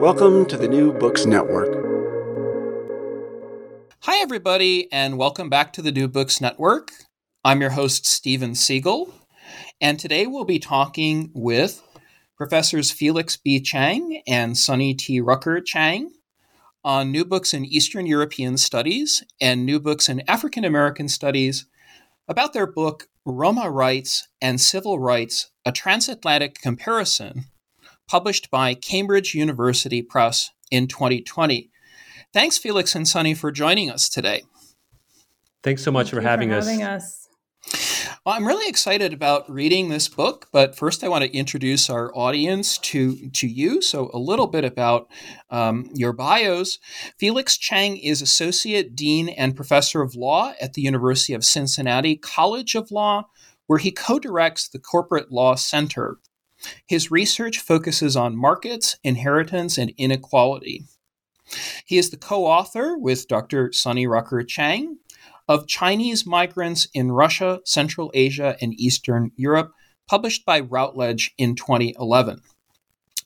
Welcome 0.00 0.44
to 0.46 0.58
the 0.58 0.68
New 0.68 0.92
Books 0.92 1.24
Network. 1.24 1.68
Hi, 4.00 4.20
everybody, 4.20 4.92
and 4.92 5.16
welcome 5.16 5.48
back 5.48 5.72
to 5.72 5.82
the 5.82 5.90
New 5.90 6.06
Books 6.06 6.38
Network. 6.38 6.90
I'm 7.42 7.62
your 7.62 7.70
host, 7.70 8.04
Steven 8.04 8.54
Siegel, 8.54 9.14
and 9.80 9.98
today 9.98 10.26
we'll 10.26 10.44
be 10.44 10.58
talking 10.58 11.30
with 11.34 11.82
Professors 12.36 12.90
Felix 12.90 13.38
B. 13.38 13.58
Chang 13.58 14.22
and 14.28 14.52
Sunnie 14.54 14.94
T. 14.94 15.18
Rucker 15.18 15.62
Chang 15.62 16.12
on 16.84 17.10
new 17.10 17.24
books 17.24 17.54
in 17.54 17.64
Eastern 17.64 18.04
European 18.04 18.58
Studies 18.58 19.24
and 19.40 19.64
new 19.64 19.80
books 19.80 20.10
in 20.10 20.22
African 20.28 20.66
American 20.66 21.08
Studies 21.08 21.66
about 22.28 22.52
their 22.52 22.66
book, 22.66 23.08
Roma 23.24 23.70
Rights 23.70 24.28
and 24.42 24.60
Civil 24.60 24.98
Rights 24.98 25.50
A 25.64 25.72
Transatlantic 25.72 26.60
Comparison, 26.60 27.46
published 28.06 28.50
by 28.50 28.74
Cambridge 28.74 29.34
University 29.34 30.02
Press 30.02 30.50
in 30.70 30.86
2020. 30.86 31.70
Thanks, 32.32 32.58
Felix 32.58 32.94
and 32.94 33.06
Sunnie, 33.06 33.36
for 33.36 33.50
joining 33.50 33.90
us 33.90 34.08
today. 34.08 34.42
Thanks 35.62 35.82
so 35.82 35.90
much 35.90 36.10
Thank 36.10 36.22
for, 36.22 36.28
having, 36.28 36.50
for 36.50 36.56
us. 36.56 36.66
having 36.66 36.82
us. 36.82 37.26
Well, 38.24 38.34
I'm 38.34 38.46
really 38.46 38.68
excited 38.68 39.12
about 39.12 39.48
reading 39.50 39.88
this 39.88 40.08
book, 40.08 40.48
but 40.52 40.76
first 40.76 41.02
I 41.02 41.08
want 41.08 41.24
to 41.24 41.36
introduce 41.36 41.88
our 41.88 42.12
audience 42.14 42.78
to, 42.78 43.30
to 43.30 43.46
you. 43.46 43.80
So, 43.80 44.10
a 44.12 44.18
little 44.18 44.46
bit 44.46 44.64
about 44.64 45.08
um, 45.50 45.90
your 45.94 46.12
bios. 46.12 46.78
Felix 47.18 47.56
Chang 47.56 47.96
is 47.96 48.22
Associate 48.22 48.94
Dean 48.94 49.28
and 49.28 49.56
Professor 49.56 50.02
of 50.02 50.14
Law 50.14 50.54
at 50.60 50.74
the 50.74 50.82
University 50.82 51.34
of 51.34 51.44
Cincinnati 51.44 52.16
College 52.16 52.74
of 52.74 52.90
Law, 52.90 53.28
where 53.66 53.78
he 53.78 53.92
co 53.92 54.18
directs 54.18 54.68
the 54.68 54.80
Corporate 54.80 55.30
Law 55.30 55.54
Center. 55.54 56.18
His 56.86 57.10
research 57.10 57.58
focuses 57.58 58.16
on 58.16 58.36
markets, 58.36 58.96
inheritance, 59.02 59.78
and 59.78 59.92
inequality. 59.96 60.84
He 61.84 61.98
is 61.98 62.10
the 62.10 62.16
co 62.16 62.46
author 62.46 62.96
with 62.98 63.28
Dr. 63.28 63.72
Sunnie 63.72 64.06
Rucker 64.06 64.42
Chang 64.42 64.98
of 65.48 65.68
Chinese 65.68 66.26
Migrants 66.26 66.88
in 66.92 67.12
Russia, 67.12 67.60
Central 67.64 68.10
Asia, 68.14 68.56
and 68.60 68.74
Eastern 68.74 69.30
Europe, 69.36 69.72
published 70.08 70.44
by 70.44 70.60
Routledge 70.60 71.32
in 71.38 71.54
2011. 71.54 72.42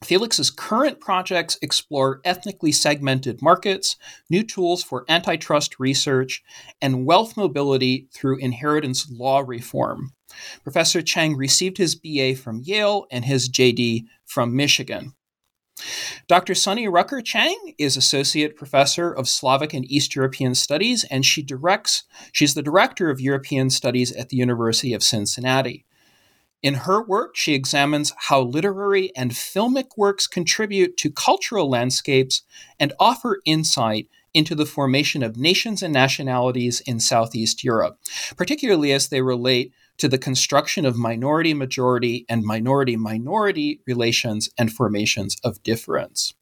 Felix's 0.03 0.49
current 0.49 0.99
projects 0.99 1.59
explore 1.61 2.21
ethnically 2.25 2.71
segmented 2.71 3.41
markets, 3.41 3.97
new 4.29 4.43
tools 4.43 4.83
for 4.83 5.05
antitrust 5.07 5.79
research, 5.79 6.43
and 6.81 7.05
wealth 7.05 7.37
mobility 7.37 8.07
through 8.11 8.37
inheritance 8.37 9.09
law 9.11 9.43
reform. 9.45 10.13
Professor 10.63 11.01
Chang 11.01 11.35
received 11.35 11.77
his 11.77 11.95
BA 11.95 12.35
from 12.35 12.61
Yale 12.63 13.05
and 13.11 13.25
his 13.25 13.49
JD 13.49 14.05
from 14.25 14.55
Michigan. 14.55 15.13
Dr. 16.27 16.53
Sunnie 16.53 16.87
Rucker 16.87 17.21
Chang 17.21 17.73
is 17.77 17.97
Associate 17.97 18.55
Professor 18.55 19.11
of 19.11 19.27
Slavic 19.27 19.73
and 19.73 19.89
East 19.89 20.15
European 20.15 20.55
Studies, 20.55 21.03
and 21.05 21.25
she 21.25 21.41
directs, 21.41 22.03
she's 22.31 22.53
the 22.53 22.61
Director 22.61 23.09
of 23.09 23.21
European 23.21 23.69
Studies 23.69 24.11
at 24.11 24.29
the 24.29 24.37
University 24.37 24.93
of 24.93 25.03
Cincinnati. 25.03 25.85
In 26.61 26.75
her 26.75 27.03
work, 27.03 27.35
she 27.35 27.53
examines 27.53 28.13
how 28.17 28.41
literary 28.41 29.11
and 29.15 29.31
filmic 29.31 29.97
works 29.97 30.27
contribute 30.27 30.95
to 30.97 31.09
cultural 31.09 31.69
landscapes 31.69 32.43
and 32.79 32.93
offer 32.99 33.41
insight 33.45 34.07
into 34.33 34.55
the 34.55 34.65
formation 34.65 35.23
of 35.23 35.37
nations 35.37 35.81
and 35.83 35.93
nationalities 35.93 36.81
in 36.81 36.99
Southeast 36.99 37.63
Europe, 37.63 37.99
particularly 38.37 38.91
as 38.93 39.09
they 39.09 39.21
relate 39.21 39.73
to 39.97 40.07
the 40.07 40.17
construction 40.17 40.85
of 40.85 40.97
minority 40.97 41.53
majority 41.53 42.25
and 42.29 42.43
minority 42.43 42.95
minority 42.95 43.81
relations 43.85 44.49
and 44.57 44.71
formations 44.71 45.37
of 45.43 45.61
difference. 45.63 46.33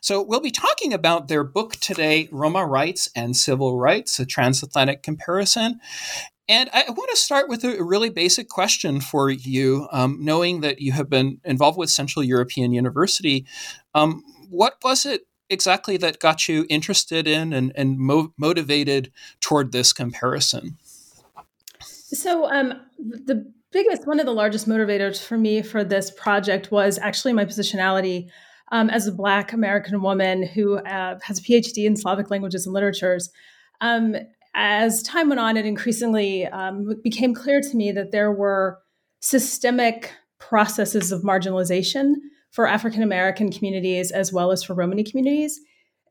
So, 0.00 0.22
we'll 0.22 0.40
be 0.40 0.52
talking 0.52 0.92
about 0.92 1.26
their 1.26 1.42
book 1.42 1.74
today, 1.76 2.28
Roma 2.30 2.64
Rights 2.64 3.08
and 3.16 3.36
Civil 3.36 3.76
Rights, 3.76 4.20
a 4.20 4.26
transatlantic 4.26 5.02
comparison. 5.02 5.80
And 6.48 6.70
I 6.72 6.84
want 6.88 7.10
to 7.10 7.16
start 7.16 7.48
with 7.48 7.64
a 7.64 7.82
really 7.82 8.08
basic 8.08 8.48
question 8.48 9.00
for 9.00 9.30
you, 9.30 9.88
um, 9.90 10.18
knowing 10.20 10.60
that 10.60 10.80
you 10.80 10.92
have 10.92 11.10
been 11.10 11.40
involved 11.44 11.76
with 11.76 11.90
Central 11.90 12.22
European 12.22 12.72
University. 12.72 13.44
Um, 13.94 14.22
what 14.48 14.76
was 14.84 15.04
it 15.04 15.22
exactly 15.50 15.96
that 15.96 16.20
got 16.20 16.48
you 16.48 16.64
interested 16.68 17.26
in 17.26 17.52
and, 17.52 17.72
and 17.74 17.98
mo- 17.98 18.32
motivated 18.38 19.12
toward 19.40 19.72
this 19.72 19.92
comparison? 19.92 20.78
So, 21.80 22.48
um, 22.50 22.80
the 22.98 23.52
biggest, 23.72 24.06
one 24.06 24.20
of 24.20 24.26
the 24.26 24.32
largest 24.32 24.68
motivators 24.68 25.22
for 25.22 25.36
me 25.36 25.62
for 25.62 25.82
this 25.82 26.12
project 26.12 26.70
was 26.70 26.98
actually 26.98 27.32
my 27.32 27.44
positionality 27.44 28.28
um, 28.70 28.88
as 28.90 29.08
a 29.08 29.12
Black 29.12 29.52
American 29.52 30.00
woman 30.00 30.44
who 30.46 30.78
uh, 30.78 31.18
has 31.22 31.40
a 31.40 31.42
PhD 31.42 31.84
in 31.84 31.96
Slavic 31.96 32.30
languages 32.30 32.66
and 32.66 32.72
literatures. 32.72 33.30
Um, 33.80 34.16
as 34.56 35.02
time 35.02 35.28
went 35.28 35.38
on, 35.38 35.56
it 35.56 35.66
increasingly 35.66 36.46
um, 36.46 36.98
became 37.04 37.34
clear 37.34 37.60
to 37.60 37.76
me 37.76 37.92
that 37.92 38.10
there 38.10 38.32
were 38.32 38.78
systemic 39.20 40.12
processes 40.38 41.12
of 41.12 41.22
marginalization 41.22 42.14
for 42.50 42.66
African 42.66 43.02
American 43.02 43.52
communities 43.52 44.10
as 44.10 44.32
well 44.32 44.50
as 44.50 44.64
for 44.64 44.74
Romani 44.74 45.04
communities. 45.04 45.60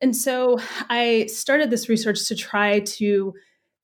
And 0.00 0.14
so 0.14 0.60
I 0.88 1.26
started 1.26 1.70
this 1.70 1.88
research 1.88 2.28
to 2.28 2.36
try 2.36 2.80
to 2.80 3.34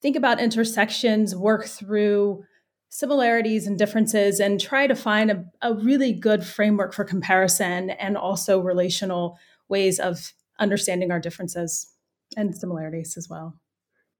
think 0.00 0.14
about 0.14 0.40
intersections, 0.40 1.34
work 1.34 1.64
through 1.64 2.44
similarities 2.88 3.66
and 3.66 3.78
differences, 3.78 4.38
and 4.38 4.60
try 4.60 4.86
to 4.86 4.94
find 4.94 5.30
a, 5.30 5.44
a 5.62 5.74
really 5.74 6.12
good 6.12 6.44
framework 6.44 6.92
for 6.92 7.04
comparison 7.04 7.90
and 7.90 8.16
also 8.16 8.60
relational 8.60 9.38
ways 9.68 9.98
of 9.98 10.32
understanding 10.60 11.10
our 11.10 11.18
differences 11.18 11.92
and 12.36 12.54
similarities 12.54 13.16
as 13.16 13.28
well. 13.28 13.56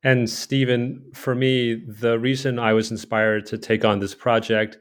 And 0.04 0.28
Stephen, 0.28 1.02
for 1.14 1.34
me, 1.34 1.74
the 1.86 2.18
reason 2.18 2.58
I 2.58 2.72
was 2.72 2.90
inspired 2.90 3.46
to 3.46 3.58
take 3.58 3.84
on 3.84 4.00
this 4.00 4.14
project, 4.14 4.78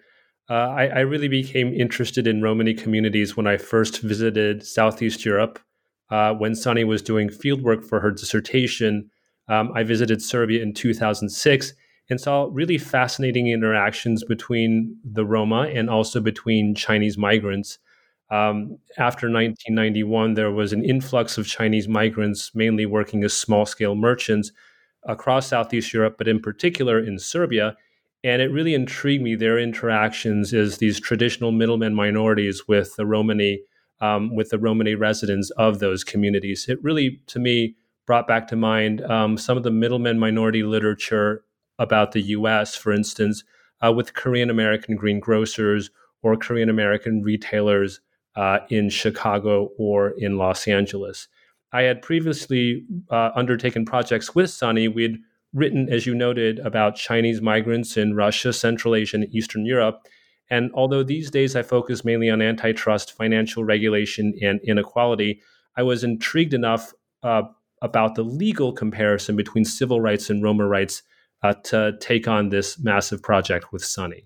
uh, 0.50 0.54
I, 0.54 0.88
I, 0.88 1.00
really 1.02 1.28
became 1.28 1.74
interested 1.74 2.26
in 2.26 2.42
Romani 2.42 2.74
communities 2.74 3.38
when 3.38 3.46
I 3.46 3.58
first 3.58 4.02
visited 4.02 4.66
Southeast 4.66 5.24
Europe. 5.24 5.60
Uh, 6.10 6.34
when 6.34 6.56
Sunny 6.56 6.84
was 6.84 7.02
doing 7.02 7.30
fieldwork 7.30 7.86
for 7.86 8.00
her 8.00 8.12
dissertation, 8.12 9.10
um, 9.48 9.72
I 9.76 9.84
visited 9.84 10.22
Serbia 10.22 10.62
in 10.62 10.74
2006 10.74 11.74
and 12.10 12.20
saw 12.20 12.50
really 12.52 12.78
fascinating 12.78 13.48
interactions 13.48 14.24
between 14.24 14.98
the 15.06 15.24
Roma 15.24 15.70
and 15.74 15.90
also 15.90 16.20
between 16.20 16.76
Chinese 16.76 17.18
migrants. 17.18 17.78
Um, 18.32 18.78
after 18.98 19.28
1991, 19.28 20.34
there 20.34 20.52
was 20.52 20.74
an 20.74 20.84
influx 20.84 21.38
of 21.38 21.48
Chinese 21.48 21.88
migrants, 21.88 22.52
mainly 22.56 22.86
working 22.86 23.24
as 23.24 23.34
small 23.34 23.66
scale 23.66 23.96
merchants 23.96 24.52
across 25.04 25.48
Southeast 25.48 25.94
Europe, 25.94 26.16
but 26.18 26.28
in 26.28 26.40
particular 26.40 27.00
in 27.00 27.18
Serbia. 27.20 27.76
And 28.24 28.42
it 28.42 28.52
really 28.52 28.76
intrigued 28.76 29.24
me 29.24 29.36
their 29.36 29.58
interactions 29.58 30.54
as 30.54 30.78
these 30.78 31.00
traditional 31.00 31.52
middlemen 31.52 31.96
minorities 31.96 32.68
with 32.68 32.96
the 32.96 33.06
Romani, 33.06 33.62
um, 34.00 34.36
with 34.36 34.50
the 34.50 34.60
Romani 34.60 34.96
residents 34.96 35.50
of 35.52 35.80
those 35.80 36.04
communities. 36.04 36.68
It 36.70 36.84
really, 36.84 37.22
to 37.28 37.40
me, 37.40 37.76
brought 38.06 38.28
back 38.28 38.48
to 38.50 38.56
mind 38.56 39.02
um, 39.04 39.38
some 39.38 39.58
of 39.58 39.64
the 39.64 39.72
middlemen 39.72 40.20
minority 40.20 40.64
literature 40.64 41.44
about 41.80 42.12
the 42.12 42.22
U.S., 42.22 42.76
for 42.76 42.92
instance, 42.92 43.44
uh, 43.84 43.92
with 43.92 44.14
Korean 44.14 44.50
American 44.50 44.98
greengrocers 44.98 45.90
or 46.22 46.38
Korean 46.38 46.70
American 46.70 47.24
retailers 47.24 48.02
uh, 48.36 48.60
in 48.70 48.90
Chicago 48.90 49.72
or 49.78 50.14
in 50.18 50.38
Los 50.38 50.68
Angeles. 50.68 51.28
I 51.74 51.84
had 51.84 52.02
previously 52.02 52.86
uh, 53.10 53.32
undertaken 53.36 53.86
projects 53.86 54.36
with 54.36 54.50
Sunnie. 54.50 54.94
We'd 54.94 55.18
written, 55.54 55.90
as 55.90 56.06
you 56.06 56.16
noted, 56.16 56.60
about 56.60 56.96
Chinese 56.96 57.42
migrants 57.42 57.98
in 57.98 58.16
Russia, 58.16 58.54
Central 58.54 58.96
Asia, 58.96 59.18
and 59.18 59.36
Eastern 59.36 59.66
Europe. 59.66 60.08
And 60.50 60.70
although 60.74 61.04
these 61.04 61.32
days 61.32 61.56
I 61.56 61.62
focus 61.64 62.04
mainly 62.04 62.30
on 62.30 62.42
antitrust, 62.42 63.14
financial 63.14 63.64
regulation, 63.64 64.34
and 64.42 64.60
inequality, 64.64 65.42
I 65.78 65.84
was 65.84 66.04
intrigued 66.04 66.54
enough 66.54 66.94
uh, 67.24 67.44
about 67.82 68.16
the 68.16 68.24
legal 68.24 68.74
comparison 68.74 69.36
between 69.36 69.66
civil 69.66 70.02
rights 70.02 70.30
and 70.30 70.44
Roma 70.44 70.68
rights 70.68 71.04
uh, 71.42 71.54
to 71.66 71.94
take 72.00 72.28
on 72.28 72.50
this 72.50 72.78
massive 72.80 73.24
project 73.24 73.72
with 73.72 73.82
Sunnie. 73.82 74.26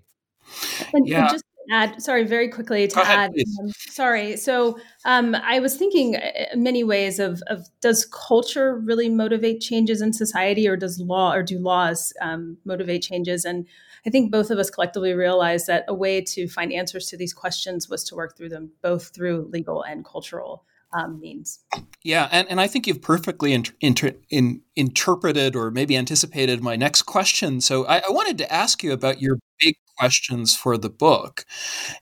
And, 0.93 1.07
yeah. 1.07 1.21
And 1.21 1.29
just 1.29 1.45
add, 1.71 2.01
sorry, 2.01 2.25
very 2.25 2.49
quickly 2.49 2.87
to 2.87 3.01
ahead, 3.01 3.31
add. 3.37 3.45
Um, 3.59 3.71
sorry. 3.77 4.37
So 4.37 4.79
um, 5.05 5.35
I 5.35 5.59
was 5.59 5.75
thinking 5.75 6.15
uh, 6.15 6.55
many 6.55 6.83
ways 6.83 7.19
of, 7.19 7.41
of 7.47 7.67
does 7.81 8.05
culture 8.05 8.77
really 8.77 9.09
motivate 9.09 9.61
changes 9.61 10.01
in 10.01 10.13
society, 10.13 10.67
or 10.67 10.75
does 10.75 10.99
law 10.99 11.33
or 11.33 11.43
do 11.43 11.59
laws 11.59 12.13
um, 12.21 12.57
motivate 12.65 13.01
changes? 13.01 13.45
And 13.45 13.65
I 14.05 14.09
think 14.09 14.31
both 14.31 14.51
of 14.51 14.59
us 14.59 14.69
collectively 14.69 15.13
realized 15.13 15.67
that 15.67 15.85
a 15.87 15.93
way 15.93 16.21
to 16.21 16.47
find 16.47 16.71
answers 16.71 17.07
to 17.07 17.17
these 17.17 17.33
questions 17.33 17.89
was 17.89 18.03
to 18.05 18.15
work 18.15 18.37
through 18.37 18.49
them 18.49 18.71
both 18.81 19.07
through 19.09 19.49
legal 19.51 19.83
and 19.83 20.05
cultural 20.05 20.63
um, 20.93 21.19
means. 21.19 21.59
Yeah, 22.03 22.29
and, 22.31 22.47
and 22.49 22.61
I 22.61 22.67
think 22.67 22.87
you've 22.87 23.01
perfectly 23.01 23.53
inter- 23.53 23.73
inter- 23.81 24.15
in, 24.29 24.61
interpreted 24.75 25.55
or 25.55 25.71
maybe 25.71 25.97
anticipated 25.97 26.61
my 26.61 26.75
next 26.75 27.03
question. 27.03 27.61
So 27.61 27.85
I, 27.85 27.97
I, 27.97 28.11
wanted 28.11 28.37
to 28.39 28.53
ask 28.53 28.83
you 28.83 28.93
about 28.93 29.21
your 29.21 29.39
big 29.59 29.75
questions 29.97 30.55
for 30.55 30.77
the 30.77 30.89
book. 30.89 31.45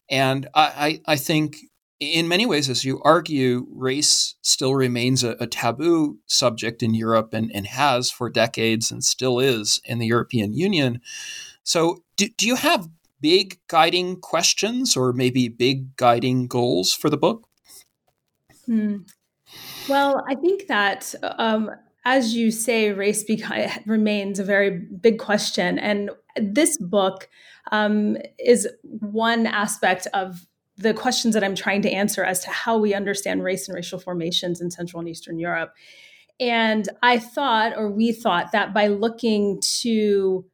And 0.09 0.47
I, 0.53 1.01
I, 1.05 1.13
I 1.13 1.15
think 1.15 1.57
in 1.99 2.27
many 2.27 2.45
ways, 2.45 2.69
as 2.69 2.83
you 2.83 3.01
argue, 3.03 3.67
race 3.71 4.35
still 4.41 4.75
remains 4.75 5.23
a, 5.23 5.31
a 5.39 5.47
taboo 5.47 6.19
subject 6.25 6.83
in 6.83 6.93
Europe 6.93 7.33
and, 7.33 7.51
and, 7.53 7.67
has 7.67 8.11
for 8.11 8.29
decades 8.29 8.91
and 8.91 9.03
still 9.03 9.39
is 9.39 9.79
in 9.85 9.99
the 9.99 10.07
European 10.07 10.53
Union. 10.53 11.01
So, 11.63 12.03
do, 12.17 12.27
do 12.37 12.45
you 12.47 12.55
have 12.55 12.89
big 13.21 13.59
guiding 13.67 14.19
questions 14.19 14.97
or 14.97 15.13
maybe 15.13 15.47
big 15.47 15.95
guiding 15.95 16.47
goals 16.47 16.93
for 16.93 17.09
the 17.09 17.17
book? 17.17 17.47
Hmm. 18.65 18.97
Well, 19.87 20.23
I 20.27 20.35
think 20.35 20.67
that, 20.67 21.13
um, 21.21 21.69
as 22.05 22.35
you 22.35 22.51
say, 22.51 22.91
race 22.91 23.23
beca- 23.23 23.83
remains 23.85 24.39
a 24.39 24.43
very 24.43 24.69
big 24.71 25.19
question. 25.19 25.79
And 25.79 26.11
this 26.35 26.77
book 26.77 27.29
um, 27.71 28.17
is 28.39 28.67
one 28.81 29.45
aspect 29.45 30.07
of 30.13 30.45
the 30.77 30.93
questions 30.93 31.33
that 31.35 31.43
I'm 31.43 31.55
trying 31.55 31.83
to 31.83 31.91
answer 31.91 32.23
as 32.23 32.43
to 32.43 32.49
how 32.49 32.77
we 32.77 32.93
understand 32.93 33.43
race 33.43 33.67
and 33.67 33.75
racial 33.75 33.99
formations 33.99 34.59
in 34.59 34.71
Central 34.71 34.99
and 34.99 35.07
Eastern 35.07 35.39
Europe. 35.39 35.73
And 36.39 36.89
I 37.03 37.19
thought, 37.19 37.77
or 37.77 37.91
we 37.91 38.11
thought, 38.11 38.51
that 38.53 38.73
by 38.73 38.87
looking 38.87 39.61
to 39.81 40.45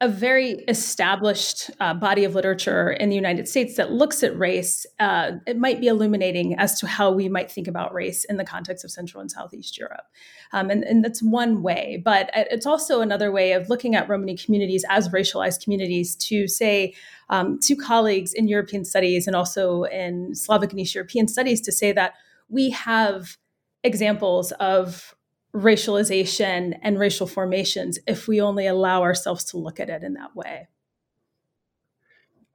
a 0.00 0.08
very 0.08 0.50
established 0.68 1.72
uh, 1.80 1.92
body 1.92 2.22
of 2.22 2.36
literature 2.36 2.92
in 2.92 3.08
the 3.08 3.16
United 3.16 3.48
States 3.48 3.74
that 3.74 3.90
looks 3.90 4.22
at 4.22 4.38
race, 4.38 4.86
uh, 5.00 5.32
it 5.44 5.58
might 5.58 5.80
be 5.80 5.88
illuminating 5.88 6.54
as 6.56 6.78
to 6.78 6.86
how 6.86 7.10
we 7.10 7.28
might 7.28 7.50
think 7.50 7.66
about 7.66 7.92
race 7.92 8.24
in 8.24 8.36
the 8.36 8.44
context 8.44 8.84
of 8.84 8.92
Central 8.92 9.20
and 9.20 9.28
Southeast 9.28 9.76
Europe. 9.76 10.06
Um, 10.52 10.70
and, 10.70 10.84
and, 10.84 11.04
that's 11.04 11.20
one 11.20 11.62
way, 11.62 12.00
but 12.04 12.30
it's 12.32 12.64
also 12.64 13.00
another 13.00 13.32
way 13.32 13.52
of 13.52 13.68
looking 13.68 13.96
at 13.96 14.08
Romani 14.08 14.36
communities 14.36 14.84
as 14.88 15.08
racialized 15.08 15.64
communities 15.64 16.14
to 16.16 16.46
say 16.46 16.94
um, 17.28 17.58
to 17.62 17.74
colleagues 17.74 18.32
in 18.32 18.46
European 18.46 18.84
studies 18.84 19.26
and 19.26 19.34
also 19.34 19.82
in 19.84 20.32
Slavic 20.34 20.70
and 20.70 20.80
East 20.80 20.94
European 20.94 21.26
studies 21.26 21.60
to 21.62 21.72
say 21.72 21.90
that 21.90 22.14
we 22.48 22.70
have 22.70 23.36
examples 23.82 24.52
of 24.52 25.14
racialization 25.62 26.78
and 26.82 26.98
racial 26.98 27.26
formations 27.26 27.98
if 28.06 28.28
we 28.28 28.40
only 28.40 28.66
allow 28.66 29.02
ourselves 29.02 29.44
to 29.44 29.58
look 29.58 29.80
at 29.80 29.90
it 29.90 30.02
in 30.02 30.14
that 30.14 30.34
way. 30.34 30.68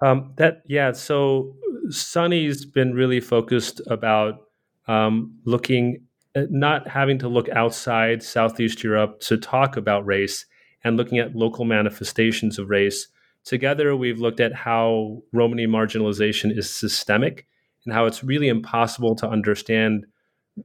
Um, 0.01 0.33
that 0.35 0.63
yeah. 0.65 0.91
So 0.91 1.55
Sunnie's 1.89 2.65
been 2.65 2.93
really 2.93 3.19
focused 3.19 3.81
about 3.87 4.41
um, 4.87 5.37
looking, 5.45 6.05
at 6.35 6.51
not 6.51 6.87
having 6.87 7.17
to 7.19 7.29
look 7.29 7.47
outside 7.49 8.21
Southeast 8.21 8.83
Europe 8.83 9.21
to 9.21 9.37
talk 9.37 9.77
about 9.77 10.05
race, 10.05 10.45
and 10.83 10.97
looking 10.97 11.19
at 11.19 11.35
local 11.35 11.65
manifestations 11.65 12.59
of 12.59 12.69
race. 12.69 13.07
Together, 13.45 13.95
we've 13.95 14.19
looked 14.19 14.39
at 14.39 14.53
how 14.53 15.21
Romani 15.31 15.67
marginalization 15.67 16.57
is 16.57 16.69
systemic 16.69 17.45
and 17.85 17.93
how 17.93 18.05
it's 18.05 18.23
really 18.23 18.47
impossible 18.47 19.15
to 19.15 19.27
understand 19.27 20.05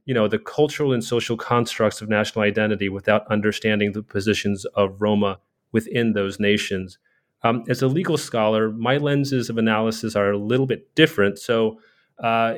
you 0.05 0.13
know 0.13 0.27
the 0.27 0.39
cultural 0.39 0.93
and 0.93 1.03
social 1.03 1.37
constructs 1.37 2.01
of 2.01 2.09
national 2.09 2.43
identity 2.43 2.89
without 2.89 3.29
understanding 3.31 3.91
the 3.91 4.03
positions 4.03 4.65
of 4.65 5.01
Roma 5.01 5.39
within 5.71 6.13
those 6.13 6.39
nations. 6.39 6.97
Um, 7.43 7.63
as 7.69 7.81
a 7.81 7.87
legal 7.87 8.17
scholar, 8.17 8.69
my 8.69 8.97
lenses 8.97 9.49
of 9.49 9.57
analysis 9.57 10.15
are 10.15 10.31
a 10.31 10.37
little 10.37 10.65
bit 10.65 10.93
different. 10.95 11.39
So, 11.39 11.79
uh, 12.21 12.55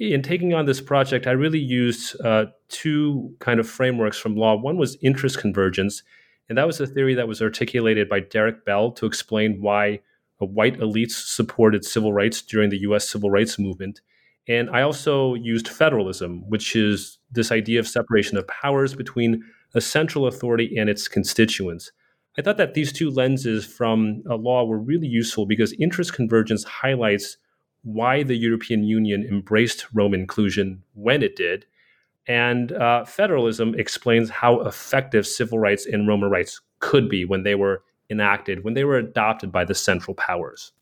in 0.00 0.22
taking 0.22 0.54
on 0.54 0.66
this 0.66 0.80
project, 0.80 1.28
I 1.28 1.32
really 1.32 1.60
used 1.60 2.20
uh, 2.20 2.46
two 2.68 3.32
kind 3.38 3.60
of 3.60 3.68
frameworks 3.68 4.18
from 4.18 4.36
law. 4.36 4.56
One 4.56 4.76
was 4.76 4.96
interest 5.02 5.38
convergence, 5.38 6.02
and 6.48 6.58
that 6.58 6.66
was 6.66 6.80
a 6.80 6.86
theory 6.86 7.14
that 7.14 7.28
was 7.28 7.40
articulated 7.40 8.08
by 8.08 8.20
Derek 8.20 8.64
Bell 8.64 8.90
to 8.92 9.06
explain 9.06 9.60
why 9.60 10.00
white 10.38 10.78
elites 10.78 11.12
supported 11.12 11.84
civil 11.84 12.12
rights 12.12 12.42
during 12.42 12.70
the 12.70 12.80
U.S. 12.80 13.08
civil 13.08 13.30
rights 13.30 13.58
movement. 13.58 14.00
And 14.46 14.68
I 14.70 14.82
also 14.82 15.34
used 15.34 15.68
federalism, 15.68 16.48
which 16.48 16.76
is 16.76 17.18
this 17.30 17.50
idea 17.50 17.80
of 17.80 17.88
separation 17.88 18.36
of 18.36 18.46
powers 18.46 18.94
between 18.94 19.42
a 19.74 19.80
central 19.80 20.26
authority 20.26 20.76
and 20.76 20.90
its 20.90 21.08
constituents. 21.08 21.90
I 22.36 22.42
thought 22.42 22.56
that 22.58 22.74
these 22.74 22.92
two 22.92 23.10
lenses 23.10 23.64
from 23.64 24.22
a 24.28 24.34
law 24.34 24.64
were 24.64 24.78
really 24.78 25.06
useful 25.06 25.46
because 25.46 25.72
interest 25.74 26.14
convergence 26.14 26.64
highlights 26.64 27.36
why 27.84 28.22
the 28.22 28.36
European 28.36 28.82
Union 28.82 29.24
embraced 29.24 29.86
Roma 29.94 30.16
inclusion 30.16 30.82
when 30.94 31.22
it 31.22 31.36
did. 31.36 31.66
And 32.26 32.72
uh, 32.72 33.04
federalism 33.04 33.74
explains 33.74 34.30
how 34.30 34.60
effective 34.62 35.26
civil 35.26 35.58
rights 35.58 35.86
and 35.86 36.08
Roma 36.08 36.28
rights 36.28 36.60
could 36.80 37.08
be 37.08 37.24
when 37.24 37.42
they 37.42 37.54
were 37.54 37.82
enacted, 38.10 38.64
when 38.64 38.74
they 38.74 38.84
were 38.84 38.98
adopted 38.98 39.52
by 39.52 39.64
the 39.64 39.74
central 39.74 40.14
powers. 40.14 40.72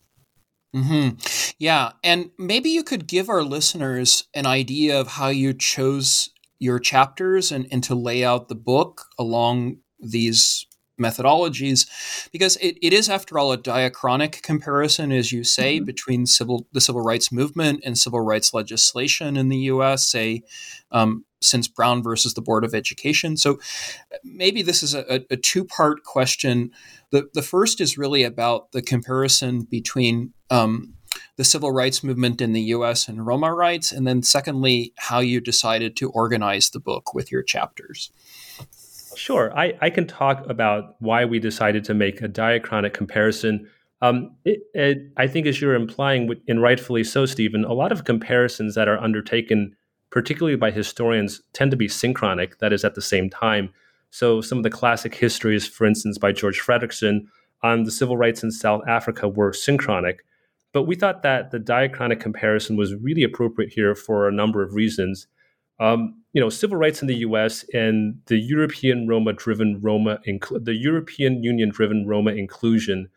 Mm-hmm. 0.75 1.55
Yeah. 1.59 1.93
And 2.03 2.31
maybe 2.39 2.71
you 2.71 2.83
could 2.83 3.07
give 3.07 3.29
our 3.29 3.43
listeners 3.43 4.25
an 4.35 4.47
idea 4.47 4.99
of 4.99 5.09
how 5.09 5.29
you 5.29 5.53
chose 5.53 6.31
your 6.59 6.79
chapters 6.79 7.53
and, 7.53 7.67
and 7.71 7.85
to 7.85 7.95
lay 7.95 8.25
out 8.25 8.49
the 8.49 8.55
book 8.55 9.07
along 9.19 9.79
these 10.01 10.67
methodologies 11.03 11.89
because 12.31 12.57
it, 12.57 12.77
it 12.83 12.93
is 12.93 13.09
after 13.09 13.39
all 13.39 13.53
a 13.53 13.59
diachronic 13.59 14.43
comparison 14.43 15.13
as 15.13 15.33
you 15.33 15.45
say 15.45 15.77
mm-hmm. 15.77 15.85
between 15.85 16.27
civil 16.27 16.67
the 16.73 16.81
civil 16.81 17.03
rights 17.03 17.33
movement 17.33 17.81
and 17.85 17.99
civil 17.99 18.21
rights 18.21 18.55
legislation 18.55 19.37
in 19.37 19.49
the 19.49 19.59
us 19.59 20.07
say 20.07 20.43
um, 20.91 21.25
since 21.41 21.67
brown 21.67 22.03
versus 22.03 22.35
the 22.35 22.43
board 22.43 22.65
of 22.65 22.75
education 22.75 23.37
so 23.37 23.59
maybe 24.23 24.63
this 24.63 24.83
is 24.83 24.95
a, 24.95 25.25
a 25.31 25.37
two-part 25.37 26.05
question 26.05 26.71
the, 27.11 27.29
the 27.35 27.43
first 27.43 27.81
is 27.81 27.99
really 27.99 28.23
about 28.23 28.73
the 28.73 28.83
comparison 28.83 29.63
between 29.63 30.33
um, 30.51 30.95
the 31.37 31.45
civil 31.45 31.71
rights 31.71 32.03
movement 32.03 32.41
in 32.41 32.53
the 32.53 32.63
US 32.63 33.09
and 33.09 33.27
Roma 33.27 33.55
rights? 33.55 33.93
And 33.93 34.07
then, 34.07 34.23
secondly, 34.23 34.93
how 34.97 35.21
you 35.21 35.41
decided 35.41 35.97
to 35.97 36.11
organize 36.11 36.71
the 36.71 36.81
book 36.81 37.15
with 37.15 37.31
your 37.31 37.43
chapters? 37.43 38.11
Sure. 39.17 39.57
I, 39.57 39.75
I 39.81 39.91
can 39.91 40.07
talk 40.07 40.49
about 40.49 40.97
why 41.01 41.25
we 41.25 41.39
decided 41.39 41.85
to 41.85 41.95
make 41.95 42.21
a 42.21 42.29
diachronic 42.29 42.93
comparison. 42.93 43.69
Um, 44.01 44.35
it, 44.45 44.61
it, 44.75 44.99
I 45.17 45.27
think, 45.27 45.47
as 45.47 45.61
you're 45.61 45.75
implying, 45.75 46.33
and 46.49 46.63
rightfully 46.63 47.05
so, 47.05 47.27
Stephen, 47.27 47.65
a 47.65 47.73
lot 47.73 47.93
of 47.93 48.05
comparisons 48.05 48.75
that 48.75 48.89
are 48.89 48.99
undertaken, 48.99 49.77
particularly 50.11 50.57
by 50.57 50.71
historians, 50.71 51.41
tend 51.53 51.71
to 51.71 51.77
be 51.77 51.89
synchronic, 51.89 52.59
that 52.59 52.73
is, 52.73 52.85
at 52.85 52.95
the 52.95 53.03
same 53.03 53.31
time. 53.31 53.71
So, 54.11 54.41
some 54.41 54.59
of 54.59 54.65
the 54.65 54.71
classic 54.71 55.15
histories, 55.15 55.67
for 55.67 55.87
instance, 55.87 56.19
by 56.19 56.33
George 56.33 56.61
Fredrickson 56.61 57.27
on 57.63 57.85
the 57.85 57.93
civil 57.93 58.17
rights 58.17 58.43
in 58.43 58.51
South 58.51 58.83
Africa, 58.89 59.29
were 59.29 59.53
synchronic. 59.53 60.25
But 60.73 60.85
we 60.85 60.97
thought 60.97 61.23
that 61.23 61.51
the 61.51 61.61
diachronic 61.61 62.21
comparison 62.21 62.77
was 62.77 62.95
really 62.95 63.23
appropriate 63.23 63.73
here 63.73 63.95
for 63.95 64.27
a 64.27 64.33
number 64.33 64.63
of 64.63 64.75
reasons. 64.75 65.27
Um, 65.83 66.23
you 66.33 66.41
know, 66.41 66.49
civil 66.49 66.77
rights 66.77 67.03
in 67.03 67.09
the 67.09 67.17
U.S. 67.17 67.65
and 67.75 68.21
the 68.27 68.39
European 68.39 69.09
Roma-driven 69.09 69.81
Roma, 69.83 70.21
the 70.25 70.75
European 70.75 71.43
Union-driven 71.43 72.07
Roma 72.07 72.31
inclusion, 72.31 73.09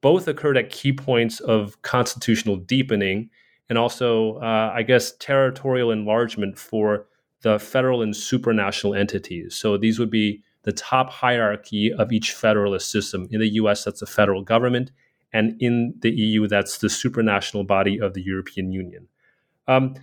both 0.00 0.26
occurred 0.26 0.56
at 0.56 0.70
key 0.70 0.92
points 0.92 1.38
of 1.40 1.80
constitutional 1.82 2.56
deepening 2.56 3.30
and 3.68 3.78
also, 3.78 4.38
uh, 4.38 4.72
I 4.74 4.82
guess, 4.82 5.12
territorial 5.18 5.92
enlargement 5.92 6.58
for 6.58 7.06
the 7.42 7.60
federal 7.60 8.02
and 8.02 8.12
supranational 8.12 8.98
entities. 8.98 9.54
So 9.54 9.78
these 9.78 10.00
would 10.00 10.10
be 10.10 10.42
the 10.64 10.72
top 10.72 11.10
hierarchy 11.10 11.92
of 11.92 12.12
each 12.12 12.32
federalist 12.32 12.90
system. 12.90 13.28
In 13.30 13.38
the 13.38 13.50
US, 13.60 13.84
that's 13.84 14.00
the 14.00 14.06
federal 14.06 14.42
government. 14.42 14.90
And 15.32 15.56
in 15.60 15.94
the 16.00 16.10
EU, 16.10 16.48
that's 16.48 16.78
the 16.78 16.88
supranational 16.88 17.66
body 17.66 18.00
of 18.00 18.14
the 18.14 18.22
European 18.22 18.72
Union. 18.72 19.06
Um, 19.68 19.94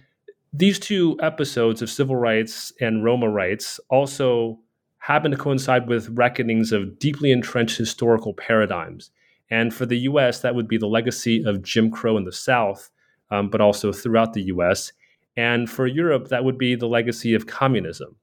these 0.54 0.80
two 0.80 1.18
episodes 1.22 1.82
of 1.82 1.90
civil 1.90 2.16
rights 2.16 2.74
and 2.82 3.04
Roma 3.04 3.30
rights 3.30 3.80
also 3.90 4.60
happen 4.98 5.32
to 5.32 5.38
coincide 5.38 5.88
with 5.88 6.10
reckonings 6.10 6.72
of 6.72 7.00
deeply 7.00 7.32
entrenched 7.32 7.78
historical 7.78 8.34
paradigms. 8.34 9.12
And 9.50 9.74
for 9.74 9.86
the 9.86 10.00
US, 10.00 10.42
that 10.42 10.54
would 10.54 10.68
be 10.68 10.78
the 10.78 10.88
legacy 10.88 11.44
of 11.44 11.62
Jim 11.62 11.90
Crow 11.90 12.18
in 12.18 12.26
the 12.26 12.32
South, 12.32 12.90
um, 13.32 13.50
but 13.50 13.62
also 13.62 13.92
throughout 13.92 14.34
the 14.34 14.44
US. 14.44 14.92
And 15.38 15.70
for 15.70 15.88
Europe, 15.88 16.28
that 16.28 16.44
would 16.44 16.58
be 16.58 16.76
the 16.76 16.88
legacy 16.88 17.34
of 17.34 17.48
communism. 17.48 18.16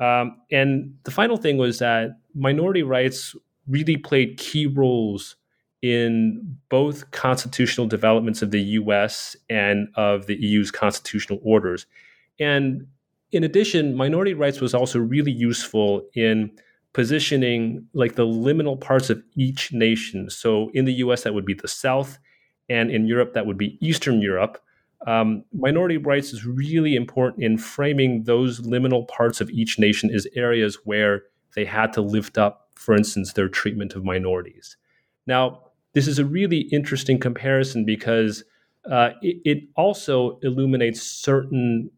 Um, 0.00 0.40
and 0.50 0.94
the 1.04 1.10
final 1.10 1.36
thing 1.36 1.58
was 1.58 1.78
that 1.78 2.18
minority 2.34 2.82
rights 2.82 3.36
really 3.68 3.96
played 3.96 4.38
key 4.38 4.66
roles 4.66 5.36
in 5.82 6.58
both 6.68 7.10
constitutional 7.10 7.86
developments 7.86 8.42
of 8.42 8.50
the 8.50 8.60
US 8.60 9.36
and 9.48 9.88
of 9.94 10.26
the 10.26 10.36
EU's 10.36 10.70
constitutional 10.70 11.40
orders. 11.42 11.86
And 12.38 12.86
in 13.32 13.44
addition, 13.44 13.94
minority 13.94 14.34
rights 14.34 14.60
was 14.60 14.74
also 14.74 14.98
really 14.98 15.32
useful 15.32 16.06
in 16.14 16.50
positioning 16.92 17.86
like 17.94 18.16
the 18.16 18.26
liminal 18.26 18.78
parts 18.78 19.10
of 19.10 19.22
each 19.36 19.72
nation. 19.72 20.28
So 20.28 20.70
in 20.74 20.84
the 20.84 20.94
US, 20.94 21.22
that 21.22 21.34
would 21.34 21.46
be 21.46 21.54
the 21.54 21.68
South, 21.68 22.18
and 22.68 22.90
in 22.90 23.06
Europe, 23.06 23.34
that 23.34 23.46
would 23.46 23.58
be 23.58 23.78
Eastern 23.80 24.20
Europe. 24.20 24.62
Um, 25.06 25.44
minority 25.52 25.96
rights 25.96 26.32
is 26.32 26.44
really 26.44 26.94
important 26.94 27.42
in 27.42 27.56
framing 27.56 28.24
those 28.24 28.60
liminal 28.60 29.08
parts 29.08 29.40
of 29.40 29.48
each 29.50 29.78
nation 29.78 30.10
as 30.14 30.26
areas 30.34 30.78
where 30.84 31.22
they 31.54 31.64
had 31.64 31.92
to 31.94 32.00
lift 32.00 32.36
up, 32.36 32.68
for 32.74 32.94
instance, 32.94 33.32
their 33.32 33.48
treatment 33.48 33.94
of 33.94 34.04
minorities. 34.04 34.76
Now, 35.26 35.69
this 35.92 36.06
is 36.06 36.18
a 36.18 36.24
really 36.24 36.60
interesting 36.72 37.18
comparison 37.18 37.84
because 37.84 38.44
uh, 38.90 39.10
it, 39.22 39.36
it, 39.44 39.68
also 39.76 40.38
illuminates 40.42 41.02
certain 41.02 41.90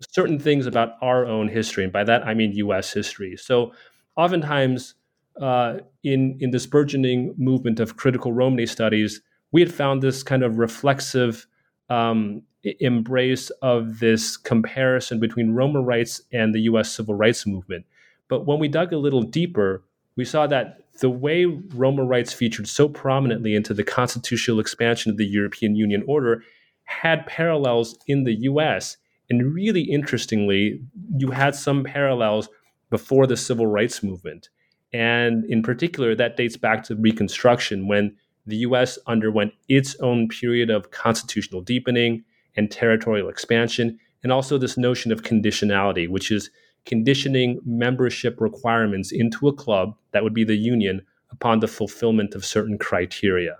certain 0.00 0.38
things 0.38 0.66
about 0.66 0.92
our 1.02 1.26
own 1.26 1.48
history, 1.48 1.84
and 1.84 1.92
by 1.92 2.04
that 2.04 2.26
I 2.26 2.34
mean 2.34 2.52
U.S. 2.52 2.92
history. 2.92 3.36
So, 3.36 3.72
oftentimes 4.16 4.94
uh, 5.40 5.78
in 6.02 6.38
in 6.40 6.50
this 6.50 6.66
burgeoning 6.66 7.34
movement 7.36 7.80
of 7.80 7.96
critical 7.96 8.32
Romany 8.32 8.66
studies, 8.66 9.20
we 9.52 9.60
had 9.60 9.72
found 9.72 10.02
this 10.02 10.22
kind 10.22 10.42
of 10.42 10.58
reflexive 10.58 11.46
um, 11.90 12.42
embrace 12.80 13.50
of 13.62 13.98
this 14.00 14.36
comparison 14.36 15.20
between 15.20 15.52
Roma 15.52 15.80
rights 15.80 16.22
and 16.32 16.54
the 16.54 16.60
U.S. 16.62 16.92
civil 16.92 17.14
rights 17.14 17.46
movement. 17.46 17.84
But 18.28 18.46
when 18.46 18.58
we 18.58 18.68
dug 18.68 18.92
a 18.92 18.98
little 18.98 19.22
deeper, 19.22 19.82
we 20.16 20.24
saw 20.24 20.46
that 20.48 20.80
the 21.00 21.10
way 21.10 21.44
Roma 21.44 22.04
rights 22.04 22.32
featured 22.32 22.68
so 22.68 22.88
prominently 22.88 23.54
into 23.54 23.74
the 23.74 23.84
constitutional 23.84 24.60
expansion 24.60 25.10
of 25.10 25.16
the 25.16 25.26
European 25.26 25.76
Union 25.76 26.04
order 26.06 26.42
had 26.84 27.26
parallels 27.26 27.98
in 28.06 28.24
the 28.24 28.34
US. 28.42 28.96
And 29.30 29.54
really 29.54 29.82
interestingly, 29.82 30.80
you 31.16 31.30
had 31.30 31.54
some 31.54 31.84
parallels 31.84 32.48
before 32.90 33.26
the 33.26 33.36
civil 33.36 33.66
rights 33.66 34.02
movement. 34.02 34.48
And 34.92 35.44
in 35.44 35.62
particular, 35.62 36.14
that 36.14 36.36
dates 36.36 36.56
back 36.56 36.82
to 36.84 36.96
Reconstruction 36.96 37.86
when 37.88 38.16
the 38.46 38.56
US 38.58 38.98
underwent 39.06 39.52
its 39.68 39.94
own 40.00 40.28
period 40.28 40.70
of 40.70 40.90
constitutional 40.90 41.60
deepening 41.60 42.24
and 42.56 42.70
territorial 42.70 43.28
expansion, 43.28 43.98
and 44.22 44.32
also 44.32 44.56
this 44.56 44.78
notion 44.78 45.12
of 45.12 45.22
conditionality, 45.22 46.08
which 46.08 46.30
is 46.30 46.50
conditioning 46.88 47.60
membership 47.64 48.40
requirements 48.40 49.12
into 49.12 49.46
a 49.46 49.52
club 49.52 49.94
that 50.12 50.24
would 50.24 50.34
be 50.34 50.42
the 50.42 50.56
union 50.56 51.02
upon 51.30 51.60
the 51.60 51.68
fulfillment 51.68 52.34
of 52.34 52.44
certain 52.44 52.78
criteria. 52.78 53.58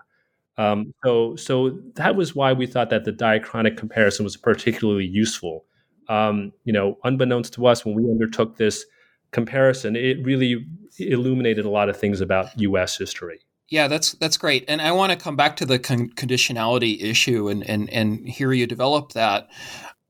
Um, 0.56 0.92
so, 1.04 1.36
so 1.36 1.78
that 1.94 2.16
was 2.16 2.34
why 2.34 2.52
we 2.52 2.66
thought 2.66 2.90
that 2.90 3.04
the 3.04 3.12
diachronic 3.12 3.76
comparison 3.76 4.24
was 4.24 4.36
particularly 4.36 5.04
useful. 5.04 5.66
Um, 6.08 6.52
you 6.64 6.72
know, 6.72 6.98
unbeknownst 7.04 7.52
to 7.54 7.66
us, 7.66 7.84
when 7.84 7.94
we 7.94 8.10
undertook 8.10 8.56
this 8.56 8.84
comparison, 9.30 9.94
it 9.94 10.24
really 10.24 10.66
illuminated 10.98 11.66
a 11.66 11.70
lot 11.70 11.90
of 11.90 11.96
things 11.96 12.20
about 12.22 12.58
U.S. 12.58 12.96
history. 12.96 13.40
Yeah, 13.68 13.86
that's 13.86 14.12
that's 14.12 14.38
great, 14.38 14.64
and 14.66 14.80
I 14.80 14.92
want 14.92 15.12
to 15.12 15.18
come 15.18 15.36
back 15.36 15.56
to 15.56 15.66
the 15.66 15.78
con- 15.78 16.08
conditionality 16.16 17.02
issue 17.02 17.48
and 17.48 17.62
and 17.68 17.90
and 17.90 18.26
hear 18.26 18.50
you 18.52 18.66
develop 18.66 19.12
that. 19.12 19.48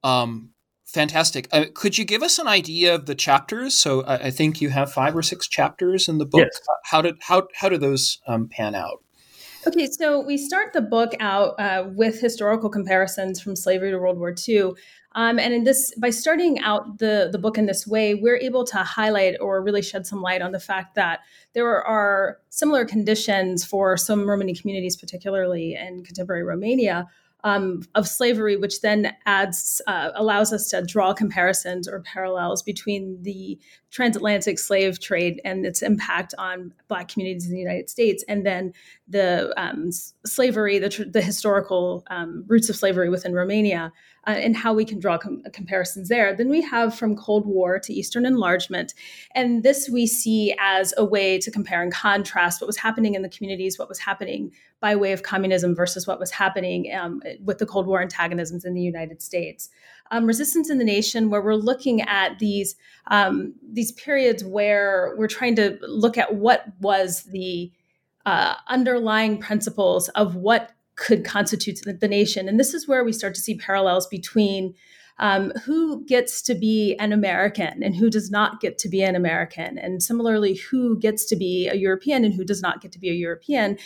Um, 0.05 0.51
fantastic. 0.89 1.49
Uh, 1.53 1.67
could 1.75 1.99
you 1.99 2.05
give 2.05 2.23
us 2.23 2.39
an 2.39 2.49
idea 2.49 2.95
of 2.95 3.07
the 3.07 3.15
chapters? 3.15 3.75
So 3.75 4.03
I, 4.03 4.17
I, 4.17 4.31
think 4.31 4.61
you 4.61 4.71
have 4.71 4.93
five 4.93 5.17
or 5.17 5.23
six 5.23 5.47
chapters 5.47 6.09
in 6.09 6.19
the 6.19 6.27
book. 6.27 6.49
Yes. 6.53 6.61
How 6.85 7.03
did 7.03 7.17
how 7.21 7.49
how 7.55 7.69
do 7.69 7.79
those 7.79 8.21
um, 8.27 8.49
pan 8.49 8.75
out? 8.75 9.03
Okay, 9.67 9.87
so 9.87 10.21
we 10.21 10.39
start 10.39 10.73
the 10.73 10.81
book 10.81 11.13
out 11.21 11.59
uh, 11.59 11.85
with 11.95 12.21
historical 12.21 12.71
comparisons 12.71 13.41
from 13.41 13.57
slavery 13.57 13.91
to 13.91 13.99
World 13.99 14.19
War 14.19 14.35
II. 14.49 14.73
Um, 15.13 15.39
and 15.39 15.53
in 15.53 15.65
this, 15.65 15.93
by 15.97 16.11
starting 16.11 16.61
out 16.61 16.99
the 16.99 17.29
the 17.31 17.39
book 17.39 17.59
in 17.59 17.67
this 17.67 17.87
way, 17.87 18.15
we're 18.15 18.37
able 18.37 18.65
to 18.67 18.79
highlight 18.79 19.35
or 19.41 19.63
really 19.63 19.83
shed 19.83 20.07
some 20.07 20.23
light 20.23 20.43
on 20.43 20.53
the 20.53 20.61
fact 20.61 20.95
that 20.95 21.21
there 21.55 21.85
are 21.85 22.39
similar 22.51 22.85
conditions 22.85 23.65
for 23.65 23.97
some 23.97 24.29
Romani 24.29 24.55
communities, 24.55 24.97
particularly 24.97 25.75
in 25.75 26.05
contemporary 26.05 26.45
Romania, 26.45 27.07
um, 27.45 27.83
of 27.95 28.09
slavery, 28.09 28.57
which 28.57 28.81
then 28.81 29.15
adds 29.27 29.81
uh, 29.87 30.11
allows 30.15 30.53
us 30.53 30.69
to 30.71 30.83
draw 30.85 31.15
comparisons 31.15 31.89
or 31.89 32.01
parallels 32.01 32.63
between 32.63 33.23
the 33.23 33.59
transatlantic 33.91 34.59
slave 34.59 35.01
trade 35.01 35.41
and 35.45 35.65
its 35.65 35.83
impact 35.83 36.35
on 36.37 36.73
Black 36.89 37.09
communities 37.09 37.47
in 37.47 37.53
the 37.53 37.59
United 37.59 37.89
States, 37.89 38.23
and 38.29 38.45
then 38.45 38.73
the 39.09 39.53
um, 39.57 39.91
slavery, 40.27 40.79
the, 40.79 40.91
tr- 40.91 41.05
the 41.05 41.23
historical 41.23 42.05
um, 42.11 42.45
roots 42.47 42.69
of 42.69 42.77
slavery 42.77 43.09
within 43.09 43.33
Romania, 43.33 43.91
uh, 44.27 44.33
and 44.33 44.57
how 44.57 44.75
we 44.75 44.85
can 44.85 44.99
draw 44.99 45.17
com- 45.17 45.43
comparisons 45.55 46.09
there. 46.09 46.35
Then 46.37 46.51
we 46.51 46.61
have 46.63 46.95
from 46.95 47.17
Cold 47.17 47.47
War 47.47 47.79
to 47.79 47.93
Eastern 47.93 48.27
enlargement, 48.27 48.93
and 49.35 49.63
this 49.63 49.89
we 49.89 50.07
see 50.07 50.55
as 50.61 50.93
a 50.99 51.05
way 51.05 51.39
to 51.39 51.51
compare 51.51 51.83
and 51.83 51.93
contrast 51.93 52.61
what 52.61 52.67
was 52.67 52.77
happening 52.77 53.15
in 53.15 53.23
the 53.23 53.29
communities, 53.31 53.79
what 53.79 53.89
was 53.89 53.99
happening 53.99 54.53
by 54.81 54.95
way 54.95 55.13
of 55.13 55.23
communism 55.23 55.75
versus 55.75 56.07
what 56.07 56.21
was 56.21 56.31
happening 56.31 56.95
um, 56.95 57.21
with 57.43 57.59
the 57.59 57.67
Cold 57.67 57.87
War 57.87 58.01
antagonisms 58.01 58.65
in 58.65 58.75
the 58.75 58.83
United 58.83 59.23
States 59.23 59.71
um, 60.11 60.27
resistance 60.27 60.71
in 60.71 60.79
the 60.79 60.85
nation, 60.85 61.31
where 61.31 61.43
we're 61.43 61.55
looking 61.55 62.03
at 62.03 62.39
these 62.39 62.77
um, 63.09 63.55
these 63.73 63.93
periods 63.93 64.45
where 64.45 65.15
we're 65.17 65.29
trying 65.29 65.57
to 65.57 65.79
look 65.83 66.19
at 66.19 66.35
what 66.35 66.65
was 66.81 67.25
the 67.25 67.73
uh, 68.27 68.55
underlying 68.69 69.39
principles 69.39 70.09
of 70.11 70.35
what 70.35 70.73
could 70.97 71.25
constitute 71.25 71.81
the, 71.85 71.93
the, 71.93 72.09
nation, 72.09 72.49
and 72.49 72.59
this 72.59 72.75
is 72.75 72.89
where 72.89 73.05
we 73.05 73.13
start 73.13 73.35
to 73.35 73.41
see 73.41 73.57
parallels 73.57 74.07
between. 74.07 74.75
Um, 75.21 75.51
who 75.65 76.05
gets 76.05 76.43
to 76.43 76.55
be 76.55 76.95
an 77.01 77.13
American 77.13 77.83
and 77.83 77.97
who 77.97 78.09
does 78.09 78.31
not 78.31 78.61
get 78.61 78.79
to 78.79 78.89
be 78.89 79.03
an 79.03 79.17
American, 79.17 79.77
and 79.77 80.01
similarly, 80.01 80.55
who 80.55 80.97
gets 80.99 81.25
to 81.27 81.37
be 81.37 81.67
a 81.67 81.75
European 81.75 82.25
and 82.25 82.35
who 82.35 82.45
does 82.45 82.63
not 82.63 82.81
get 82.81 82.93
to 82.93 83.01
be 83.01 83.11
a 83.11 83.15
European. 83.15 83.79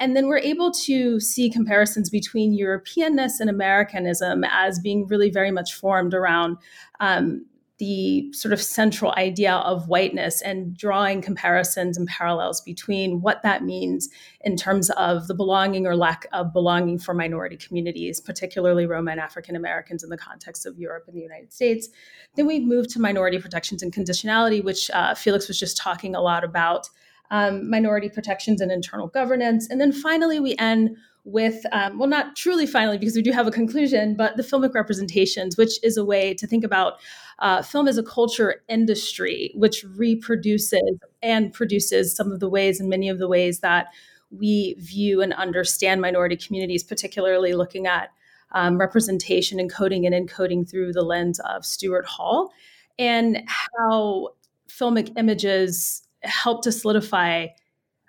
And 0.00 0.16
then 0.16 0.26
we're 0.26 0.38
able 0.38 0.72
to 0.72 1.20
see 1.20 1.48
comparisons 1.48 2.10
between 2.10 2.58
Europeanness 2.58 3.40
and 3.40 3.48
Americanism 3.48 4.44
as 4.44 4.78
being 4.80 5.06
really 5.06 5.30
very 5.30 5.50
much 5.50 5.72
formed 5.72 6.14
around 6.14 6.58
um, 7.00 7.46
the 7.78 8.32
sort 8.32 8.52
of 8.52 8.62
central 8.62 9.12
idea 9.16 9.54
of 9.54 9.88
whiteness 9.88 10.40
and 10.42 10.76
drawing 10.76 11.20
comparisons 11.20 11.96
and 11.98 12.06
parallels 12.06 12.60
between 12.60 13.20
what 13.20 13.42
that 13.42 13.64
means 13.64 14.08
in 14.42 14.56
terms 14.56 14.90
of 14.90 15.26
the 15.26 15.34
belonging 15.34 15.84
or 15.84 15.96
lack 15.96 16.26
of 16.32 16.52
belonging 16.52 16.98
for 16.98 17.14
minority 17.14 17.56
communities, 17.56 18.20
particularly 18.20 18.86
Roma 18.86 19.10
and 19.10 19.20
African 19.20 19.56
Americans 19.56 20.04
in 20.04 20.10
the 20.10 20.16
context 20.16 20.66
of 20.66 20.78
Europe 20.78 21.04
and 21.08 21.16
the 21.16 21.22
United 21.22 21.52
States. 21.52 21.88
Then 22.36 22.46
we 22.46 22.60
move 22.60 22.86
to 22.92 23.00
minority 23.00 23.40
protections 23.40 23.82
and 23.82 23.92
conditionality, 23.92 24.62
which 24.62 24.88
uh, 24.92 25.14
Felix 25.14 25.48
was 25.48 25.58
just 25.58 25.76
talking 25.76 26.14
a 26.14 26.20
lot 26.20 26.44
about 26.44 26.88
um, 27.32 27.68
minority 27.68 28.08
protections 28.08 28.60
and 28.60 28.70
internal 28.70 29.08
governance. 29.08 29.68
And 29.68 29.80
then 29.80 29.92
finally, 29.92 30.38
we 30.38 30.54
end 30.58 30.96
with, 31.24 31.64
um, 31.72 31.98
well, 31.98 32.08
not 32.08 32.36
truly 32.36 32.66
finally, 32.66 32.98
because 32.98 33.16
we 33.16 33.22
do 33.22 33.32
have 33.32 33.46
a 33.46 33.50
conclusion, 33.50 34.14
but 34.14 34.36
the 34.36 34.42
filmic 34.42 34.74
representations, 34.74 35.56
which 35.56 35.82
is 35.82 35.96
a 35.96 36.04
way 36.04 36.34
to 36.34 36.46
think 36.46 36.64
about 36.64 36.94
uh, 37.38 37.62
film 37.62 37.88
as 37.88 37.96
a 37.96 38.02
culture 38.02 38.62
industry, 38.68 39.50
which 39.54 39.84
reproduces 39.96 40.82
and 41.22 41.52
produces 41.52 42.14
some 42.14 42.30
of 42.30 42.40
the 42.40 42.48
ways 42.48 42.78
and 42.78 42.90
many 42.90 43.08
of 43.08 43.18
the 43.18 43.28
ways 43.28 43.60
that 43.60 43.86
we 44.30 44.74
view 44.78 45.22
and 45.22 45.32
understand 45.34 46.00
minority 46.00 46.36
communities, 46.36 46.84
particularly 46.84 47.54
looking 47.54 47.86
at 47.86 48.10
um, 48.52 48.78
representation 48.78 49.58
and 49.58 49.72
coding 49.72 50.06
and 50.06 50.14
encoding 50.14 50.68
through 50.68 50.92
the 50.92 51.02
lens 51.02 51.40
of 51.40 51.64
Stuart 51.64 52.06
Hall, 52.06 52.52
and 52.98 53.42
how 53.48 54.28
filmic 54.68 55.16
images 55.18 56.02
help 56.22 56.62
to 56.62 56.72
solidify 56.72 57.46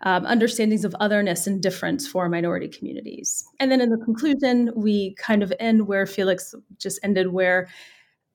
um, 0.04 0.26
understandings 0.26 0.86
of 0.86 0.96
otherness 1.00 1.48
and 1.48 1.62
difference 1.62 2.08
for 2.08 2.28
minority 2.30 2.68
communities. 2.68 3.46
And 3.60 3.72
then 3.72 3.82
in 3.82 3.90
the 3.90 3.98
conclusion, 3.98 4.72
we 4.76 5.16
kind 5.16 5.42
of 5.42 5.54
end 5.60 5.88
where 5.88 6.06
Felix 6.06 6.54
just 6.78 7.00
ended, 7.04 7.32
where 7.32 7.68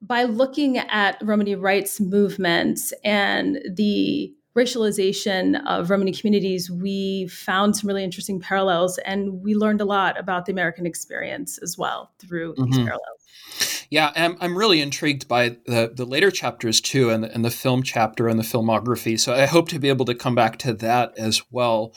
by 0.03 0.25
looking 0.25 0.79
at 0.79 1.19
Romani 1.23 1.55
rights 1.55 2.01
movements 2.01 2.93
and 3.05 3.61
the 3.75 4.35
racialization 4.57 5.63
of 5.67 5.91
Romani 5.91 6.13
communities, 6.13 6.71
we 6.71 7.29
found 7.29 7.77
some 7.77 7.87
really 7.87 8.03
interesting 8.03 8.41
parallels 8.41 8.99
and 8.99 9.43
we 9.43 9.55
learned 9.55 9.81
a 9.81 9.85
lot 9.85 10.19
about 10.19 10.47
the 10.47 10.53
American 10.53 10.87
experience 10.87 11.59
as 11.59 11.79
well 11.79 12.11
through 12.19 12.55
mm-hmm. 12.55 12.65
these 12.65 12.79
parallels. 12.79 13.20
Yeah, 13.91 14.13
I'm, 14.15 14.37
I'm 14.41 14.57
really 14.57 14.81
intrigued 14.81 15.27
by 15.27 15.57
the, 15.67 15.93
the 15.95 16.05
later 16.05 16.31
chapters 16.31 16.81
too, 16.81 17.11
and 17.11 17.25
the, 17.25 17.35
and 17.35 17.45
the 17.45 17.51
film 17.51 17.83
chapter 17.83 18.29
and 18.29 18.39
the 18.39 18.45
filmography. 18.45 19.19
So 19.19 19.35
I 19.35 19.47
hope 19.47 19.69
to 19.71 19.79
be 19.79 19.89
able 19.89 20.05
to 20.07 20.15
come 20.15 20.35
back 20.35 20.59
to 20.59 20.73
that 20.75 21.13
as 21.19 21.43
well. 21.51 21.93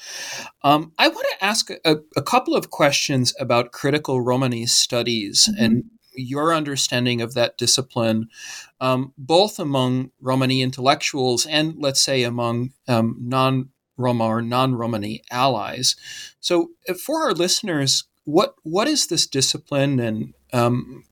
Um, 0.64 0.92
I 0.98 1.08
want 1.08 1.28
to 1.32 1.46
ask 1.46 1.70
a, 1.70 1.98
a, 2.16 2.22
couple 2.22 2.56
of 2.56 2.72
questions 2.72 3.34
about 3.40 3.72
critical 3.72 4.22
Romani 4.22 4.66
studies 4.66 5.48
mm-hmm. 5.52 5.64
and 5.64 5.84
your 6.16 6.54
understanding 6.54 7.22
of 7.22 7.34
that 7.34 7.58
discipline, 7.58 8.30
um, 8.80 9.14
both 9.18 9.60
among 9.60 10.12
Romani 10.20 10.62
intellectuals 10.62 11.46
and, 11.46 11.76
let's 11.78 12.02
say, 12.02 12.24
among 12.24 12.72
um, 12.88 13.18
non 13.20 13.70
Roma 13.98 14.26
or 14.26 14.42
non 14.42 14.76
Romani 14.76 15.22
allies. 15.32 15.96
So, 16.40 16.72
uh, 16.90 16.94
for 16.94 17.24
our 17.24 17.34
listeners, 17.34 18.06
what 18.26 18.56
what 18.64 18.88
is 18.88 19.08
this 19.08 19.28
discipline, 19.28 20.00
and 20.00 20.34
um, 20.52 21.04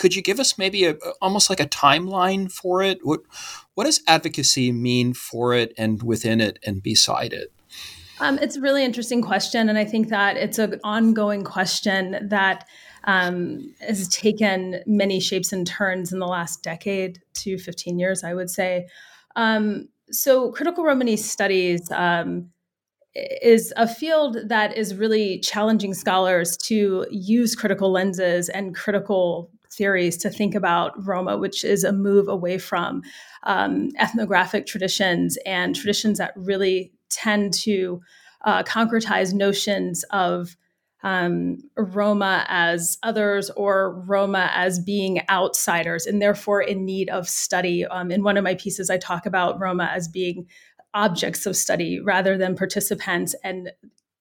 could 0.00 0.16
you 0.16 0.22
give 0.22 0.40
us 0.40 0.56
maybe 0.56 0.86
a, 0.86 0.96
almost 1.20 1.50
like 1.50 1.60
a 1.60 1.66
timeline 1.66 2.50
for 2.50 2.82
it? 2.82 3.00
What 3.02 3.20
what 3.74 3.84
does 3.84 4.00
advocacy 4.08 4.72
mean 4.72 5.12
for 5.12 5.54
it, 5.54 5.74
and 5.76 6.02
within 6.02 6.40
it, 6.40 6.58
and 6.64 6.82
beside 6.82 7.34
it? 7.34 7.52
Um, 8.18 8.38
it's 8.38 8.56
a 8.56 8.60
really 8.62 8.82
interesting 8.82 9.20
question, 9.20 9.68
and 9.68 9.76
I 9.76 9.84
think 9.84 10.08
that 10.08 10.38
it's 10.38 10.58
an 10.58 10.80
ongoing 10.84 11.44
question 11.44 12.16
that 12.28 12.66
um, 13.04 13.74
has 13.80 14.08
taken 14.08 14.80
many 14.86 15.20
shapes 15.20 15.52
and 15.52 15.66
turns 15.66 16.12
in 16.12 16.18
the 16.18 16.26
last 16.26 16.62
decade 16.62 17.20
to 17.34 17.58
15 17.58 17.98
years, 17.98 18.24
I 18.24 18.32
would 18.32 18.50
say. 18.50 18.86
Um, 19.36 19.88
so, 20.10 20.50
critical 20.50 20.82
Romani 20.82 21.16
studies 21.16 21.90
um, 21.92 22.50
is 23.14 23.72
a 23.76 23.86
field 23.86 24.38
that 24.46 24.76
is 24.78 24.94
really 24.94 25.40
challenging 25.40 25.92
scholars 25.92 26.56
to 26.56 27.06
use 27.10 27.54
critical 27.54 27.92
lenses 27.92 28.48
and 28.48 28.74
critical 28.74 29.50
theories 29.70 30.16
to 30.18 30.30
think 30.30 30.54
about 30.54 31.06
Roma, 31.06 31.38
which 31.38 31.64
is 31.64 31.84
a 31.84 31.92
move 31.92 32.28
away 32.28 32.58
from 32.58 33.02
um, 33.44 33.90
ethnographic 33.98 34.66
traditions 34.66 35.38
and 35.46 35.74
traditions 35.74 36.18
that 36.18 36.32
really 36.36 36.92
tend 37.08 37.52
to 37.52 38.00
uh, 38.44 38.62
concretize 38.62 39.32
notions 39.32 40.04
of 40.10 40.56
um, 41.02 41.58
Roma 41.76 42.44
as 42.48 42.98
others 43.02 43.48
or 43.50 44.02
Roma 44.06 44.50
as 44.54 44.78
being 44.78 45.22
outsiders 45.30 46.06
and 46.06 46.20
therefore 46.20 46.60
in 46.60 46.84
need 46.84 47.08
of 47.08 47.28
study. 47.28 47.86
Um, 47.86 48.10
in 48.10 48.22
one 48.22 48.36
of 48.36 48.44
my 48.44 48.54
pieces, 48.54 48.90
I 48.90 48.98
talk 48.98 49.24
about 49.24 49.58
Roma 49.60 49.90
as 49.92 50.08
being 50.08 50.46
objects 50.92 51.46
of 51.46 51.56
study 51.56 52.00
rather 52.00 52.36
than 52.36 52.56
participants 52.56 53.34
and 53.44 53.72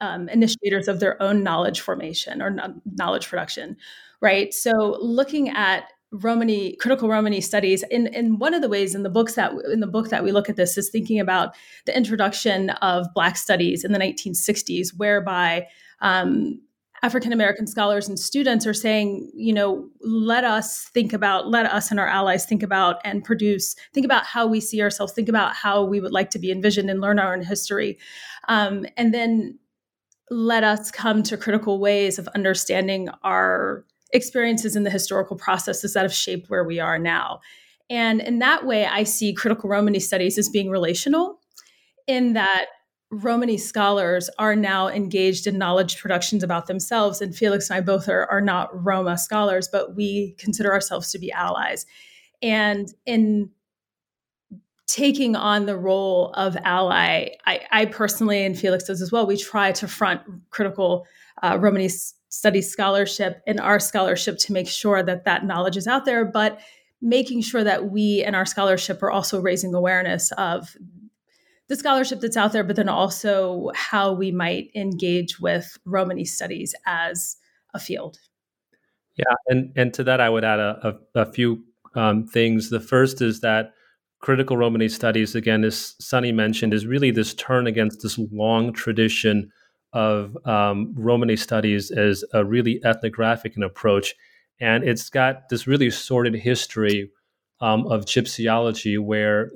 um, 0.01 0.29
initiators 0.29 0.87
of 0.87 0.99
their 0.99 1.21
own 1.21 1.43
knowledge 1.43 1.81
formation 1.81 2.41
or 2.41 2.55
knowledge 2.85 3.27
production, 3.27 3.75
right? 4.21 4.53
So 4.53 4.97
looking 4.99 5.49
at 5.49 5.85
Romani 6.11 6.75
critical 6.77 7.07
Romani 7.07 7.39
studies 7.39 7.83
in 7.91 8.07
in 8.07 8.39
one 8.39 8.55
of 8.55 8.63
the 8.63 8.69
ways 8.69 8.95
in 8.95 9.03
the 9.03 9.11
books 9.11 9.35
that 9.35 9.51
in 9.71 9.79
the 9.79 9.87
book 9.87 10.09
that 10.09 10.23
we 10.23 10.31
look 10.31 10.49
at 10.49 10.55
this 10.55 10.75
is 10.75 10.89
thinking 10.89 11.19
about 11.19 11.53
the 11.85 11.95
introduction 11.95 12.71
of 12.71 13.05
Black 13.13 13.37
studies 13.37 13.83
in 13.83 13.91
the 13.91 13.99
1960s, 13.99 14.89
whereby 14.97 15.67
um, 16.01 16.59
African 17.01 17.31
American 17.31 17.67
scholars 17.67 18.09
and 18.09 18.19
students 18.19 18.67
are 18.67 18.73
saying, 18.73 19.31
you 19.33 19.53
know, 19.53 19.89
let 20.01 20.43
us 20.43 20.89
think 20.93 21.13
about, 21.13 21.47
let 21.47 21.65
us 21.65 21.91
and 21.91 21.99
our 21.99 22.07
allies 22.07 22.45
think 22.45 22.61
about 22.61 22.97
and 23.05 23.23
produce, 23.23 23.75
think 23.93 24.05
about 24.05 24.25
how 24.25 24.45
we 24.45 24.59
see 24.59 24.81
ourselves, 24.81 25.13
think 25.13 25.29
about 25.29 25.55
how 25.55 25.83
we 25.83 26.01
would 26.01 26.11
like 26.11 26.29
to 26.31 26.39
be 26.39 26.51
envisioned 26.51 26.89
and 26.89 26.99
learn 26.99 27.19
our 27.19 27.33
own 27.33 27.41
history. 27.41 27.97
Um, 28.47 28.85
and 28.97 29.13
then 29.13 29.59
let 30.29 30.63
us 30.63 30.91
come 30.91 31.23
to 31.23 31.37
critical 31.37 31.79
ways 31.79 32.19
of 32.19 32.27
understanding 32.29 33.09
our 33.23 33.85
experiences 34.11 34.75
in 34.75 34.83
the 34.83 34.89
historical 34.89 35.37
processes 35.37 35.93
that 35.93 36.03
have 36.03 36.13
shaped 36.13 36.49
where 36.49 36.63
we 36.63 36.79
are 36.79 36.99
now. 36.99 37.41
And 37.89 38.21
in 38.21 38.39
that 38.39 38.65
way, 38.65 38.85
I 38.85 39.03
see 39.03 39.33
critical 39.33 39.69
Romani 39.69 39.99
studies 39.99 40.37
as 40.37 40.49
being 40.49 40.69
relational 40.69 41.39
in 42.07 42.33
that 42.33 42.67
Romani 43.11 43.57
scholars 43.57 44.29
are 44.37 44.55
now 44.55 44.87
engaged 44.87 45.47
in 45.47 45.57
knowledge 45.57 45.99
productions 45.99 46.43
about 46.43 46.67
themselves. 46.67 47.21
And 47.21 47.35
Felix 47.35 47.69
and 47.69 47.77
I 47.77 47.81
both 47.81 48.07
are, 48.07 48.27
are 48.27 48.41
not 48.41 48.69
Roma 48.85 49.17
scholars, 49.17 49.67
but 49.71 49.95
we 49.95 50.35
consider 50.37 50.71
ourselves 50.71 51.11
to 51.11 51.19
be 51.19 51.31
allies. 51.31 51.87
And 52.41 52.93
in 53.07 53.49
taking 54.85 55.35
on 55.35 55.65
the 55.65 55.77
role 55.77 56.31
of 56.33 56.55
ally, 56.63 57.29
I, 57.45 57.61
I 57.71 57.85
personally, 57.85 58.43
and 58.45 58.57
Felix 58.57 58.83
does 58.83 59.01
as 59.01 59.11
well, 59.11 59.25
we 59.25 59.37
try 59.37 59.71
to 59.71 59.87
front 59.87 60.21
critical 60.51 61.07
uh, 61.41 61.57
Romani 61.59 61.89
studies 62.29 62.71
scholarship 62.71 63.41
and 63.45 63.59
our 63.59 63.79
scholarship 63.79 64.37
to 64.37 64.53
make 64.53 64.67
sure 64.67 65.03
that 65.03 65.25
that 65.25 65.45
knowledge 65.45 65.77
is 65.77 65.87
out 65.87 66.05
there, 66.05 66.23
but 66.23 66.59
making 67.01 67.41
sure 67.41 67.63
that 67.63 67.91
we 67.91 68.23
and 68.23 68.35
our 68.35 68.45
scholarship 68.45 69.01
are 69.01 69.11
also 69.11 69.41
raising 69.41 69.73
awareness 69.73 70.31
of 70.33 70.75
the 71.67 71.75
scholarship 71.75 72.19
that's 72.19 72.37
out 72.37 72.51
there, 72.51 72.63
but 72.63 72.75
then 72.75 72.89
also 72.89 73.71
how 73.75 74.11
we 74.11 74.31
might 74.31 74.69
engage 74.75 75.39
with 75.39 75.77
Romani 75.85 76.25
studies 76.25 76.73
as 76.85 77.37
a 77.73 77.79
field. 77.79 78.17
Yeah, 79.15 79.35
and 79.47 79.71
and 79.75 79.93
to 79.93 80.03
that 80.05 80.19
I 80.19 80.29
would 80.29 80.43
add 80.43 80.59
a, 80.59 80.97
a, 81.15 81.21
a 81.21 81.31
few 81.31 81.63
um, 81.95 82.25
things. 82.25 82.69
The 82.69 82.79
first 82.79 83.21
is 83.21 83.41
that 83.41 83.73
critical 84.19 84.57
Romani 84.57 84.89
studies, 84.89 85.35
again, 85.35 85.63
as 85.63 85.95
Sunnie 86.01 86.33
mentioned, 86.33 86.73
is 86.73 86.85
really 86.85 87.11
this 87.11 87.33
turn 87.33 87.67
against 87.67 88.01
this 88.01 88.17
long 88.31 88.73
tradition 88.73 89.51
of 89.93 90.37
um, 90.45 90.93
Romani 90.95 91.35
studies 91.35 91.91
as 91.91 92.23
a 92.33 92.45
really 92.45 92.79
ethnographic 92.83 93.55
approach, 93.57 94.15
and 94.59 94.83
it's 94.83 95.09
got 95.09 95.49
this 95.49 95.67
really 95.67 95.89
sordid 95.89 96.35
history 96.35 97.11
um, 97.61 97.87
of 97.87 98.05
gypsyology, 98.05 98.99
where 98.99 99.51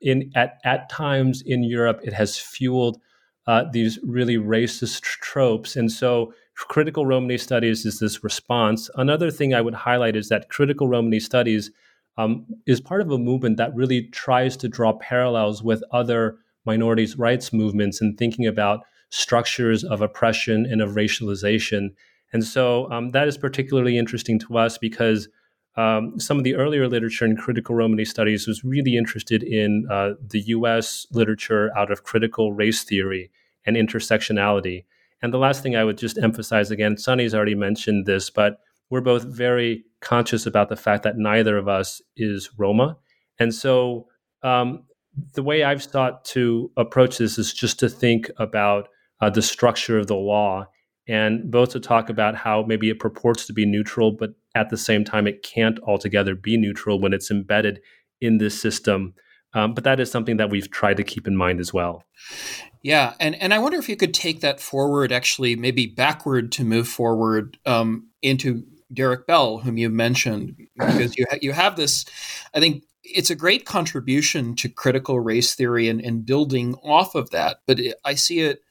in 0.00 0.30
at 0.34 0.58
at 0.64 0.88
times 0.90 1.42
in 1.42 1.62
Europe 1.62 2.00
it 2.02 2.12
has 2.12 2.38
fueled 2.38 3.00
uh, 3.46 3.64
these 3.72 3.98
really 4.02 4.36
racist 4.36 5.02
tropes, 5.02 5.76
and 5.76 5.90
so 5.90 6.32
critical 6.54 7.06
Romani 7.06 7.38
studies 7.38 7.86
is 7.86 8.00
this 8.00 8.24
response. 8.24 8.90
Another 8.96 9.30
thing 9.30 9.54
I 9.54 9.60
would 9.60 9.74
highlight 9.74 10.16
is 10.16 10.28
that 10.28 10.48
critical 10.48 10.88
Romani 10.88 11.20
studies 11.20 11.70
um, 12.18 12.44
is 12.66 12.80
part 12.80 13.00
of 13.00 13.10
a 13.10 13.18
movement 13.18 13.56
that 13.56 13.74
really 13.74 14.08
tries 14.08 14.56
to 14.58 14.68
draw 14.68 14.92
parallels 14.94 15.62
with 15.62 15.82
other 15.92 16.38
minorities' 16.66 17.16
rights 17.16 17.52
movements 17.52 18.00
and 18.00 18.18
thinking 18.18 18.46
about 18.46 18.80
structures 19.10 19.84
of 19.84 20.00
oppression 20.02 20.66
and 20.66 20.80
of 20.82 20.90
racialization. 20.90 21.90
And 22.32 22.44
so 22.44 22.90
um, 22.90 23.10
that 23.10 23.28
is 23.28 23.38
particularly 23.38 23.96
interesting 23.96 24.38
to 24.40 24.58
us 24.58 24.78
because 24.78 25.28
um, 25.76 26.18
some 26.18 26.38
of 26.38 26.44
the 26.44 26.56
earlier 26.56 26.88
literature 26.88 27.24
in 27.24 27.36
critical 27.36 27.74
Romani 27.74 28.04
studies 28.04 28.46
was 28.46 28.64
really 28.64 28.96
interested 28.96 29.42
in 29.42 29.86
uh, 29.90 30.10
the 30.20 30.40
US 30.40 31.06
literature 31.12 31.70
out 31.76 31.90
of 31.90 32.02
critical 32.02 32.52
race 32.52 32.82
theory 32.82 33.30
and 33.64 33.76
intersectionality. 33.76 34.84
And 35.22 35.32
the 35.32 35.38
last 35.38 35.62
thing 35.62 35.76
I 35.76 35.84
would 35.84 35.98
just 35.98 36.18
emphasize 36.18 36.70
again, 36.70 36.96
Sunnie's 36.96 37.34
already 37.34 37.54
mentioned 37.54 38.06
this, 38.06 38.28
but 38.28 38.58
we're 38.90 39.00
both 39.00 39.24
very 39.24 39.84
conscious 40.00 40.46
about 40.46 40.68
the 40.68 40.76
fact 40.76 41.02
that 41.02 41.16
neither 41.16 41.56
of 41.56 41.68
us 41.68 42.00
is 42.16 42.50
Roma. 42.56 42.96
And 43.38 43.54
so 43.54 44.06
um, 44.42 44.84
the 45.34 45.42
way 45.42 45.62
I've 45.62 45.82
sought 45.82 46.24
to 46.26 46.70
approach 46.76 47.18
this 47.18 47.38
is 47.38 47.52
just 47.52 47.78
to 47.80 47.88
think 47.88 48.30
about 48.38 48.88
uh, 49.20 49.30
the 49.30 49.42
structure 49.42 49.98
of 49.98 50.06
the 50.06 50.16
law 50.16 50.66
and 51.08 51.50
both 51.50 51.70
to 51.70 51.80
talk 51.80 52.10
about 52.10 52.36
how 52.36 52.62
maybe 52.62 52.90
it 52.90 53.00
purports 53.00 53.46
to 53.46 53.52
be 53.52 53.64
neutral, 53.64 54.12
but 54.12 54.34
at 54.54 54.68
the 54.68 54.76
same 54.76 55.04
time, 55.04 55.26
it 55.26 55.42
can't 55.42 55.80
altogether 55.80 56.34
be 56.34 56.58
neutral 56.58 57.00
when 57.00 57.14
it's 57.14 57.30
embedded 57.30 57.80
in 58.20 58.38
this 58.38 58.60
system. 58.60 59.14
Um, 59.54 59.72
but 59.72 59.84
that 59.84 59.98
is 60.00 60.10
something 60.10 60.36
that 60.36 60.50
we've 60.50 60.70
tried 60.70 60.98
to 60.98 61.04
keep 61.04 61.26
in 61.26 61.34
mind 61.34 61.60
as 61.60 61.72
well. 61.72 62.04
Yeah, 62.82 63.14
and 63.18 63.34
and 63.36 63.54
I 63.54 63.58
wonder 63.58 63.78
if 63.78 63.88
you 63.88 63.96
could 63.96 64.12
take 64.12 64.40
that 64.40 64.60
forward, 64.60 65.10
actually, 65.10 65.56
maybe 65.56 65.86
backward 65.86 66.52
to 66.52 66.64
move 66.64 66.86
forward 66.86 67.58
um, 67.64 68.08
into 68.20 68.64
Derek 68.92 69.26
Bell, 69.26 69.58
whom 69.58 69.78
you 69.78 69.88
mentioned, 69.88 70.56
because 70.76 71.16
you 71.16 71.24
ha- 71.30 71.38
you 71.40 71.52
have 71.52 71.76
this. 71.76 72.04
I 72.54 72.60
think 72.60 72.84
it's 73.02 73.30
a 73.30 73.34
great 73.34 73.64
contribution 73.64 74.54
to 74.56 74.68
critical 74.68 75.18
race 75.18 75.54
theory 75.54 75.88
and, 75.88 76.00
and 76.00 76.26
building 76.26 76.74
off 76.84 77.14
of 77.14 77.30
that. 77.30 77.60
But 77.66 77.80
it, 77.80 77.96
I 78.04 78.14
see 78.14 78.40
it 78.40 78.62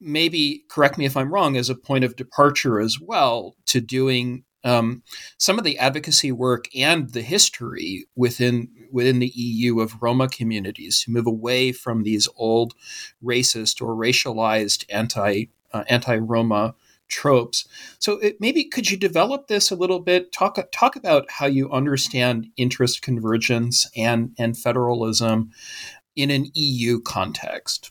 maybe 0.00 0.64
correct 0.68 0.98
me 0.98 1.04
if 1.04 1.16
I'm 1.16 1.32
wrong, 1.32 1.56
as 1.56 1.70
a 1.70 1.74
point 1.74 2.04
of 2.04 2.16
departure 2.16 2.80
as 2.80 2.98
well 3.00 3.56
to 3.66 3.80
doing 3.80 4.44
um, 4.64 5.02
some 5.38 5.58
of 5.58 5.64
the 5.64 5.78
advocacy 5.78 6.32
work 6.32 6.66
and 6.74 7.10
the 7.10 7.22
history 7.22 8.06
within 8.16 8.68
within 8.90 9.18
the 9.18 9.32
EU 9.34 9.80
of 9.80 10.02
Roma 10.02 10.28
communities 10.28 11.02
to 11.04 11.10
move 11.10 11.26
away 11.26 11.72
from 11.72 12.02
these 12.02 12.28
old 12.36 12.74
racist 13.22 13.80
or 13.80 13.94
racialized 13.94 14.84
anti 14.90 15.46
uh, 15.72 15.84
anti 15.88 16.16
Roma 16.16 16.74
tropes. 17.08 17.66
So 17.98 18.14
it, 18.18 18.36
maybe 18.40 18.64
could 18.64 18.90
you 18.90 18.96
develop 18.96 19.46
this 19.46 19.70
a 19.70 19.76
little 19.76 20.00
bit? 20.00 20.32
Talk 20.32 20.58
talk 20.72 20.96
about 20.96 21.30
how 21.30 21.46
you 21.46 21.70
understand 21.70 22.48
interest 22.56 23.02
convergence 23.02 23.88
and 23.96 24.32
and 24.38 24.56
federalism 24.56 25.50
in 26.16 26.30
an 26.30 26.46
EU 26.54 27.00
context. 27.00 27.90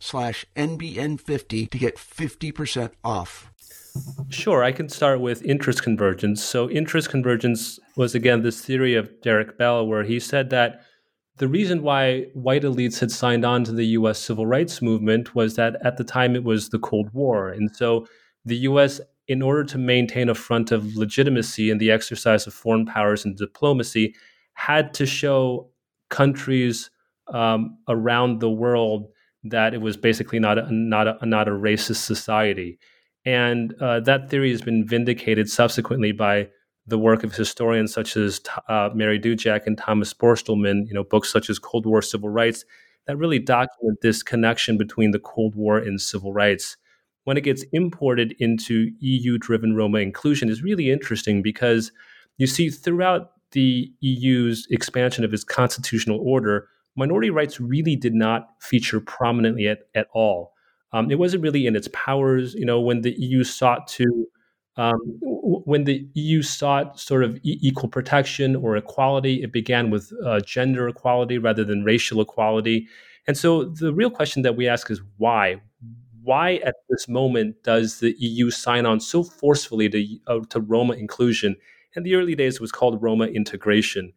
slash 0.00 0.44
NBN50 0.56 1.70
to 1.70 1.78
get 1.78 1.96
50% 1.96 2.90
off. 3.04 3.52
Sure, 4.28 4.64
I 4.64 4.72
can 4.72 4.88
start 4.88 5.20
with 5.20 5.42
interest 5.44 5.82
convergence. 5.82 6.42
So, 6.42 6.70
interest 6.70 7.10
convergence 7.10 7.78
was 7.96 8.14
again 8.14 8.42
this 8.42 8.60
theory 8.60 8.94
of 8.94 9.20
Derek 9.20 9.58
Bell, 9.58 9.86
where 9.86 10.04
he 10.04 10.20
said 10.20 10.50
that 10.50 10.82
the 11.36 11.48
reason 11.48 11.82
why 11.82 12.26
white 12.34 12.62
elites 12.62 13.00
had 13.00 13.10
signed 13.10 13.44
on 13.44 13.64
to 13.64 13.72
the 13.72 13.86
US 13.86 14.18
civil 14.18 14.46
rights 14.46 14.80
movement 14.80 15.34
was 15.34 15.56
that 15.56 15.76
at 15.84 15.96
the 15.96 16.04
time 16.04 16.36
it 16.36 16.44
was 16.44 16.68
the 16.68 16.78
Cold 16.78 17.12
War. 17.12 17.48
And 17.48 17.74
so, 17.74 18.06
the 18.44 18.56
US, 18.58 19.00
in 19.26 19.42
order 19.42 19.64
to 19.64 19.78
maintain 19.78 20.28
a 20.28 20.34
front 20.34 20.70
of 20.70 20.96
legitimacy 20.96 21.70
in 21.70 21.78
the 21.78 21.90
exercise 21.90 22.46
of 22.46 22.54
foreign 22.54 22.86
powers 22.86 23.24
and 23.24 23.36
diplomacy, 23.36 24.14
had 24.54 24.94
to 24.94 25.06
show 25.06 25.68
countries 26.10 26.90
um, 27.32 27.78
around 27.88 28.40
the 28.40 28.50
world 28.50 29.08
that 29.44 29.74
it 29.74 29.80
was 29.80 29.96
basically 29.96 30.38
not 30.38 30.58
a, 30.58 30.66
not 30.70 31.08
a, 31.08 31.26
not 31.26 31.48
a 31.48 31.52
racist 31.52 32.04
society. 32.04 32.78
And 33.24 33.74
uh, 33.80 34.00
that 34.00 34.30
theory 34.30 34.50
has 34.50 34.62
been 34.62 34.86
vindicated 34.86 35.48
subsequently 35.48 36.12
by 36.12 36.48
the 36.86 36.98
work 36.98 37.22
of 37.22 37.34
historians 37.34 37.92
such 37.92 38.16
as 38.16 38.40
uh, 38.68 38.90
Mary 38.94 39.18
Dudziak 39.18 39.66
and 39.66 39.76
Thomas 39.78 40.12
Borstelmann, 40.12 40.86
you 40.86 40.94
know, 40.94 41.04
books 41.04 41.30
such 41.30 41.48
as 41.50 41.58
Cold 41.58 41.86
War 41.86 42.02
Civil 42.02 42.30
Rights 42.30 42.64
that 43.06 43.16
really 43.16 43.38
document 43.38 43.98
this 44.02 44.22
connection 44.22 44.78
between 44.78 45.10
the 45.10 45.18
Cold 45.18 45.54
War 45.54 45.78
and 45.78 46.00
civil 46.00 46.32
rights. 46.32 46.76
When 47.24 47.36
it 47.36 47.42
gets 47.42 47.64
imported 47.72 48.34
into 48.38 48.90
EU-driven 49.00 49.74
Roma 49.74 49.98
inclusion 49.98 50.48
is 50.48 50.62
really 50.62 50.90
interesting 50.90 51.42
because 51.42 51.92
you 52.38 52.46
see 52.46 52.70
throughout 52.70 53.32
the 53.52 53.92
EU's 54.00 54.66
expansion 54.70 55.24
of 55.24 55.34
its 55.34 55.44
constitutional 55.44 56.20
order, 56.22 56.68
minority 56.96 57.30
rights 57.30 57.60
really 57.60 57.96
did 57.96 58.14
not 58.14 58.48
feature 58.60 59.00
prominently 59.00 59.68
at, 59.68 59.80
at 59.94 60.08
all. 60.12 60.52
Um, 60.92 61.10
it 61.10 61.18
wasn't 61.18 61.42
really 61.42 61.66
in 61.66 61.76
its 61.76 61.88
powers. 61.92 62.54
You 62.54 62.64
know, 62.64 62.80
when 62.80 63.02
the 63.02 63.12
EU 63.12 63.44
sought 63.44 63.86
to, 63.88 64.26
um, 64.76 64.98
w- 65.20 65.62
when 65.64 65.84
the 65.84 66.06
EU 66.14 66.42
sought 66.42 66.98
sort 66.98 67.22
of 67.22 67.36
e- 67.36 67.58
equal 67.60 67.88
protection 67.88 68.56
or 68.56 68.76
equality, 68.76 69.42
it 69.42 69.52
began 69.52 69.90
with 69.90 70.12
uh, 70.24 70.40
gender 70.40 70.88
equality 70.88 71.38
rather 71.38 71.64
than 71.64 71.84
racial 71.84 72.20
equality. 72.20 72.88
And 73.26 73.36
so 73.36 73.64
the 73.64 73.94
real 73.94 74.10
question 74.10 74.42
that 74.42 74.56
we 74.56 74.66
ask 74.66 74.90
is 74.90 75.00
why? 75.18 75.60
Why 76.22 76.56
at 76.56 76.74
this 76.88 77.08
moment 77.08 77.62
does 77.62 78.00
the 78.00 78.14
EU 78.18 78.50
sign 78.50 78.84
on 78.84 79.00
so 79.00 79.22
forcefully 79.22 79.88
to, 79.88 80.18
uh, 80.26 80.40
to 80.50 80.60
Roma 80.60 80.94
inclusion? 80.94 81.56
In 81.94 82.02
the 82.02 82.14
early 82.16 82.34
days, 82.34 82.56
it 82.56 82.60
was 82.60 82.72
called 82.72 83.02
Roma 83.02 83.26
integration. 83.26 84.12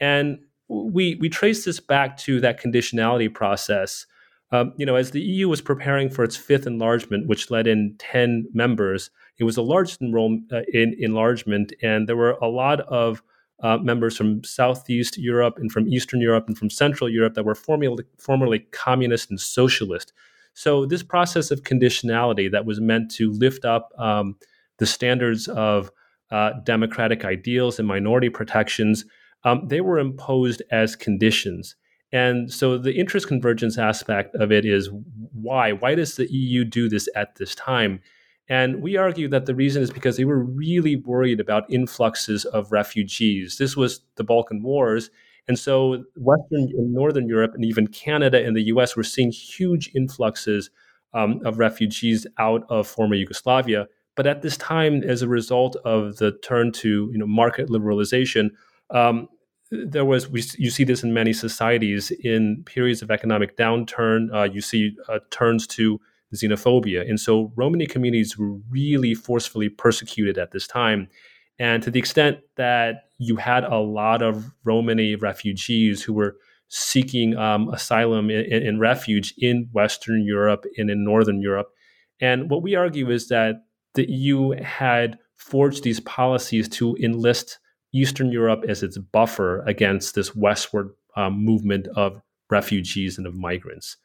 And 0.00 0.38
we 0.68 1.16
we 1.16 1.28
trace 1.28 1.64
this 1.64 1.80
back 1.80 2.16
to 2.18 2.40
that 2.40 2.60
conditionality 2.60 3.32
process. 3.32 4.06
Um, 4.50 4.72
you 4.76 4.86
know, 4.86 4.96
as 4.96 5.10
the 5.10 5.20
EU 5.20 5.48
was 5.48 5.60
preparing 5.60 6.08
for 6.08 6.24
its 6.24 6.36
fifth 6.36 6.66
enlargement, 6.66 7.26
which 7.26 7.50
led 7.50 7.66
in 7.66 7.94
ten 7.98 8.46
members, 8.54 9.10
it 9.38 9.44
was 9.44 9.56
the 9.56 9.62
largest 9.62 10.00
enroll, 10.00 10.38
uh, 10.52 10.62
in 10.72 10.94
enlargement, 10.98 11.72
and 11.82 12.08
there 12.08 12.16
were 12.16 12.32
a 12.42 12.48
lot 12.48 12.80
of 12.80 13.22
uh, 13.62 13.76
members 13.78 14.16
from 14.16 14.42
Southeast 14.44 15.18
Europe 15.18 15.58
and 15.58 15.70
from 15.72 15.88
Eastern 15.88 16.20
Europe 16.20 16.46
and 16.46 16.56
from 16.56 16.70
Central 16.70 17.10
Europe 17.10 17.34
that 17.34 17.44
were 17.44 17.54
formerly, 17.54 18.04
formerly 18.18 18.60
communist 18.70 19.30
and 19.30 19.40
socialist. 19.40 20.12
So 20.54 20.86
this 20.86 21.02
process 21.02 21.50
of 21.50 21.62
conditionality 21.62 22.50
that 22.50 22.66
was 22.66 22.80
meant 22.80 23.10
to 23.12 23.32
lift 23.32 23.64
up 23.64 23.92
um, 23.98 24.36
the 24.78 24.86
standards 24.86 25.48
of 25.48 25.90
uh, 26.30 26.52
democratic 26.64 27.24
ideals 27.24 27.78
and 27.78 27.88
minority 27.88 28.28
protections 28.28 29.04
um, 29.44 29.66
they 29.66 29.80
were 29.80 29.98
imposed 29.98 30.62
as 30.70 30.96
conditions. 30.96 31.76
And 32.12 32.52
so 32.52 32.78
the 32.78 32.94
interest 32.94 33.28
convergence 33.28 33.76
aspect 33.78 34.34
of 34.36 34.50
it 34.50 34.64
is 34.64 34.90
why? 35.32 35.72
Why 35.72 35.94
does 35.94 36.16
the 36.16 36.30
EU 36.32 36.64
do 36.64 36.88
this 36.88 37.08
at 37.14 37.36
this 37.36 37.54
time? 37.54 38.00
And 38.48 38.82
we 38.82 38.96
argue 38.96 39.28
that 39.28 39.44
the 39.44 39.54
reason 39.54 39.82
is 39.82 39.90
because 39.90 40.16
they 40.16 40.24
were 40.24 40.42
really 40.42 40.96
worried 40.96 41.38
about 41.38 41.70
influxes 41.70 42.46
of 42.46 42.72
refugees. 42.72 43.58
This 43.58 43.76
was 43.76 44.00
the 44.16 44.24
Balkan 44.24 44.62
Wars. 44.62 45.10
And 45.48 45.58
so 45.58 46.04
Western 46.16 46.68
and 46.76 46.92
Northern 46.92 47.28
Europe 47.28 47.52
and 47.54 47.64
even 47.64 47.86
Canada 47.86 48.44
and 48.44 48.56
the 48.56 48.64
US 48.64 48.96
were 48.96 49.02
seeing 49.02 49.30
huge 49.30 49.90
influxes 49.94 50.70
um, 51.12 51.40
of 51.44 51.58
refugees 51.58 52.26
out 52.38 52.64
of 52.70 52.86
former 52.86 53.14
Yugoslavia. 53.14 53.86
But 54.16 54.26
at 54.26 54.42
this 54.42 54.56
time, 54.56 55.02
as 55.02 55.22
a 55.22 55.28
result 55.28 55.76
of 55.84 56.16
the 56.16 56.32
turn 56.32 56.72
to 56.72 57.10
you 57.12 57.18
know, 57.18 57.26
market 57.26 57.68
liberalization, 57.68 58.50
um, 58.90 59.28
there 59.70 60.04
was 60.04 60.28
we, 60.28 60.42
you 60.56 60.70
see 60.70 60.84
this 60.84 61.02
in 61.02 61.12
many 61.12 61.32
societies 61.32 62.10
in 62.10 62.62
periods 62.64 63.02
of 63.02 63.10
economic 63.10 63.56
downturn. 63.56 64.32
Uh, 64.34 64.44
you 64.44 64.60
see 64.60 64.96
uh, 65.08 65.18
turns 65.30 65.66
to 65.66 66.00
xenophobia, 66.34 67.08
and 67.08 67.20
so 67.20 67.52
Romani 67.56 67.86
communities 67.86 68.38
were 68.38 68.54
really 68.70 69.14
forcefully 69.14 69.68
persecuted 69.68 70.38
at 70.38 70.52
this 70.52 70.66
time. 70.66 71.08
And 71.58 71.82
to 71.82 71.90
the 71.90 71.98
extent 71.98 72.38
that 72.56 73.04
you 73.18 73.36
had 73.36 73.64
a 73.64 73.78
lot 73.78 74.22
of 74.22 74.52
Romani 74.64 75.16
refugees 75.16 76.02
who 76.02 76.12
were 76.12 76.36
seeking 76.68 77.36
um, 77.36 77.68
asylum 77.70 78.30
and 78.30 78.78
refuge 78.78 79.34
in 79.38 79.68
Western 79.72 80.22
Europe 80.24 80.64
and 80.76 80.90
in 80.90 81.02
Northern 81.02 81.40
Europe. 81.40 81.70
And 82.20 82.50
what 82.50 82.62
we 82.62 82.74
argue 82.74 83.10
is 83.10 83.28
that 83.28 83.62
the 83.94 84.08
EU 84.10 84.50
had 84.62 85.18
forged 85.34 85.82
these 85.82 86.00
policies 86.00 86.68
to 86.68 86.96
enlist 86.96 87.58
Eastern 87.92 88.30
Europe 88.30 88.64
as 88.68 88.82
its 88.82 88.98
buffer 88.98 89.62
against 89.62 90.14
this 90.14 90.34
westward 90.34 90.90
um, 91.16 91.44
movement 91.44 91.88
of 91.96 92.20
refugees 92.50 93.18
and 93.18 93.26
of 93.26 93.34
migrants. 93.34 93.96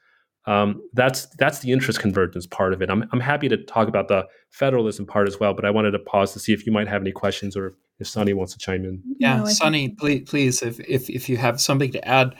Um, 0.46 0.82
that's 0.91 1.28
that's 1.38 1.60
the 1.60 1.72
interest 1.72 2.00
convergence 2.00 2.46
part 2.46 2.74
of 2.74 2.82
it. 2.82 2.89
I'm 2.89 3.06
I'm 3.13 3.22
happy 3.22 3.48
to 3.48 3.58
talk 3.58 3.88
about 3.88 4.10
the 4.10 4.28
federalism 4.50 5.06
part 5.06 5.28
as 5.28 5.39
well, 5.39 5.54
but 5.54 5.63
I 5.63 5.69
wanted 5.69 5.91
to 5.91 6.00
pause 6.00 6.34
to 6.34 6.39
see 6.39 6.52
if 6.52 6.65
you 6.65 6.72
might 6.72 6.89
have 6.89 7.02
any 7.02 7.13
questions 7.13 7.56
or 7.56 7.76
if 8.00 8.08
Sunnie 8.08 8.34
wants 8.34 8.52
to 8.54 8.60
chime 8.60 8.84
in. 8.84 9.02
Yeah, 9.19 9.38
no, 9.38 9.43
Sunnie, 9.46 9.98
please, 9.98 10.24
please, 10.28 10.62
if, 10.62 10.82
if 10.82 11.10
if 11.10 11.30
you 11.30 11.38
have 11.38 11.62
something 11.62 11.91
to 11.93 12.06
add. 12.06 12.36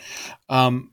Um, 0.50 0.92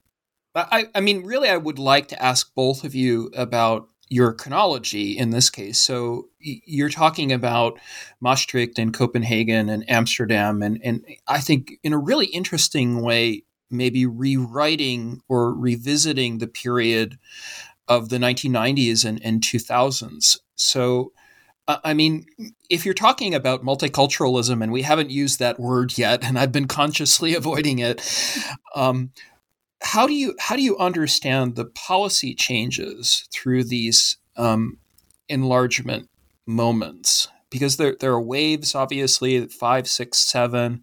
I, 0.55 0.87
I 0.95 1.01
mean, 1.01 1.25
really, 1.25 1.49
I 1.49 1.57
would 1.57 1.79
like 1.79 2.09
to 2.09 2.23
ask 2.23 2.53
both 2.55 2.85
of 2.85 2.95
you 2.95 3.31
about 3.37 3.89
your 4.11 4.35
chronology 4.35 5.17
in 5.17 5.31
this 5.31 5.49
case. 5.49 5.81
So 5.81 6.29
you're 6.41 6.91
talking 6.91 7.33
about 7.33 7.79
Maastricht 8.21 8.79
and 8.79 8.93
Copenhagen 8.93 9.69
and 9.71 9.89
Amsterdam, 9.89 10.63
and, 10.63 10.81
and 10.85 11.05
I 11.29 11.41
think 11.41 11.79
in 11.83 11.93
a 11.93 11.99
really 11.99 12.27
interesting 12.27 13.01
way, 13.01 13.45
maybe 13.71 14.05
rewriting 14.05 15.23
or 15.29 15.55
revisiting 15.55 16.39
the 16.39 16.49
period 16.49 17.19
of 17.87 18.09
the 18.09 18.19
1990s 18.19 19.05
and, 19.05 19.25
and 19.25 19.41
2000s. 19.41 20.39
So 20.57 21.13
I 21.85 21.95
mean, 21.95 22.27
if 22.69 22.85
you're 22.85 22.95
talking 22.95 23.35
about 23.35 23.65
multiculturalism, 23.65 24.63
and 24.63 24.73
we 24.73 24.83
haven't 24.83 25.11
used 25.11 25.39
that 25.39 25.61
word 25.61 25.97
yet, 25.97 26.25
and 26.25 26.39
I've 26.39 26.53
been 26.53 26.67
consciously 26.67 27.35
avoiding 27.37 27.79
it, 27.79 28.03
um, 28.75 29.13
how 29.83 30.07
do 30.07 30.13
you 30.13 30.35
how 30.39 30.57
do 30.57 30.63
you 30.63 30.77
understand 30.79 31.57
the 31.57 31.65
policy 31.65 32.35
changes 32.35 33.29
through 33.33 33.65
these 33.65 34.19
um, 34.37 34.79
enlargement 35.29 36.09
moments? 36.47 37.29
Because 37.51 37.77
there 37.77 37.97
there 37.99 38.13
are 38.13 38.21
waves, 38.21 38.75
obviously, 38.75 39.47
five, 39.47 39.89
six, 39.89 40.19
seven. 40.19 40.83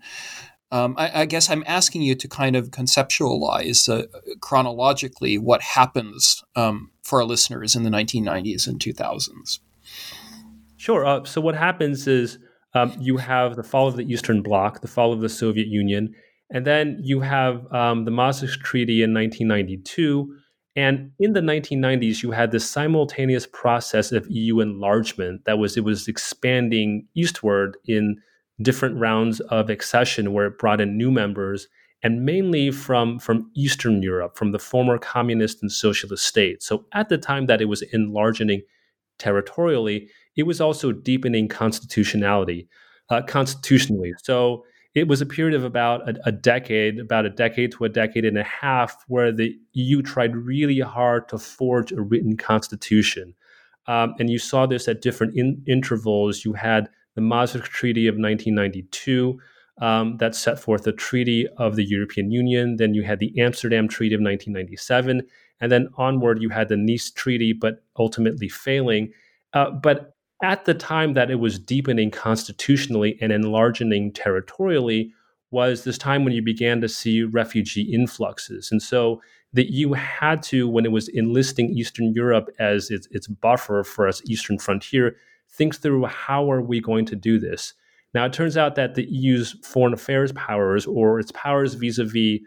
Um, 0.70 0.96
I, 0.98 1.22
I, 1.22 1.26
guess 1.26 1.50
I'm 1.50 1.64
asking 1.66 2.02
you 2.02 2.14
to 2.16 2.28
kind 2.28 2.58
of 2.58 2.72
conceptualize 2.72 3.88
uh, 3.88 4.06
chronologically 4.42 5.38
what 5.38 5.62
happens 5.62 6.44
um, 6.58 6.92
for 7.04 7.22
our 7.22 7.26
listeners 7.26 7.74
in 7.74 7.84
the 7.84 7.90
1990s 7.90 8.68
and 8.68 8.78
2000s. 8.78 9.60
Sure. 10.76 11.06
Uh, 11.06 11.24
so 11.24 11.40
what 11.40 11.56
happens 11.56 12.06
is 12.06 12.38
um, 12.74 12.94
you 13.00 13.16
have 13.16 13.56
the 13.56 13.64
fall 13.64 13.88
of 13.88 13.96
the 13.96 14.04
Eastern 14.12 14.42
Bloc, 14.42 14.82
the 14.82 14.90
fall 14.90 15.14
of 15.14 15.22
the 15.22 15.30
Soviet 15.30 15.68
Union, 15.68 16.14
and 16.50 16.66
then 16.66 17.00
you 17.02 17.20
have 17.22 17.72
um, 17.74 18.06
the 18.06 18.12
Maastricht 18.12 18.64
Treaty 18.64 19.04
in 19.04 19.14
1992. 19.14 20.34
And 20.76 21.12
in 21.20 21.34
the 21.34 21.42
1990s, 21.42 22.22
you 22.22 22.32
had 22.32 22.52
this 22.52 22.70
simultaneous 22.70 23.48
process 23.48 24.12
of 24.12 24.28
EU 24.30 24.60
enlargement 24.60 25.44
that 25.46 25.58
was 25.58 25.76
it 25.76 25.84
was 25.84 26.08
expanding 26.08 27.08
eastward 27.16 27.78
in 27.86 28.18
different 28.62 28.98
rounds 28.98 29.40
of 29.42 29.70
accession, 29.70 30.34
where 30.34 30.48
it 30.48 30.60
brought 30.60 30.80
in 30.80 30.98
new 30.98 31.12
members, 31.12 31.68
and 32.04 32.26
mainly 32.26 32.72
from 32.72 33.20
from 33.20 33.52
Eastern 33.56 34.02
Europe, 34.04 34.38
from 34.38 34.52
the 34.52 34.60
former 34.60 34.98
communist 35.00 35.62
and 35.62 35.72
socialist 35.72 36.26
states. 36.26 36.66
So 36.68 36.86
at 36.94 37.10
the 37.10 37.18
time 37.18 37.48
that 37.48 37.62
it 37.62 37.66
was 37.66 37.82
enlarging 37.92 38.62
territorially, 39.18 40.10
it 40.36 40.44
was 40.44 40.62
also 40.62 40.92
deepening 40.92 41.48
constitutionality, 41.48 42.70
uh, 43.10 43.24
constitutionally. 43.24 44.14
So 44.22 44.64
it 44.98 45.08
was 45.08 45.22
a 45.22 45.28
period 45.28 45.54
of 45.54 45.64
about 45.64 46.10
a, 46.10 46.16
a, 46.26 46.32
decade, 46.32 46.98
about 46.98 47.24
a 47.24 47.30
decade 47.30 47.72
to 47.74 47.86
a 47.86 47.90
decade 47.90 48.26
and 48.26 48.36
a 48.36 48.44
half, 48.44 49.06
where 49.08 49.32
the 49.32 49.56
EU 49.74 50.02
tried 50.02 50.36
really 50.36 50.80
hard 50.80 51.30
to 51.30 51.38
forge 51.38 51.92
a 51.92 52.02
written 52.02 52.36
constitution. 52.36 53.36
Um, 53.86 54.16
and 54.20 54.28
you 54.28 54.40
saw 54.40 54.66
this 54.66 54.88
at 54.88 55.04
different 55.04 55.38
in- 55.38 55.62
intervals. 55.68 56.44
You 56.44 56.54
had 56.54 56.90
the 57.14 57.22
Maastricht 57.22 57.68
Treaty 57.68 58.08
of 58.08 58.14
1992 58.14 59.40
um, 59.80 60.18
that 60.18 60.34
set 60.34 60.60
forth 60.60 60.82
the 60.82 60.94
Treaty 60.94 61.48
of 61.58 61.76
the 61.76 61.86
European 61.86 62.32
Union. 62.32 62.78
Then 62.78 62.96
you 62.96 63.04
had 63.04 63.20
the 63.20 63.32
Amsterdam 63.40 63.88
Treaty 63.88 64.16
of 64.16 64.22
1997. 64.22 65.22
And 65.62 65.72
then 65.72 65.90
onward, 65.98 66.42
you 66.42 66.50
had 66.50 66.70
the 66.70 66.78
Nice 66.78 67.12
Treaty, 67.12 67.54
but 67.54 67.84
ultimately 68.00 68.50
failing. 68.50 69.14
Uh, 69.54 69.70
but 69.70 70.17
at 70.44 70.66
the 70.66 70.74
time 70.74 71.14
that 71.14 71.32
it 71.32 71.40
was 71.40 71.58
deepening 71.58 72.12
constitutionally 72.12 73.18
and 73.22 73.32
enlarging 73.32 74.12
territorially 74.14 75.14
was 75.52 75.84
this 75.84 75.98
time 75.98 76.24
when 76.24 76.34
you 76.34 76.42
began 76.42 76.82
to 76.82 76.90
see 76.90 77.24
refugee 77.24 77.82
influxes. 77.94 78.72
And 78.72 78.82
so 78.82 79.22
the 79.54 79.66
EU 79.66 79.94
had 79.94 80.44
to, 80.44 80.68
when 80.68 80.86
it 80.86 80.92
was 80.92 81.08
enlisting 81.08 81.70
Eastern 81.70 82.14
Europe 82.14 82.50
as 82.60 82.92
its, 82.92 83.08
its 83.12 83.28
buffer 83.28 83.84
for 83.84 84.08
its 84.08 84.22
eastern 84.30 84.60
frontier, 84.60 85.16
think 85.50 85.76
through 85.76 86.06
how 86.06 86.52
are 86.52 86.62
we 86.62 86.82
going 86.82 87.06
to 87.06 87.16
do 87.16 87.40
this? 87.40 87.74
Now, 88.14 88.26
it 88.26 88.34
turns 88.34 88.58
out 88.58 88.76
that 88.76 88.96
the 88.96 89.06
EU's 89.06 89.54
foreign 89.64 89.94
affairs 89.94 90.32
powers 90.34 90.86
or 90.86 91.20
its 91.20 91.32
powers 91.32 91.74
vis 91.76 91.98
a 91.98 92.04
vis 92.04 92.42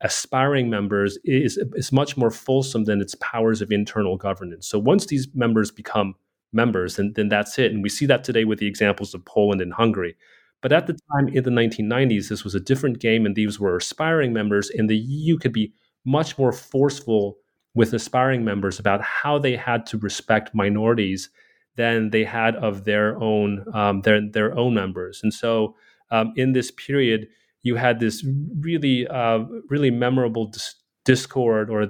aspiring 0.00 0.68
members 0.70 1.18
is, 1.24 1.58
is 1.74 1.92
much 1.92 2.16
more 2.16 2.30
fulsome 2.30 2.84
than 2.84 3.00
its 3.00 3.14
powers 3.16 3.62
of 3.62 3.70
internal 3.70 4.16
governance. 4.16 4.68
So 4.68 4.78
once 4.78 5.06
these 5.06 5.28
members 5.34 5.70
become 5.70 6.14
members, 6.52 6.96
then, 6.96 7.12
then 7.14 7.28
that's 7.28 7.58
it. 7.58 7.72
And 7.72 7.82
we 7.82 7.88
see 7.88 8.06
that 8.06 8.24
today 8.24 8.44
with 8.44 8.58
the 8.58 8.66
examples 8.66 9.14
of 9.14 9.24
Poland 9.24 9.60
and 9.60 9.72
Hungary. 9.72 10.16
But 10.60 10.72
at 10.72 10.86
the 10.86 10.94
time 11.12 11.28
in 11.28 11.44
the 11.44 11.50
1990s, 11.50 12.28
this 12.28 12.42
was 12.42 12.54
a 12.54 12.60
different 12.60 12.98
game, 12.98 13.26
and 13.26 13.36
these 13.36 13.60
were 13.60 13.76
aspiring 13.76 14.32
members, 14.32 14.70
and 14.70 14.90
the 14.90 14.96
EU 14.96 15.38
could 15.38 15.52
be 15.52 15.72
much 16.04 16.36
more 16.38 16.52
forceful 16.52 17.36
with 17.74 17.92
aspiring 17.92 18.44
members 18.44 18.78
about 18.78 19.00
how 19.02 19.38
they 19.38 19.54
had 19.54 19.86
to 19.86 19.98
respect 19.98 20.54
minorities 20.54 21.30
than 21.76 22.10
they 22.10 22.24
had 22.24 22.56
of 22.56 22.84
their 22.84 23.16
own 23.22 23.64
um, 23.72 24.00
their 24.00 24.20
their 24.20 24.56
own 24.58 24.74
members. 24.74 25.20
And 25.22 25.32
so, 25.32 25.76
um, 26.10 26.32
in 26.34 26.52
this 26.52 26.72
period, 26.72 27.28
you 27.62 27.76
had 27.76 28.00
this 28.00 28.26
really 28.58 29.06
uh, 29.06 29.44
really 29.68 29.92
memorable 29.92 30.46
dis- 30.46 30.74
discord 31.04 31.70
or 31.70 31.86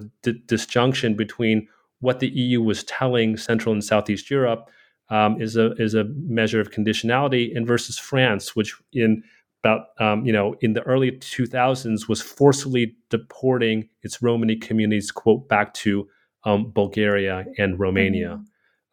disjunction 0.46 1.16
between 1.16 1.66
what 2.00 2.20
the 2.20 2.28
EU 2.28 2.62
was 2.62 2.84
telling 2.84 3.36
Central 3.36 3.72
and 3.72 3.82
Southeast 3.82 4.30
Europe 4.30 4.68
um, 5.10 5.40
is 5.40 5.56
a 5.56 5.72
is 5.72 5.94
a 5.94 6.04
measure 6.04 6.60
of 6.60 6.70
conditionality, 6.70 7.56
and 7.56 7.66
versus 7.66 7.98
France, 7.98 8.54
which 8.54 8.74
in 8.92 9.22
about 9.64 9.86
um, 9.98 10.24
you 10.24 10.32
know 10.32 10.54
in 10.60 10.74
the 10.74 10.82
early 10.82 11.12
2000s 11.12 12.08
was 12.08 12.20
forcibly 12.22 12.94
deporting 13.10 13.88
its 14.02 14.22
Romani 14.22 14.56
communities 14.56 15.10
quote 15.10 15.48
back 15.48 15.74
to 15.74 16.08
um, 16.44 16.70
Bulgaria 16.70 17.46
and 17.56 17.78
Romania. 17.78 18.40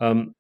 Mm-hmm. 0.02 0.06
Um, 0.06 0.36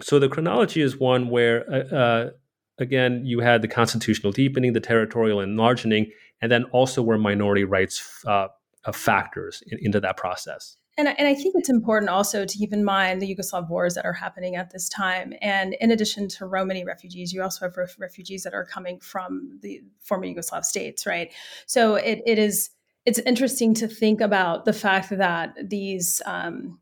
so 0.00 0.18
the 0.18 0.28
chronology 0.28 0.80
is 0.80 0.98
one 0.98 1.28
where 1.28 1.70
uh, 1.70 1.94
uh, 1.94 2.30
again 2.78 3.22
you 3.24 3.40
had 3.40 3.62
the 3.62 3.68
constitutional 3.68 4.32
deepening, 4.32 4.72
the 4.72 4.80
territorial 4.80 5.40
enlarging, 5.40 6.10
and 6.40 6.50
then 6.50 6.64
also 6.64 7.02
where 7.02 7.18
minority 7.18 7.64
rights 7.64 8.24
uh, 8.26 8.48
factors 8.92 9.62
in, 9.66 9.78
into 9.82 10.00
that 10.00 10.16
process. 10.16 10.76
And, 10.98 11.08
and 11.16 11.28
I 11.28 11.34
think 11.34 11.54
it's 11.56 11.70
important 11.70 12.10
also 12.10 12.44
to 12.44 12.58
keep 12.58 12.72
in 12.72 12.84
mind 12.84 13.22
the 13.22 13.34
Yugoslav 13.34 13.68
wars 13.70 13.94
that 13.94 14.04
are 14.04 14.12
happening 14.12 14.56
at 14.56 14.72
this 14.72 14.88
time. 14.88 15.32
And 15.40 15.74
in 15.80 15.92
addition 15.92 16.28
to 16.30 16.46
Romani 16.46 16.84
refugees, 16.84 17.32
you 17.32 17.40
also 17.40 17.66
have 17.66 17.76
ref- 17.76 17.98
refugees 17.98 18.42
that 18.42 18.52
are 18.52 18.64
coming 18.64 18.98
from 18.98 19.60
the 19.62 19.80
former 20.00 20.26
Yugoslav 20.26 20.64
states, 20.64 21.06
right? 21.06 21.32
So 21.66 21.94
it, 21.94 22.20
it 22.26 22.38
is 22.38 22.70
it's 23.06 23.20
interesting 23.20 23.72
to 23.72 23.88
think 23.88 24.20
about 24.20 24.66
the 24.66 24.72
fact 24.74 25.16
that 25.16 25.54
these 25.62 26.20
um, 26.26 26.78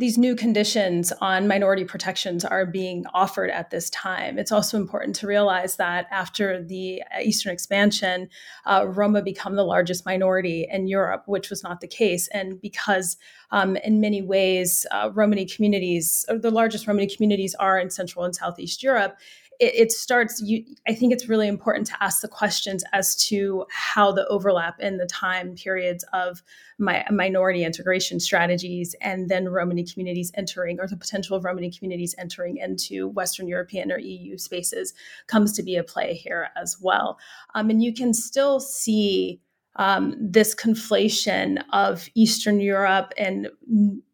these 0.00 0.16
new 0.16 0.34
conditions 0.34 1.12
on 1.20 1.46
minority 1.46 1.84
protections 1.84 2.42
are 2.42 2.64
being 2.64 3.04
offered 3.12 3.50
at 3.50 3.68
this 3.68 3.90
time. 3.90 4.38
It's 4.38 4.50
also 4.50 4.78
important 4.78 5.14
to 5.16 5.26
realize 5.26 5.76
that 5.76 6.06
after 6.10 6.62
the 6.62 7.02
Eastern 7.22 7.52
expansion, 7.52 8.30
uh, 8.64 8.86
Roma 8.88 9.20
become 9.20 9.56
the 9.56 9.62
largest 9.62 10.06
minority 10.06 10.66
in 10.70 10.88
Europe, 10.88 11.24
which 11.26 11.50
was 11.50 11.62
not 11.62 11.82
the 11.82 11.86
case. 11.86 12.28
And 12.28 12.58
because 12.62 13.18
um, 13.50 13.76
in 13.76 14.00
many 14.00 14.22
ways, 14.22 14.86
uh, 14.90 15.10
Romani 15.12 15.44
communities, 15.44 16.24
the 16.28 16.50
largest 16.50 16.86
Romani 16.86 17.14
communities 17.14 17.54
are 17.56 17.78
in 17.78 17.90
Central 17.90 18.24
and 18.24 18.34
Southeast 18.34 18.82
Europe, 18.82 19.18
it, 19.60 19.74
it 19.74 19.92
starts 19.92 20.40
you 20.42 20.64
i 20.88 20.94
think 20.94 21.12
it's 21.12 21.28
really 21.28 21.48
important 21.48 21.86
to 21.86 22.02
ask 22.02 22.22
the 22.22 22.28
questions 22.28 22.82
as 22.92 23.14
to 23.16 23.64
how 23.70 24.10
the 24.10 24.26
overlap 24.28 24.80
in 24.80 24.96
the 24.96 25.06
time 25.06 25.54
periods 25.54 26.04
of 26.12 26.42
my 26.78 27.04
minority 27.10 27.62
integration 27.62 28.18
strategies 28.18 28.94
and 29.00 29.28
then 29.28 29.48
romani 29.48 29.84
communities 29.84 30.32
entering 30.34 30.80
or 30.80 30.86
the 30.86 30.96
potential 30.96 31.36
of 31.36 31.44
romani 31.44 31.70
communities 31.70 32.14
entering 32.18 32.56
into 32.56 33.08
western 33.08 33.46
european 33.46 33.92
or 33.92 33.98
eu 33.98 34.36
spaces 34.38 34.94
comes 35.26 35.52
to 35.52 35.62
be 35.62 35.76
a 35.76 35.84
play 35.84 36.14
here 36.14 36.48
as 36.56 36.78
well. 36.80 37.18
Um, 37.54 37.70
and 37.70 37.82
you 37.82 37.92
can 37.92 38.14
still 38.14 38.60
see 38.60 39.40
um, 39.76 40.14
this 40.20 40.54
conflation 40.54 41.62
of 41.72 42.08
Eastern 42.14 42.60
Europe 42.60 43.12
and 43.16 43.48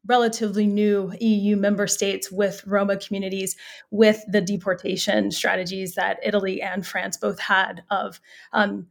relatively 0.06 0.66
new 0.66 1.12
EU 1.20 1.56
member 1.56 1.86
states 1.86 2.30
with 2.30 2.64
Roma 2.66 2.96
communities, 2.96 3.56
with 3.90 4.22
the 4.28 4.40
deportation 4.40 5.30
strategies 5.30 5.94
that 5.94 6.18
Italy 6.22 6.62
and 6.62 6.86
France 6.86 7.16
both 7.16 7.40
had 7.40 7.82
of 7.90 8.20
um, 8.52 8.86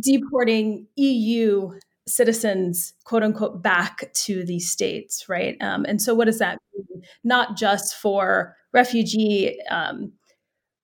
deporting 0.00 0.86
EU 0.96 1.78
citizens, 2.06 2.94
quote 3.04 3.22
unquote, 3.22 3.62
back 3.62 4.12
to 4.12 4.44
these 4.44 4.70
states, 4.70 5.28
right? 5.28 5.56
Um, 5.60 5.84
and 5.86 6.02
so, 6.02 6.14
what 6.14 6.26
does 6.26 6.38
that 6.38 6.58
mean? 6.74 7.02
Not 7.24 7.56
just 7.56 7.94
for 7.96 8.56
refugee 8.72 9.60
um, 9.70 10.12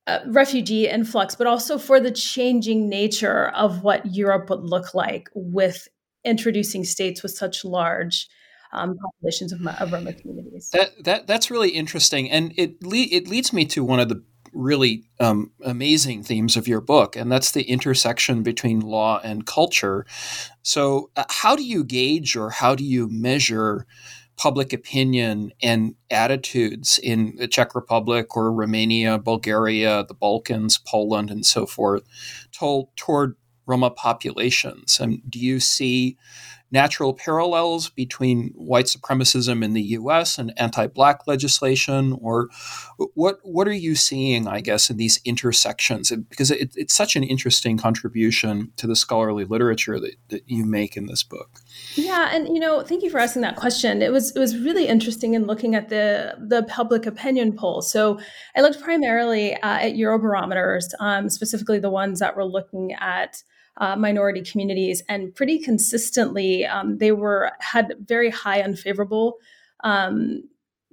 uh, 0.08 0.20
refugee 0.26 0.88
influx, 0.88 1.34
but 1.34 1.46
also 1.46 1.76
for 1.76 2.00
the 2.00 2.10
changing 2.10 2.88
nature 2.88 3.48
of 3.48 3.82
what 3.82 4.06
Europe 4.06 4.48
would 4.48 4.62
look 4.64 4.94
like 4.94 5.28
with 5.34 5.86
introducing 6.24 6.82
states 6.82 7.22
with 7.22 7.32
such 7.32 7.64
large 7.64 8.26
um, 8.72 8.96
populations 8.96 9.52
of, 9.52 9.66
of 9.66 9.92
Roma 9.92 10.14
communities. 10.14 10.70
That, 10.72 11.04
that 11.04 11.26
that's 11.26 11.50
really 11.50 11.70
interesting, 11.70 12.30
and 12.30 12.54
it 12.56 12.82
le- 12.82 12.96
it 13.10 13.28
leads 13.28 13.52
me 13.52 13.66
to 13.66 13.84
one 13.84 14.00
of 14.00 14.08
the 14.08 14.22
really 14.54 15.04
um, 15.20 15.52
amazing 15.62 16.22
themes 16.22 16.56
of 16.56 16.66
your 16.66 16.80
book, 16.80 17.14
and 17.14 17.30
that's 17.30 17.50
the 17.50 17.64
intersection 17.64 18.42
between 18.42 18.80
law 18.80 19.20
and 19.22 19.46
culture. 19.46 20.06
So, 20.62 21.10
uh, 21.16 21.24
how 21.28 21.54
do 21.54 21.64
you 21.64 21.84
gauge 21.84 22.34
or 22.34 22.50
how 22.50 22.74
do 22.74 22.84
you 22.84 23.08
measure 23.10 23.86
public 24.38 24.72
opinion 24.72 25.52
and 25.62 25.94
attitudes 26.10 26.98
in 26.98 27.34
the 27.36 27.48
Czech 27.48 27.74
Republic 27.74 28.36
or 28.36 28.52
Romania, 28.52 29.18
Bulgaria, 29.18 30.04
the 30.06 30.14
Balkans, 30.14 30.78
Poland, 30.78 31.30
and 31.30 31.44
so 31.44 31.66
forth 31.66 32.04
toward, 32.52 32.86
toward 32.96 33.36
Roma 33.66 33.90
populations? 33.90 34.98
And 35.00 35.20
do 35.28 35.38
you 35.38 35.60
see 35.60 36.16
natural 36.70 37.14
parallels 37.14 37.88
between 37.88 38.52
white 38.54 38.86
supremacism 38.86 39.64
in 39.64 39.72
the 39.72 39.82
U.S. 39.82 40.38
and 40.38 40.52
anti-black 40.58 41.26
legislation, 41.26 42.16
or 42.20 42.48
what 43.14 43.38
what 43.42 43.66
are 43.66 43.72
you 43.72 43.94
seeing? 43.94 44.46
I 44.46 44.60
guess 44.60 44.90
in 44.90 44.96
these 44.96 45.20
intersections, 45.24 46.10
because 46.28 46.50
it, 46.50 46.72
it's 46.76 46.94
such 46.94 47.16
an 47.16 47.22
interesting 47.22 47.78
contribution 47.78 48.72
to 48.76 48.86
the 48.86 48.96
scholarly 48.96 49.44
literature 49.44 49.98
that, 50.00 50.16
that 50.28 50.42
you 50.46 50.64
make 50.64 50.96
in 50.96 51.06
this 51.06 51.22
book. 51.22 51.60
Yeah, 51.94 52.30
and 52.32 52.48
you 52.48 52.60
know, 52.60 52.82
thank 52.82 53.02
you 53.02 53.10
for 53.10 53.18
asking 53.18 53.42
that 53.42 53.56
question. 53.56 54.02
It 54.02 54.12
was 54.12 54.34
it 54.34 54.38
was 54.38 54.58
really 54.58 54.86
interesting 54.86 55.34
in 55.34 55.46
looking 55.46 55.74
at 55.74 55.88
the 55.88 56.34
the 56.38 56.64
public 56.64 57.06
opinion 57.06 57.56
polls. 57.56 57.90
So 57.90 58.18
I 58.56 58.60
looked 58.60 58.80
primarily 58.80 59.54
uh, 59.54 59.78
at 59.78 59.94
Eurobarometers, 59.94 60.88
um, 61.00 61.28
specifically 61.28 61.78
the 61.78 61.90
ones 61.90 62.20
that 62.20 62.36
were 62.36 62.44
looking 62.44 62.92
at 62.94 63.42
uh, 63.78 63.96
minority 63.96 64.42
communities, 64.42 65.02
and 65.08 65.34
pretty 65.34 65.58
consistently 65.58 66.66
um, 66.66 66.98
they 66.98 67.12
were 67.12 67.52
had 67.60 67.94
very 68.00 68.30
high 68.30 68.60
unfavorable 68.60 69.38
um, 69.84 70.42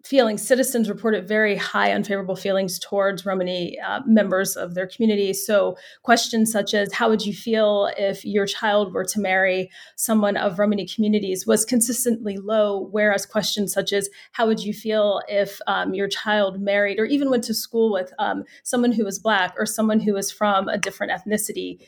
feelings. 0.03 0.47
Citizens 0.47 0.87
reported 0.87 1.27
very 1.27 1.55
high 1.55 1.91
unfavorable 1.91 2.35
feelings 2.35 2.77
towards 2.77 3.25
Romani 3.25 3.79
uh, 3.79 4.01
members 4.05 4.55
of 4.55 4.75
their 4.75 4.85
community. 4.85 5.33
So 5.33 5.75
questions 6.03 6.51
such 6.51 6.75
as 6.75 6.93
"How 6.93 7.09
would 7.09 7.25
you 7.25 7.33
feel 7.33 7.89
if 7.97 8.23
your 8.23 8.45
child 8.45 8.93
were 8.93 9.05
to 9.05 9.19
marry 9.19 9.71
someone 9.95 10.37
of 10.37 10.59
Romani 10.59 10.87
communities?" 10.87 11.47
was 11.47 11.65
consistently 11.65 12.37
low. 12.37 12.87
Whereas 12.91 13.25
questions 13.25 13.73
such 13.73 13.93
as 13.93 14.07
"How 14.33 14.45
would 14.45 14.63
you 14.63 14.73
feel 14.73 15.23
if 15.27 15.59
um, 15.65 15.95
your 15.95 16.07
child 16.07 16.61
married 16.61 16.99
or 16.99 17.05
even 17.05 17.31
went 17.31 17.43
to 17.45 17.55
school 17.55 17.91
with 17.91 18.13
um, 18.19 18.43
someone 18.63 18.91
who 18.91 19.05
was 19.05 19.17
black 19.17 19.55
or 19.57 19.65
someone 19.65 19.99
who 19.99 20.13
was 20.13 20.29
from 20.31 20.67
a 20.67 20.77
different 20.77 21.13
ethnicity?" 21.13 21.79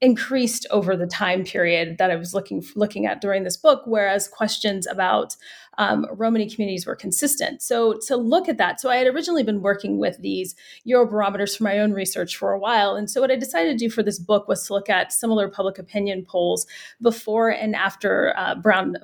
Increased 0.00 0.64
over 0.70 0.96
the 0.96 1.06
time 1.06 1.44
period 1.44 1.98
that 1.98 2.10
I 2.10 2.16
was 2.16 2.32
looking 2.32 2.64
looking 2.76 3.06
at 3.06 3.20
during 3.20 3.42
this 3.42 3.56
book, 3.56 3.82
whereas 3.84 4.28
questions 4.28 4.86
about 4.86 5.36
um, 5.76 6.06
Romani 6.12 6.48
communities 6.48 6.86
were 6.86 6.96
consistent. 6.96 7.62
So 7.62 7.98
to 8.06 8.16
look 8.16 8.48
at 8.48 8.58
that, 8.58 8.80
so 8.80 8.90
I 8.90 8.96
had 8.96 9.06
originally 9.06 9.42
been 9.42 9.62
working 9.62 9.98
with 9.98 10.18
these 10.18 10.54
Eurobarometers 10.86 11.56
for 11.56 11.64
my 11.64 11.78
own 11.78 11.92
research 11.92 12.36
for 12.36 12.52
a 12.52 12.58
while, 12.58 12.94
and 12.94 13.10
so 13.10 13.20
what 13.20 13.30
I 13.30 13.36
decided 13.36 13.78
to 13.78 13.84
do 13.84 13.90
for 13.90 14.02
this 14.02 14.18
book 14.18 14.46
was 14.46 14.66
to 14.66 14.74
look 14.74 14.88
at 14.88 15.12
similar 15.12 15.48
public 15.48 15.78
opinion 15.78 16.24
polls 16.24 16.66
before 17.00 17.50
and 17.50 17.74
after 17.74 18.34
uh, 18.36 18.54
Brown 18.54 18.96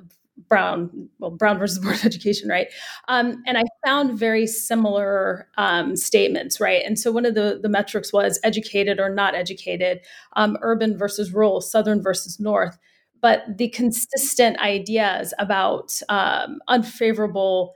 Brown, 0.49 1.09
well, 1.19 1.31
Brown 1.31 1.57
versus 1.57 1.79
Board 1.79 1.95
of 1.95 2.05
Education, 2.05 2.49
right? 2.49 2.67
Um, 3.07 3.41
and 3.45 3.57
I 3.57 3.63
found 3.85 4.17
very 4.17 4.47
similar 4.47 5.47
um, 5.57 5.95
statements, 5.95 6.59
right? 6.59 6.83
And 6.85 6.99
so 6.99 7.11
one 7.11 7.25
of 7.25 7.35
the, 7.35 7.59
the 7.61 7.69
metrics 7.69 8.11
was 8.11 8.39
educated 8.43 8.99
or 8.99 9.09
not 9.09 9.35
educated, 9.35 10.01
um, 10.35 10.57
urban 10.61 10.97
versus 10.97 11.33
rural, 11.33 11.61
southern 11.61 12.01
versus 12.01 12.39
north. 12.39 12.77
But 13.21 13.57
the 13.57 13.69
consistent 13.69 14.59
ideas 14.59 15.33
about 15.39 15.99
um, 16.09 16.59
unfavorable 16.67 17.73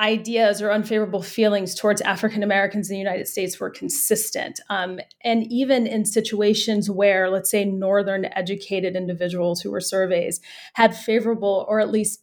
ideas 0.00 0.60
or 0.62 0.72
unfavorable 0.72 1.22
feelings 1.22 1.74
towards 1.74 2.00
African 2.00 2.42
Americans 2.42 2.88
in 2.90 2.94
the 2.94 2.98
United 2.98 3.28
States 3.28 3.60
were 3.60 3.70
consistent. 3.70 4.58
Um, 4.70 4.98
and 5.22 5.44
even 5.52 5.86
in 5.86 6.04
situations 6.04 6.90
where, 6.90 7.30
let's 7.30 7.50
say, 7.50 7.64
Northern 7.64 8.24
educated 8.24 8.96
individuals 8.96 9.60
who 9.60 9.70
were 9.70 9.80
surveys 9.80 10.40
had 10.74 10.96
favorable 10.96 11.66
or 11.68 11.78
at 11.78 11.92
least 11.92 12.22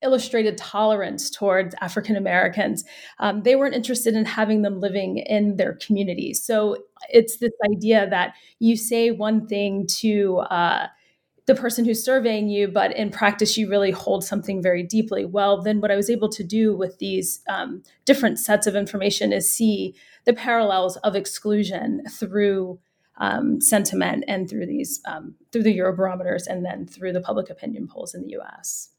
illustrated 0.00 0.56
tolerance 0.56 1.28
towards 1.28 1.74
African 1.80 2.14
Americans, 2.14 2.84
um, 3.18 3.42
they 3.42 3.56
weren't 3.56 3.74
interested 3.74 4.14
in 4.14 4.24
having 4.24 4.62
them 4.62 4.80
living 4.80 5.18
in 5.18 5.56
their 5.56 5.74
communities. 5.74 6.42
So 6.44 6.76
it's 7.10 7.38
this 7.38 7.52
idea 7.68 8.08
that 8.08 8.34
you 8.60 8.76
say 8.76 9.10
one 9.10 9.48
thing 9.48 9.86
to, 9.98 10.38
uh, 10.50 10.86
the 11.48 11.54
person 11.54 11.86
who's 11.86 12.04
surveying 12.04 12.50
you, 12.50 12.68
but 12.68 12.94
in 12.94 13.08
practice, 13.08 13.56
you 13.56 13.70
really 13.70 13.90
hold 13.90 14.22
something 14.22 14.62
very 14.62 14.82
deeply. 14.82 15.24
Well, 15.24 15.62
then 15.62 15.80
what 15.80 15.90
I 15.90 15.96
was 15.96 16.10
able 16.10 16.28
to 16.28 16.44
do 16.44 16.76
with 16.76 16.98
these 16.98 17.40
um, 17.48 17.82
different 18.04 18.38
sets 18.38 18.66
of 18.66 18.76
information 18.76 19.32
is 19.32 19.50
see 19.50 19.94
the 20.26 20.34
parallels 20.34 20.98
of 20.98 21.16
exclusion 21.16 22.02
through 22.10 22.78
um, 23.16 23.62
sentiment 23.62 24.24
and 24.28 24.48
through 24.48 24.66
these 24.66 25.00
um, 25.06 25.36
through 25.50 25.62
the 25.62 25.76
Eurobarometers 25.76 26.46
and 26.46 26.66
then 26.66 26.86
through 26.86 27.14
the 27.14 27.20
public 27.22 27.48
opinion 27.48 27.88
polls 27.88 28.14
in 28.14 28.24
the 28.24 28.32
U.S. 28.32 28.90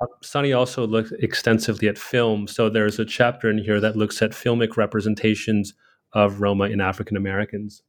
Uh, 0.00 0.06
Sunnie 0.24 0.56
also 0.56 0.86
looked 0.86 1.12
extensively 1.18 1.88
at 1.88 1.98
film. 1.98 2.48
So 2.48 2.70
there's 2.70 2.98
a 2.98 3.04
chapter 3.04 3.50
in 3.50 3.58
here 3.58 3.80
that 3.80 3.96
looks 3.96 4.22
at 4.22 4.30
filmic 4.30 4.78
representations 4.78 5.74
of 6.14 6.40
Roma 6.40 6.64
in 6.64 6.80
African 6.80 7.18
Americans. 7.18 7.82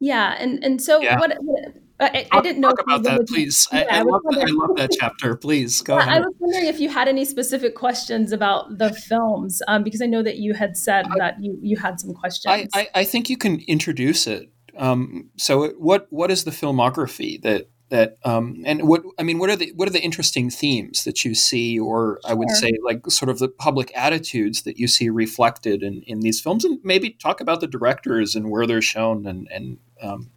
Yeah, 0.00 0.34
and 0.38 0.64
and 0.64 0.80
so 0.80 1.02
yeah. 1.02 1.18
what, 1.18 1.34
what 1.42 1.74
I, 2.00 2.26
I, 2.30 2.40
didn't 2.40 2.60
know 2.60 2.70
talk 2.70 2.82
about 2.82 3.02
that, 3.04 3.26
please. 3.26 3.66
Yeah, 3.72 3.86
I, 3.90 3.98
I, 3.98 4.02
love 4.02 4.22
that, 4.30 4.40
I, 4.40 4.50
love 4.50 4.76
that, 4.76 4.90
chapter. 5.00 5.36
Please 5.36 5.82
go 5.82 5.96
yeah, 5.96 6.02
ahead. 6.02 6.22
I 6.22 6.26
was 6.26 6.34
wondering 6.38 6.66
if 6.66 6.78
you 6.78 6.88
had 6.88 7.08
any 7.08 7.24
specific 7.24 7.74
questions 7.74 8.30
about 8.30 8.78
the 8.78 8.92
films, 8.92 9.60
um, 9.66 9.82
because 9.82 10.00
I 10.00 10.06
know 10.06 10.22
that 10.22 10.36
you 10.36 10.54
had 10.54 10.76
said 10.76 11.06
that 11.16 11.42
you 11.42 11.58
you 11.60 11.76
had 11.76 11.98
some 11.98 12.14
questions. 12.14 12.68
I, 12.74 13.04
think 13.04 13.28
you 13.28 13.36
can 13.36 13.60
introduce 13.66 14.26
it. 14.26 14.50
Um, 14.76 15.30
so, 15.36 15.70
what 15.70 16.06
what 16.10 16.30
is 16.30 16.44
the 16.44 16.52
filmography 16.52 17.42
that 17.42 17.68
that 17.90 18.18
um, 18.24 18.62
and 18.64 18.86
what 18.86 19.02
I 19.18 19.24
mean? 19.24 19.38
What 19.38 19.50
are 19.50 19.56
the 19.56 19.72
what 19.74 19.88
are 19.88 19.92
the 19.92 20.02
interesting 20.02 20.50
themes 20.50 21.02
that 21.02 21.24
you 21.24 21.34
see, 21.34 21.78
or. 21.80 22.20
I 22.24 22.34
would 22.34 22.50
say, 22.50 22.70
like 22.84 23.00
sort 23.08 23.28
of 23.28 23.38
the 23.38 23.48
public 23.48 23.90
attitudes 23.96 24.62
that 24.62 24.78
you 24.78 24.86
see 24.86 25.10
reflected 25.10 25.82
in 25.82 26.02
in 26.06 26.20
these 26.20 26.40
films, 26.40 26.64
and 26.64 26.78
maybe 26.84 27.10
talk 27.10 27.40
about 27.40 27.60
the 27.60 27.66
directors 27.66 28.36
and 28.36 28.50
where 28.50 28.66
they're 28.66 28.82
shown 28.82 29.26
and 29.26 29.48
and 29.50 29.78
um, 30.00 30.30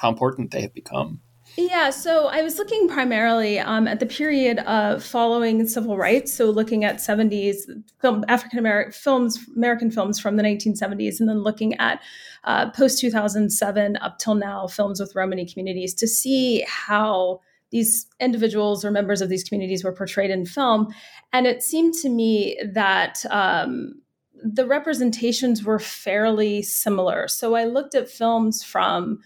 how 0.00 0.08
important 0.08 0.50
they 0.50 0.62
have 0.62 0.72
become. 0.72 1.20
Yeah, 1.58 1.90
so 1.90 2.28
I 2.28 2.42
was 2.42 2.56
looking 2.56 2.88
primarily 2.88 3.58
um, 3.58 3.86
at 3.86 4.00
the 4.00 4.06
period 4.06 4.60
of 4.60 5.04
following 5.04 5.66
civil 5.66 5.98
rights. 5.98 6.32
So 6.32 6.48
looking 6.48 6.84
at 6.84 6.96
70s 6.96 7.58
film, 8.00 8.24
African 8.28 8.58
American 8.58 8.92
films, 8.92 9.38
American 9.56 9.90
films 9.90 10.18
from 10.18 10.36
the 10.36 10.42
1970s, 10.42 11.20
and 11.20 11.28
then 11.28 11.42
looking 11.42 11.74
at 11.74 12.00
uh, 12.44 12.70
post 12.70 12.98
2007 13.00 13.98
up 13.98 14.18
till 14.18 14.36
now 14.36 14.68
films 14.68 15.00
with 15.00 15.14
Romani 15.14 15.44
communities 15.44 15.92
to 15.94 16.08
see 16.08 16.64
how 16.66 17.40
these 17.70 18.06
individuals 18.20 18.84
or 18.84 18.90
members 18.90 19.20
of 19.20 19.28
these 19.28 19.44
communities 19.44 19.84
were 19.84 19.92
portrayed 19.92 20.30
in 20.30 20.46
film. 20.46 20.88
And 21.32 21.46
it 21.46 21.62
seemed 21.62 21.94
to 21.94 22.08
me 22.08 22.58
that 22.72 23.22
um, 23.30 24.00
the 24.42 24.66
representations 24.66 25.62
were 25.62 25.78
fairly 25.78 26.62
similar. 26.62 27.28
So 27.28 27.54
I 27.54 27.64
looked 27.64 27.94
at 27.94 28.08
films 28.08 28.62
from 28.62 29.20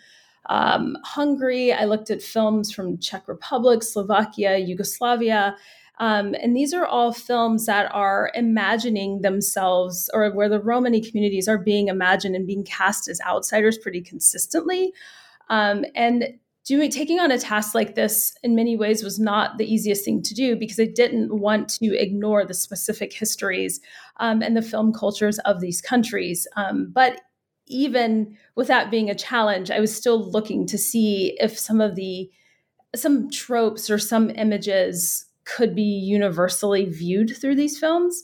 um, 0.47 0.97
Hungary. 1.05 1.73
I 1.73 1.85
looked 1.85 2.11
at 2.11 2.23
films 2.23 2.73
from 2.73 2.99
Czech 2.99 3.27
Republic, 3.29 3.83
Slovakia, 3.83 4.59
Yugoslavia. 4.59 5.57
Um, 5.99 6.35
and 6.43 6.57
these 6.57 6.75
are 6.75 6.87
all 6.87 7.13
films 7.13 7.67
that 7.67 7.89
are 7.95 8.33
imagining 8.35 9.21
themselves, 9.21 10.11
or 10.13 10.31
where 10.33 10.49
the 10.49 10.61
Romani 10.61 11.01
communities 11.01 11.47
are 11.47 11.59
being 11.59 11.89
imagined 11.89 12.35
and 12.35 12.47
being 12.47 12.65
cast 12.65 13.09
as 13.09 13.21
outsiders 13.27 13.79
pretty 13.79 14.01
consistently. 14.01 14.93
Um, 15.51 15.85
and 15.95 16.35
doing 16.65 16.91
taking 16.91 17.21
on 17.21 17.31
a 17.31 17.39
task 17.39 17.75
like 17.75 17.95
this 17.95 18.35
in 18.43 18.55
many 18.55 18.77
ways 18.77 19.05
was 19.05 19.21
not 19.21 19.59
the 19.59 19.73
easiest 19.73 20.05
thing 20.05 20.23
to 20.23 20.35
do 20.35 20.57
because 20.57 20.81
I 20.81 20.87
didn't 20.87 21.39
want 21.39 21.69
to 21.81 21.95
ignore 21.95 22.45
the 22.45 22.55
specific 22.55 23.13
histories 23.13 23.81
um, 24.17 24.43
and 24.43 24.57
the 24.57 24.63
film 24.63 24.93
cultures 24.93 25.39
of 25.41 25.61
these 25.61 25.81
countries. 25.81 26.49
Um, 26.57 26.91
but 26.93 27.21
even 27.67 28.37
with 28.55 28.69
that 28.69 28.91
being 28.91 29.11
a 29.11 29.15
challenge, 29.15 29.71
I 29.71 29.81
was 29.81 29.95
still 29.95 30.31
looking 30.31 30.67
to 30.67 30.79
see 30.79 31.37
if 31.41 31.59
some 31.59 31.81
of 31.81 31.95
the 31.95 32.31
some 32.95 33.29
tropes 33.31 33.91
or 33.91 33.99
some 33.99 34.31
images 34.31 35.27
could 35.45 35.75
be 35.75 35.83
universally 35.83 36.85
viewed 36.85 37.37
through 37.37 37.57
these 37.57 37.79
films. 37.79 38.23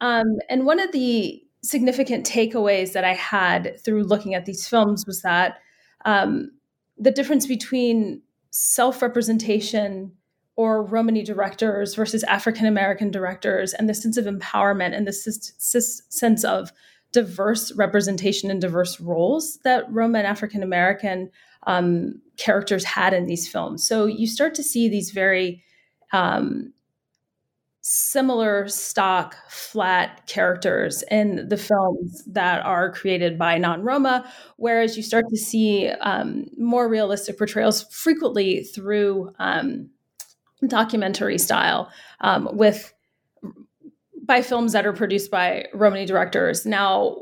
Um, 0.00 0.38
and 0.48 0.66
one 0.66 0.78
of 0.78 0.92
the 0.92 1.42
significant 1.62 2.26
takeaways 2.26 2.92
that 2.92 3.04
I 3.04 3.14
had 3.14 3.80
through 3.82 4.04
looking 4.04 4.34
at 4.34 4.44
these 4.44 4.68
films 4.68 5.04
was 5.06 5.22
that 5.22 5.58
um, 6.04 6.50
the 6.98 7.10
difference 7.10 7.46
between 7.46 8.22
self 8.50 9.02
representation 9.02 10.12
or 10.56 10.84
Romani 10.84 11.24
directors 11.24 11.94
versus 11.94 12.22
African 12.24 12.66
American 12.66 13.10
directors 13.10 13.74
and 13.74 13.88
the 13.88 13.94
sense 13.94 14.16
of 14.16 14.26
empowerment 14.26 14.94
and 14.94 15.06
the 15.06 15.12
sense 15.12 16.44
of 16.44 16.70
diverse 17.14 17.72
representation 17.76 18.50
and 18.50 18.60
diverse 18.60 19.00
roles 19.00 19.58
that 19.62 19.90
Roma 19.90 20.18
and 20.18 20.26
African 20.26 20.62
American 20.62 21.30
um, 21.66 22.20
characters 22.36 22.84
had 22.84 23.14
in 23.14 23.26
these 23.26 23.48
films. 23.48 23.86
So 23.86 24.04
you 24.04 24.26
start 24.26 24.54
to 24.56 24.62
see 24.62 24.88
these 24.88 25.12
very 25.12 25.62
um, 26.12 26.74
similar 27.80 28.66
stock 28.66 29.36
flat 29.48 30.26
characters 30.26 31.04
in 31.10 31.48
the 31.48 31.56
films 31.56 32.24
that 32.26 32.64
are 32.64 32.90
created 32.90 33.38
by 33.38 33.58
non-roma 33.58 34.26
whereas 34.56 34.96
you 34.96 35.02
start 35.02 35.26
to 35.28 35.36
see 35.36 35.88
um, 36.00 36.46
more 36.56 36.88
realistic 36.88 37.36
portrayals 37.36 37.82
frequently 37.92 38.64
through 38.64 39.30
um, 39.38 39.90
documentary 40.66 41.36
style 41.36 41.90
um, 42.22 42.48
with 42.54 42.93
by 44.24 44.42
films 44.42 44.72
that 44.72 44.86
are 44.86 44.92
produced 44.92 45.30
by 45.30 45.66
Romani 45.74 46.06
directors. 46.06 46.64
Now, 46.64 47.16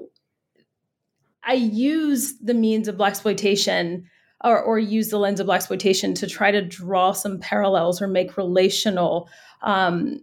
I 1.45 1.55
use 1.55 2.39
the 2.39 2.55
means 2.55 2.89
of 2.89 2.97
blaxploitation 2.97 4.05
or, 4.45 4.61
or 4.61 4.79
use 4.79 5.09
the 5.09 5.19
lens 5.19 5.41
of 5.41 5.47
blaxploitation 5.47 6.15
to 6.17 6.27
try 6.27 6.51
to 6.51 6.63
draw 6.63 7.13
some 7.13 7.39
parallels 7.39 8.01
or 8.03 8.09
make 8.09 8.37
relational 8.37 9.29
um, 9.63 10.21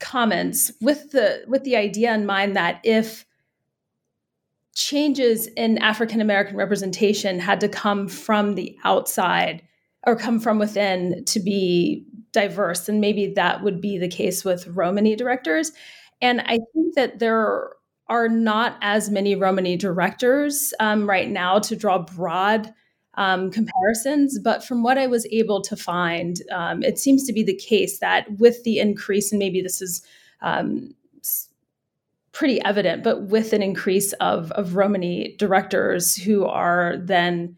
comments 0.00 0.70
with 0.80 1.12
the 1.12 1.44
with 1.46 1.64
the 1.64 1.76
idea 1.76 2.12
in 2.12 2.26
mind 2.26 2.56
that 2.56 2.80
if 2.84 3.24
changes 4.74 5.46
in 5.56 5.78
African 5.78 6.20
American 6.20 6.56
representation 6.56 7.38
had 7.38 7.60
to 7.60 7.68
come 7.68 8.08
from 8.08 8.54
the 8.54 8.76
outside 8.84 9.62
or 10.06 10.16
come 10.16 10.40
from 10.40 10.58
within 10.58 11.24
to 11.26 11.40
be 11.40 12.04
diverse, 12.34 12.86
and 12.90 13.00
maybe 13.00 13.32
that 13.34 13.62
would 13.62 13.80
be 13.80 13.96
the 13.96 14.08
case 14.08 14.44
with 14.44 14.66
Romany 14.66 15.16
directors. 15.16 15.72
And 16.20 16.42
I 16.42 16.58
think 16.74 16.94
that 16.96 17.18
there 17.18 17.70
are 18.08 18.28
not 18.28 18.76
as 18.82 19.08
many 19.08 19.34
Romany 19.34 19.78
directors 19.78 20.74
um, 20.78 21.08
right 21.08 21.30
now 21.30 21.58
to 21.60 21.74
draw 21.74 21.98
broad 21.98 22.74
um, 23.14 23.50
comparisons. 23.50 24.38
But 24.38 24.62
from 24.62 24.82
what 24.82 24.98
I 24.98 25.06
was 25.06 25.26
able 25.32 25.62
to 25.62 25.76
find, 25.76 26.36
um, 26.52 26.82
it 26.82 26.98
seems 26.98 27.26
to 27.26 27.32
be 27.32 27.42
the 27.42 27.56
case 27.56 28.00
that 28.00 28.26
with 28.38 28.62
the 28.64 28.78
increase, 28.78 29.32
and 29.32 29.38
maybe 29.38 29.62
this 29.62 29.80
is 29.80 30.02
um, 30.42 30.94
pretty 32.34 32.60
evident, 32.62 33.02
but 33.04 33.22
with 33.22 33.52
an 33.52 33.62
increase 33.62 34.12
of, 34.14 34.50
of 34.52 34.74
Romany 34.74 35.36
directors 35.38 36.16
who 36.16 36.44
are 36.44 36.96
then 36.98 37.56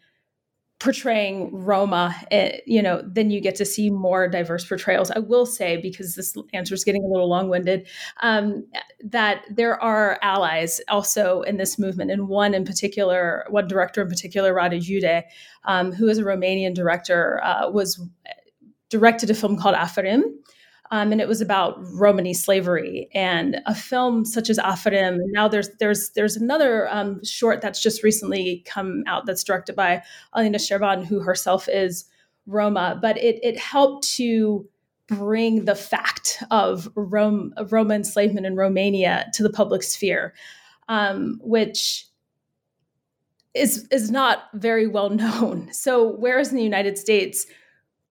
portraying 0.79 1.51
Roma, 1.53 2.15
eh, 2.31 2.59
you 2.67 2.83
know, 2.83 3.03
then 3.07 3.31
you 3.31 3.41
get 3.41 3.55
to 3.57 3.65
see 3.65 3.89
more 3.89 4.29
diverse 4.29 4.67
portrayals. 4.67 5.11
I 5.11 5.21
will 5.21 5.47
say, 5.47 5.79
because 5.79 6.15
this 6.15 6.37
answer 6.53 6.75
is 6.75 6.85
getting 6.85 7.03
a 7.03 7.09
little 7.09 7.29
long 7.29 7.49
winded, 7.49 7.89
um, 8.23 8.67
that 9.03 9.43
there 9.51 9.83
are 9.83 10.19
allies 10.21 10.81
also 10.89 11.41
in 11.43 11.57
this 11.57 11.79
movement. 11.79 12.11
And 12.11 12.29
one 12.29 12.53
in 12.53 12.65
particular, 12.65 13.47
one 13.49 13.69
director 13.69 14.03
in 14.03 14.09
particular, 14.09 14.53
Radu 14.53 14.81
Jude, 14.81 15.25
um, 15.65 15.93
who 15.93 16.09
is 16.09 16.19
a 16.19 16.25
Romanian 16.25 16.75
director, 16.75 17.41
uh, 17.43 17.71
was 17.71 17.99
directed 18.91 19.31
a 19.31 19.35
film 19.35 19.57
called 19.57 19.75
Aferim. 19.75 20.23
Um, 20.91 21.13
and 21.13 21.21
it 21.21 21.29
was 21.29 21.41
about 21.41 21.79
Romany 21.93 22.35
slavery. 22.35 23.09
And 23.15 23.61
a 23.67 23.75
film 23.75 24.25
such 24.25 24.51
as 24.51 24.59
Aferim. 24.59 25.19
Now 25.33 25.49
there's 25.49 25.71
there's 25.79 26.11
there's 26.11 26.37
another 26.37 26.89
um, 26.93 27.23
short 27.25 27.61
that's 27.61 27.83
just 27.83 28.03
recently 28.03 28.65
come 28.67 29.03
out 29.07 29.27
that's 29.27 29.45
directed 29.45 29.77
by 29.77 30.03
Alina 30.33 30.59
Șerban, 30.59 31.05
who 31.05 31.21
herself 31.21 31.69
is 31.69 32.05
Roma. 32.47 32.99
But 33.01 33.19
it 33.19 33.39
it 33.43 33.59
helped 33.59 34.09
to 34.17 34.69
bring 35.09 35.65
the 35.65 35.75
fact 35.75 36.43
of 36.51 36.91
Rome 36.95 37.53
of 37.57 37.73
Roma 37.73 37.95
enslavement 37.95 38.47
in 38.47 38.57
Romania 38.57 39.27
to 39.35 39.43
the 39.43 39.51
public 39.51 39.83
sphere, 39.83 40.35
um, 40.89 41.41
which 41.43 42.07
is 43.55 43.87
is 43.91 44.11
not 44.11 44.45
very 44.55 44.87
well 44.87 45.11
known. 45.11 45.71
So 45.73 46.17
whereas 46.17 46.51
in 46.51 46.57
the 46.57 46.63
United 46.63 46.99
States 46.99 47.47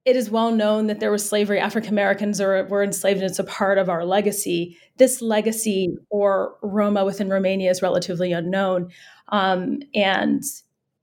it 0.06 0.16
is 0.16 0.30
well 0.30 0.52
known 0.52 0.88
that 0.88 1.00
there 1.00 1.12
was 1.12 1.28
slavery. 1.28 1.60
African 1.60 1.92
Americans 1.92 2.40
were 2.40 2.84
enslaved, 2.84 3.22
and 3.22 3.30
it's 3.30 3.40
a 3.40 3.44
part 3.44 3.80
of 3.80 3.90
our 3.90 4.06
legacy. 4.06 4.78
This 4.98 5.22
legacy 5.22 5.90
or 6.10 6.58
Roma 6.62 7.04
within 7.04 7.30
Romania 7.30 7.72
is 7.72 7.82
relatively 7.82 8.32
unknown. 8.32 8.92
Um, 9.30 9.80
and 9.96 10.44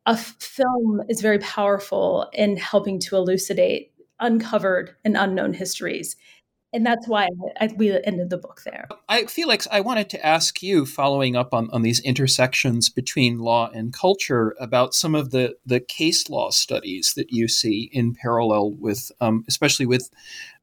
a 0.07 0.16
film 0.16 1.03
is 1.09 1.20
very 1.20 1.40
powerful 1.40 2.30
in 2.32 2.57
helping 2.57 3.00
to 3.00 3.16
elucidate 3.16 3.92
uncovered 4.20 4.94
and 5.05 5.16
unknown 5.16 5.53
histories 5.53 6.16
and 6.73 6.87
that's 6.87 7.07
why 7.07 7.29
I, 7.61 7.68
we 7.77 7.93
ended 8.05 8.31
the 8.31 8.39
book 8.39 8.62
there. 8.64 8.89
I 9.09 9.27
Felix, 9.27 9.68
I 9.70 9.81
wanted 9.81 10.09
to 10.11 10.27
ask 10.27 10.62
you, 10.62 10.87
following 10.87 11.37
up 11.37 11.53
on, 11.53 11.68
on 11.70 11.83
these 11.83 12.01
intersections 12.01 12.89
between 12.89 13.39
law 13.39 13.70
and 13.75 13.93
culture, 13.93 14.55
about 14.59 14.95
some 14.95 15.14
of 15.14 15.31
the 15.31 15.57
the 15.66 15.81
case 15.81 16.31
law 16.31 16.51
studies 16.51 17.14
that 17.14 17.31
you 17.31 17.49
see 17.49 17.91
in 17.93 18.14
parallel 18.14 18.73
with, 18.73 19.12
um, 19.20 19.45
especially 19.49 19.87
with 19.87 20.11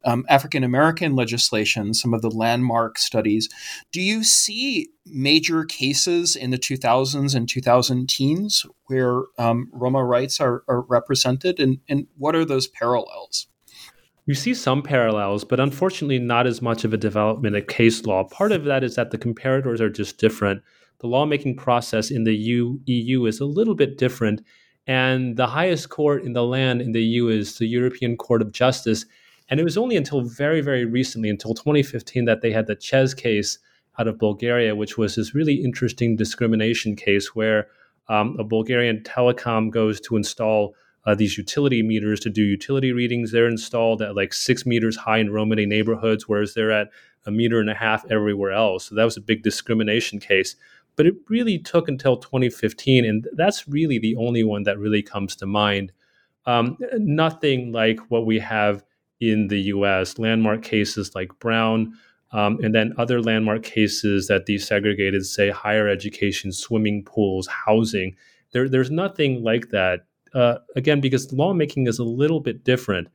um, 0.03 0.25
African 0.29 0.63
American 0.63 1.15
legislation, 1.15 1.93
some 1.93 2.13
of 2.13 2.21
the 2.21 2.31
landmark 2.31 2.97
studies. 2.97 3.49
Do 3.91 4.01
you 4.01 4.23
see 4.23 4.89
major 5.05 5.63
cases 5.63 6.35
in 6.35 6.51
the 6.51 6.57
2000s 6.57 7.35
and 7.35 7.49
2000 7.49 8.07
teens 8.09 8.65
where 8.85 9.23
um, 9.37 9.69
Roma 9.71 10.03
rights 10.03 10.39
are, 10.39 10.63
are 10.67 10.81
represented, 10.81 11.59
and, 11.59 11.79
and 11.87 12.07
what 12.17 12.35
are 12.35 12.45
those 12.45 12.67
parallels? 12.67 13.47
You 14.29 14.35
see 14.35 14.53
some 14.53 14.83
parallels, 14.83 15.43
but 15.43 15.59
unfortunately, 15.59 16.19
not 16.19 16.45
as 16.45 16.61
much 16.61 16.83
of 16.83 16.93
a 16.93 16.97
development 16.97 17.55
of 17.55 17.65
case 17.65 18.05
law. 18.05 18.25
Part 18.25 18.51
of 18.51 18.63
that 18.65 18.83
is 18.83 18.93
that 18.93 19.09
the 19.09 19.17
comparators 19.17 19.79
are 19.79 19.89
just 19.89 20.19
different. 20.19 20.61
The 20.99 21.07
lawmaking 21.07 21.55
process 21.55 22.11
in 22.11 22.25
the 22.25 22.35
EU 22.35 23.25
is 23.25 23.39
a 23.39 23.45
little 23.45 23.73
bit 23.73 23.97
different. 23.97 24.43
And 24.85 25.35
the 25.35 25.47
highest 25.47 25.89
court 25.89 26.23
in 26.23 26.33
the 26.33 26.43
land 26.43 26.79
in 26.79 26.91
the 26.91 27.01
EU 27.01 27.27
is 27.27 27.57
the 27.57 27.65
European 27.65 28.17
Court 28.17 28.43
of 28.43 28.51
Justice. 28.51 29.03
And 29.49 29.59
it 29.59 29.63
was 29.63 29.79
only 29.79 29.97
until 29.97 30.21
very, 30.21 30.61
very 30.61 30.85
recently, 30.85 31.31
until 31.31 31.55
2015, 31.55 32.25
that 32.25 32.41
they 32.41 32.51
had 32.51 32.67
the 32.67 32.75
CHEZ 32.75 33.17
case 33.17 33.57
out 33.97 34.07
of 34.07 34.19
Bulgaria, 34.19 34.75
which 34.75 34.95
was 34.95 35.15
this 35.15 35.33
really 35.33 35.55
interesting 35.55 36.15
discrimination 36.15 36.95
case 36.95 37.33
where 37.33 37.65
um, 38.09 38.35
a 38.37 38.43
Bulgarian 38.43 39.01
telecom 39.01 39.71
goes 39.71 39.99
to 40.01 40.17
install 40.17 40.75
uh, 41.05 41.15
these 41.15 41.37
utility 41.37 41.81
meters 41.81 42.19
to 42.21 42.29
do 42.29 42.43
utility 42.43 42.91
readings. 42.91 43.31
They're 43.31 43.47
installed 43.47 44.01
at 44.01 44.15
like 44.15 44.33
six 44.33 44.65
meters 44.65 44.97
high 44.97 45.19
in 45.19 45.31
Romany 45.31 45.65
neighborhoods, 45.65 46.27
whereas 46.27 46.53
they're 46.53 46.71
at 46.71 46.89
a 47.25 47.31
meter 47.31 47.59
and 47.59 47.69
a 47.69 47.73
half 47.73 48.09
everywhere 48.11 48.51
else. 48.51 48.85
So 48.85 48.95
that 48.95 49.03
was 49.03 49.17
a 49.17 49.21
big 49.21 49.43
discrimination 49.43 50.19
case. 50.19 50.55
But 50.95 51.05
it 51.05 51.15
really 51.29 51.57
took 51.57 51.87
until 51.87 52.17
2015, 52.17 53.05
and 53.05 53.27
that's 53.33 53.67
really 53.67 53.99
the 53.99 54.15
only 54.17 54.43
one 54.43 54.63
that 54.63 54.77
really 54.77 55.01
comes 55.01 55.35
to 55.37 55.45
mind. 55.45 55.93
Um, 56.45 56.77
nothing 56.97 57.71
like 57.71 57.99
what 58.09 58.25
we 58.25 58.39
have 58.39 58.83
in 59.19 59.47
the 59.47 59.61
US, 59.73 60.17
landmark 60.17 60.61
cases 60.63 61.15
like 61.15 61.37
Brown, 61.39 61.93
um, 62.31 62.59
and 62.61 62.75
then 62.75 62.93
other 62.97 63.21
landmark 63.21 63.63
cases 63.63 64.27
that 64.27 64.45
desegregated, 64.45 65.23
say, 65.25 65.49
higher 65.49 65.87
education, 65.87 66.51
swimming 66.51 67.03
pools, 67.03 67.47
housing. 67.47 68.15
There, 68.51 68.69
there's 68.69 68.91
nothing 68.91 69.43
like 69.43 69.69
that 69.69 70.05
uh, 70.33 70.55
again, 70.75 71.01
because 71.01 71.31
lawmaking 71.33 71.87
is 71.87 71.99
a 71.99 72.03
little 72.03 72.39
bit 72.39 72.63
different. 72.63 73.07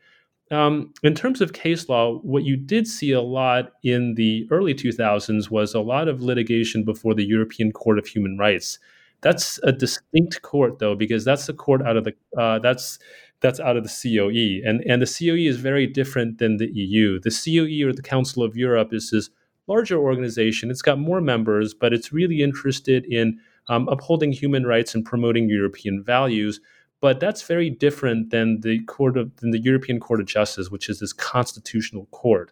Um, 0.50 0.92
in 1.02 1.14
terms 1.14 1.40
of 1.40 1.52
case 1.52 1.88
law, 1.88 2.18
what 2.18 2.44
you 2.44 2.56
did 2.56 2.86
see 2.86 3.12
a 3.12 3.20
lot 3.20 3.72
in 3.82 4.14
the 4.14 4.46
early 4.50 4.74
2000s 4.74 5.50
was 5.50 5.74
a 5.74 5.80
lot 5.80 6.06
of 6.06 6.22
litigation 6.22 6.84
before 6.84 7.14
the 7.14 7.24
European 7.24 7.72
Court 7.72 7.98
of 7.98 8.06
Human 8.06 8.36
Rights. 8.36 8.78
That's 9.22 9.58
a 9.62 9.72
distinct 9.72 10.42
court, 10.42 10.78
though, 10.80 10.94
because 10.94 11.24
that's 11.24 11.46
the 11.46 11.54
court 11.54 11.80
out 11.82 11.96
of 11.96 12.04
the 12.04 12.14
uh, 12.38 12.58
that's 12.58 12.98
that's 13.40 13.58
out 13.58 13.76
of 13.76 13.84
the 13.84 13.88
COE, 13.88 14.68
and 14.68 14.82
and 14.86 15.00
the 15.00 15.06
COE 15.06 15.48
is 15.48 15.56
very 15.56 15.86
different 15.86 16.38
than 16.38 16.58
the 16.58 16.70
EU. 16.72 17.18
The 17.20 17.30
COE 17.30 17.88
or 17.88 17.92
the 17.94 18.02
Council 18.02 18.42
of 18.42 18.54
Europe 18.54 18.92
is 18.92 19.10
this 19.10 19.30
larger 19.66 19.98
organization. 19.98 20.70
It's 20.70 20.82
got 20.82 20.98
more 20.98 21.22
members, 21.22 21.72
but 21.72 21.92
it's 21.94 22.12
really 22.12 22.42
interested 22.42 23.06
in 23.06 23.40
um, 23.68 23.88
upholding 23.88 24.32
human 24.32 24.66
rights 24.66 24.94
and 24.94 25.04
promoting 25.04 25.48
European 25.48 26.02
values. 26.04 26.60
But 27.04 27.20
that's 27.20 27.42
very 27.42 27.68
different 27.68 28.30
than 28.30 28.62
the 28.62 28.82
court 28.84 29.18
of 29.18 29.36
than 29.36 29.50
the 29.50 29.60
European 29.60 30.00
Court 30.00 30.20
of 30.20 30.26
Justice, 30.26 30.70
which 30.70 30.88
is 30.88 31.00
this 31.00 31.12
constitutional 31.12 32.06
court. 32.12 32.50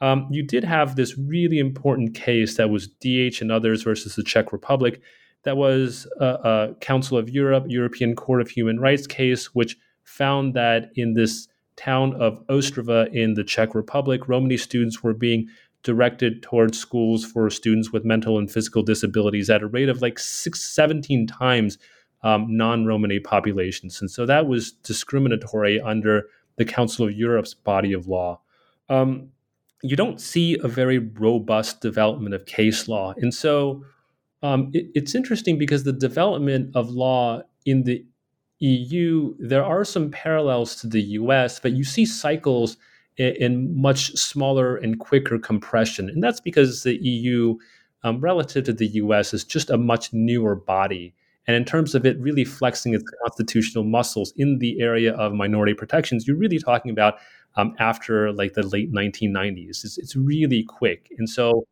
Um, 0.00 0.26
you 0.30 0.42
did 0.42 0.64
have 0.64 0.96
this 0.96 1.18
really 1.18 1.58
important 1.58 2.14
case 2.14 2.56
that 2.56 2.70
was 2.70 2.88
DH 2.88 3.42
and 3.42 3.52
others 3.52 3.82
versus 3.82 4.16
the 4.16 4.22
Czech 4.22 4.54
Republic. 4.54 5.02
That 5.42 5.58
was 5.58 6.06
a, 6.18 6.24
a 6.24 6.74
Council 6.80 7.18
of 7.18 7.28
Europe, 7.28 7.66
European 7.68 8.16
Court 8.16 8.40
of 8.40 8.48
Human 8.48 8.80
Rights 8.80 9.06
case, 9.06 9.54
which 9.54 9.76
found 10.02 10.54
that 10.54 10.92
in 10.94 11.12
this 11.12 11.46
town 11.76 12.14
of 12.14 12.42
Ostrava 12.46 13.12
in 13.12 13.34
the 13.34 13.44
Czech 13.44 13.74
Republic, 13.74 14.26
Romani 14.28 14.56
students 14.56 15.02
were 15.02 15.12
being 15.12 15.46
directed 15.82 16.42
towards 16.42 16.78
schools 16.78 17.26
for 17.26 17.50
students 17.50 17.92
with 17.92 18.06
mental 18.06 18.38
and 18.38 18.50
physical 18.50 18.82
disabilities 18.82 19.50
at 19.50 19.62
a 19.62 19.66
rate 19.66 19.90
of 19.90 20.00
like 20.00 20.18
six, 20.18 20.62
17 20.62 21.26
times 21.26 21.76
um, 22.22 22.56
non 22.56 22.86
Romani 22.86 23.20
populations. 23.20 24.00
And 24.00 24.10
so 24.10 24.26
that 24.26 24.46
was 24.46 24.72
discriminatory 24.72 25.80
under 25.80 26.24
the 26.56 26.64
Council 26.64 27.06
of 27.06 27.14
Europe's 27.14 27.54
body 27.54 27.92
of 27.92 28.06
law. 28.06 28.40
Um, 28.88 29.30
you 29.82 29.96
don't 29.96 30.20
see 30.20 30.58
a 30.62 30.68
very 30.68 30.98
robust 30.98 31.80
development 31.80 32.34
of 32.34 32.44
case 32.44 32.86
law. 32.88 33.14
And 33.16 33.32
so 33.32 33.84
um, 34.42 34.70
it, 34.74 34.90
it's 34.94 35.14
interesting 35.14 35.58
because 35.58 35.84
the 35.84 35.92
development 35.92 36.74
of 36.76 36.90
law 36.90 37.42
in 37.64 37.84
the 37.84 38.04
EU, 38.58 39.34
there 39.38 39.64
are 39.64 39.84
some 39.84 40.10
parallels 40.10 40.76
to 40.76 40.86
the 40.86 41.00
US, 41.00 41.58
but 41.58 41.72
you 41.72 41.84
see 41.84 42.04
cycles 42.04 42.76
in, 43.16 43.34
in 43.36 43.80
much 43.80 44.12
smaller 44.16 44.76
and 44.76 45.00
quicker 45.00 45.38
compression. 45.38 46.10
And 46.10 46.22
that's 46.22 46.40
because 46.40 46.82
the 46.82 46.96
EU, 46.96 47.56
um, 48.04 48.20
relative 48.20 48.64
to 48.64 48.72
the 48.72 48.88
US, 48.88 49.32
is 49.32 49.44
just 49.44 49.70
a 49.70 49.78
much 49.78 50.12
newer 50.12 50.54
body. 50.54 51.14
And 51.46 51.56
in 51.56 51.64
terms 51.64 51.94
of 51.94 52.04
it 52.06 52.18
really 52.20 52.44
flexing 52.44 52.94
its 52.94 53.04
constitutional 53.24 53.84
muscles 53.84 54.32
in 54.36 54.58
the 54.58 54.80
area 54.80 55.14
of 55.14 55.32
minority 55.32 55.74
protections, 55.74 56.26
you're 56.26 56.36
really 56.36 56.58
talking 56.58 56.90
about 56.90 57.18
um, 57.56 57.74
after 57.78 58.32
like 58.32 58.54
the 58.54 58.66
late 58.66 58.92
1990s. 58.92 59.84
It's, 59.84 59.98
it's 59.98 60.14
really 60.14 60.62
quick. 60.62 61.08
And 61.18 61.28
so, 61.28 61.66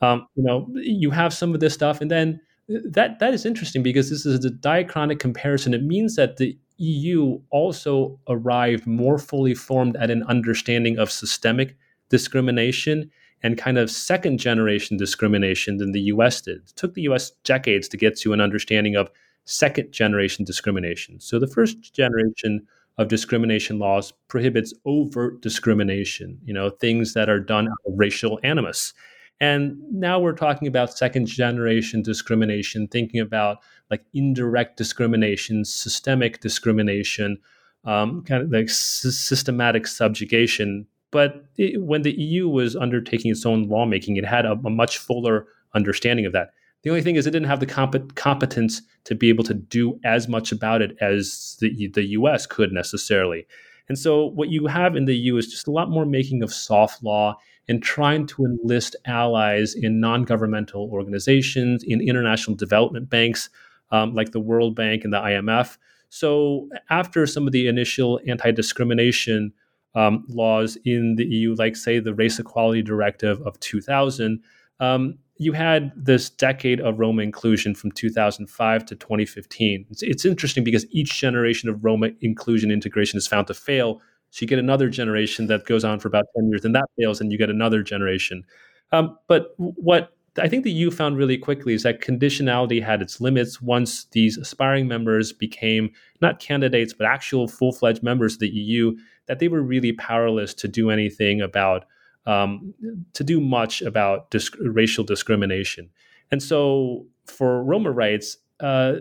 um, 0.00 0.26
you 0.34 0.44
know, 0.44 0.68
you 0.74 1.10
have 1.10 1.34
some 1.34 1.52
of 1.52 1.60
this 1.60 1.74
stuff. 1.74 2.00
And 2.00 2.10
then 2.10 2.40
uh, 2.72 2.78
that 2.84 3.18
that 3.18 3.34
is 3.34 3.44
interesting 3.44 3.82
because 3.82 4.08
this 4.10 4.24
is 4.24 4.44
a 4.44 4.50
diachronic 4.50 5.18
comparison. 5.18 5.74
It 5.74 5.82
means 5.82 6.16
that 6.16 6.36
the 6.36 6.56
EU 6.78 7.40
also 7.50 8.18
arrived 8.28 8.86
more 8.86 9.18
fully 9.18 9.54
formed 9.54 9.96
at 9.96 10.10
an 10.10 10.22
understanding 10.24 10.98
of 10.98 11.10
systemic 11.10 11.76
discrimination 12.08 13.10
and 13.42 13.56
kind 13.56 13.78
of 13.78 13.90
second 13.90 14.38
generation 14.38 14.96
discrimination 14.96 15.76
than 15.76 15.92
the 15.92 16.00
US 16.02 16.40
did. 16.40 16.58
It 16.58 16.72
took 16.76 16.94
the 16.94 17.02
US 17.02 17.30
decades 17.44 17.88
to 17.88 17.96
get 17.96 18.18
to 18.18 18.32
an 18.32 18.40
understanding 18.40 18.96
of 18.96 19.10
second 19.44 19.92
generation 19.92 20.44
discrimination. 20.44 21.20
So 21.20 21.38
the 21.38 21.46
first 21.46 21.94
generation 21.94 22.66
of 22.98 23.08
discrimination 23.08 23.78
laws 23.78 24.12
prohibits 24.26 24.74
overt 24.84 25.40
discrimination, 25.40 26.38
you 26.44 26.52
know, 26.52 26.68
things 26.68 27.14
that 27.14 27.30
are 27.30 27.40
done 27.40 27.68
out 27.68 27.78
of 27.86 27.94
racial 27.96 28.40
animus. 28.42 28.92
And 29.40 29.78
now 29.92 30.18
we're 30.18 30.32
talking 30.32 30.66
about 30.66 30.98
second 30.98 31.26
generation 31.26 32.02
discrimination, 32.02 32.88
thinking 32.88 33.20
about 33.20 33.58
like 33.88 34.04
indirect 34.12 34.76
discrimination, 34.76 35.64
systemic 35.64 36.40
discrimination, 36.40 37.38
um, 37.84 38.22
kind 38.24 38.42
of 38.42 38.50
like 38.50 38.68
s- 38.68 39.06
systematic 39.10 39.86
subjugation. 39.86 40.86
But 41.10 41.44
it, 41.56 41.82
when 41.82 42.02
the 42.02 42.12
EU 42.12 42.48
was 42.48 42.76
undertaking 42.76 43.30
its 43.30 43.46
own 43.46 43.68
lawmaking, 43.68 44.16
it 44.16 44.24
had 44.24 44.44
a, 44.44 44.52
a, 44.52 44.70
much 44.70 44.98
fuller 44.98 45.46
understanding 45.74 46.26
of 46.26 46.32
that. 46.32 46.50
The 46.82 46.90
only 46.90 47.02
thing 47.02 47.16
is, 47.16 47.26
it 47.26 47.30
didn't 47.30 47.48
have 47.48 47.60
the 47.60 47.66
comp- 47.66 48.14
competence 48.14 48.82
to 49.04 49.14
be 49.14 49.28
able 49.28 49.44
to 49.44 49.54
do 49.54 49.98
as 50.04 50.28
much 50.28 50.52
about 50.52 50.82
it 50.82 50.96
as 51.00 51.56
the, 51.60 51.88
the 51.88 52.04
US 52.08 52.46
could 52.46 52.72
necessarily. 52.72 53.46
And 53.88 53.98
so, 53.98 54.26
what 54.26 54.50
you 54.50 54.66
have 54.66 54.96
in 54.96 55.06
the 55.06 55.16
EU 55.16 55.36
is 55.36 55.48
just 55.48 55.66
a 55.66 55.72
lot 55.72 55.90
more 55.90 56.04
making 56.04 56.42
of 56.42 56.52
soft 56.52 57.02
law 57.02 57.36
and 57.68 57.82
trying 57.82 58.26
to 58.26 58.44
enlist 58.44 58.96
allies 59.06 59.74
in 59.74 60.00
non 60.00 60.24
governmental 60.24 60.90
organizations, 60.92 61.82
in 61.86 62.00
international 62.00 62.56
development 62.56 63.08
banks 63.08 63.48
um, 63.90 64.14
like 64.14 64.32
the 64.32 64.40
World 64.40 64.74
Bank 64.74 65.04
and 65.04 65.12
the 65.12 65.18
IMF. 65.18 65.78
So, 66.10 66.68
after 66.90 67.26
some 67.26 67.46
of 67.46 67.52
the 67.52 67.66
initial 67.66 68.20
anti 68.26 68.50
discrimination 68.50 69.52
um, 69.98 70.24
laws 70.28 70.78
in 70.84 71.16
the 71.16 71.24
EU, 71.24 71.56
like, 71.56 71.74
say, 71.74 71.98
the 71.98 72.14
Race 72.14 72.38
Equality 72.38 72.82
Directive 72.82 73.42
of 73.42 73.58
2000, 73.58 74.40
um, 74.78 75.18
you 75.38 75.52
had 75.52 75.92
this 75.96 76.30
decade 76.30 76.80
of 76.80 77.00
Roma 77.00 77.22
inclusion 77.22 77.74
from 77.74 77.90
2005 77.90 78.86
to 78.86 78.94
2015. 78.94 79.86
It's, 79.90 80.02
it's, 80.02 80.24
interesting 80.24 80.62
because 80.62 80.86
each 80.92 81.18
generation 81.18 81.68
of 81.68 81.84
Roma 81.84 82.10
inclusion 82.20 82.70
integration 82.70 83.16
is 83.16 83.26
found 83.26 83.48
to 83.48 83.54
fail. 83.54 84.00
So 84.30 84.42
you 84.42 84.46
get 84.46 84.60
another 84.60 84.88
generation 84.88 85.48
that 85.48 85.66
goes 85.66 85.84
on 85.84 85.98
for 85.98 86.06
about 86.06 86.26
10 86.36 86.48
years, 86.48 86.64
and 86.64 86.74
that 86.76 86.84
fails, 86.96 87.20
and 87.20 87.32
you 87.32 87.38
get 87.38 87.50
another 87.50 87.82
generation. 87.82 88.44
Um, 88.92 89.18
but 89.26 89.54
what 89.56 90.12
I 90.38 90.48
think 90.48 90.64
the 90.64 90.72
EU 90.72 90.90
found 90.90 91.16
really 91.16 91.38
quickly 91.38 91.74
is 91.74 91.82
that 91.82 92.00
conditionality 92.00 92.82
had 92.82 93.02
its 93.02 93.20
limits 93.20 93.60
once 93.60 94.04
these 94.12 94.36
aspiring 94.36 94.88
members 94.88 95.32
became 95.32 95.90
not 96.20 96.40
candidates, 96.40 96.92
but 96.92 97.06
actual 97.06 97.48
full 97.48 97.72
fledged 97.72 98.02
members 98.02 98.34
of 98.34 98.40
the 98.40 98.48
EU, 98.48 98.96
that 99.26 99.38
they 99.38 99.48
were 99.48 99.62
really 99.62 99.92
powerless 99.92 100.54
to 100.54 100.68
do 100.68 100.90
anything 100.90 101.40
about 101.40 101.84
um, 102.26 102.74
to 103.14 103.24
do 103.24 103.40
much 103.40 103.80
about 103.80 104.34
racial 104.60 105.02
discrimination. 105.02 105.88
And 106.30 106.42
so 106.42 107.06
for 107.24 107.64
Roma 107.64 107.90
rights, 107.90 108.36
uh, 108.60 108.96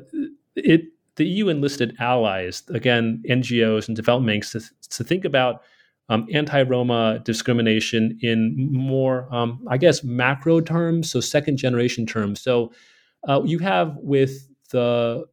it 0.55 0.85
the 1.17 1.25
EU 1.25 1.49
enlisted 1.49 1.95
allies, 1.99 2.63
again, 2.69 3.23
NGOs 3.27 3.87
and 3.87 3.95
development 3.95 4.33
banks, 4.33 4.51
to, 4.51 4.61
to 4.89 5.03
think 5.03 5.25
about 5.25 5.63
um, 6.09 6.27
anti 6.31 6.61
Roma 6.63 7.19
discrimination 7.23 8.17
in 8.21 8.55
more, 8.71 9.33
um, 9.33 9.65
I 9.69 9.77
guess, 9.77 10.03
macro 10.03 10.61
terms, 10.61 11.11
so 11.11 11.19
second 11.19 11.57
generation 11.57 12.05
terms. 12.05 12.41
So 12.41 12.71
uh, 13.27 13.41
you 13.43 13.59
have 13.59 13.95
with 13.97 14.47
the 14.71 15.25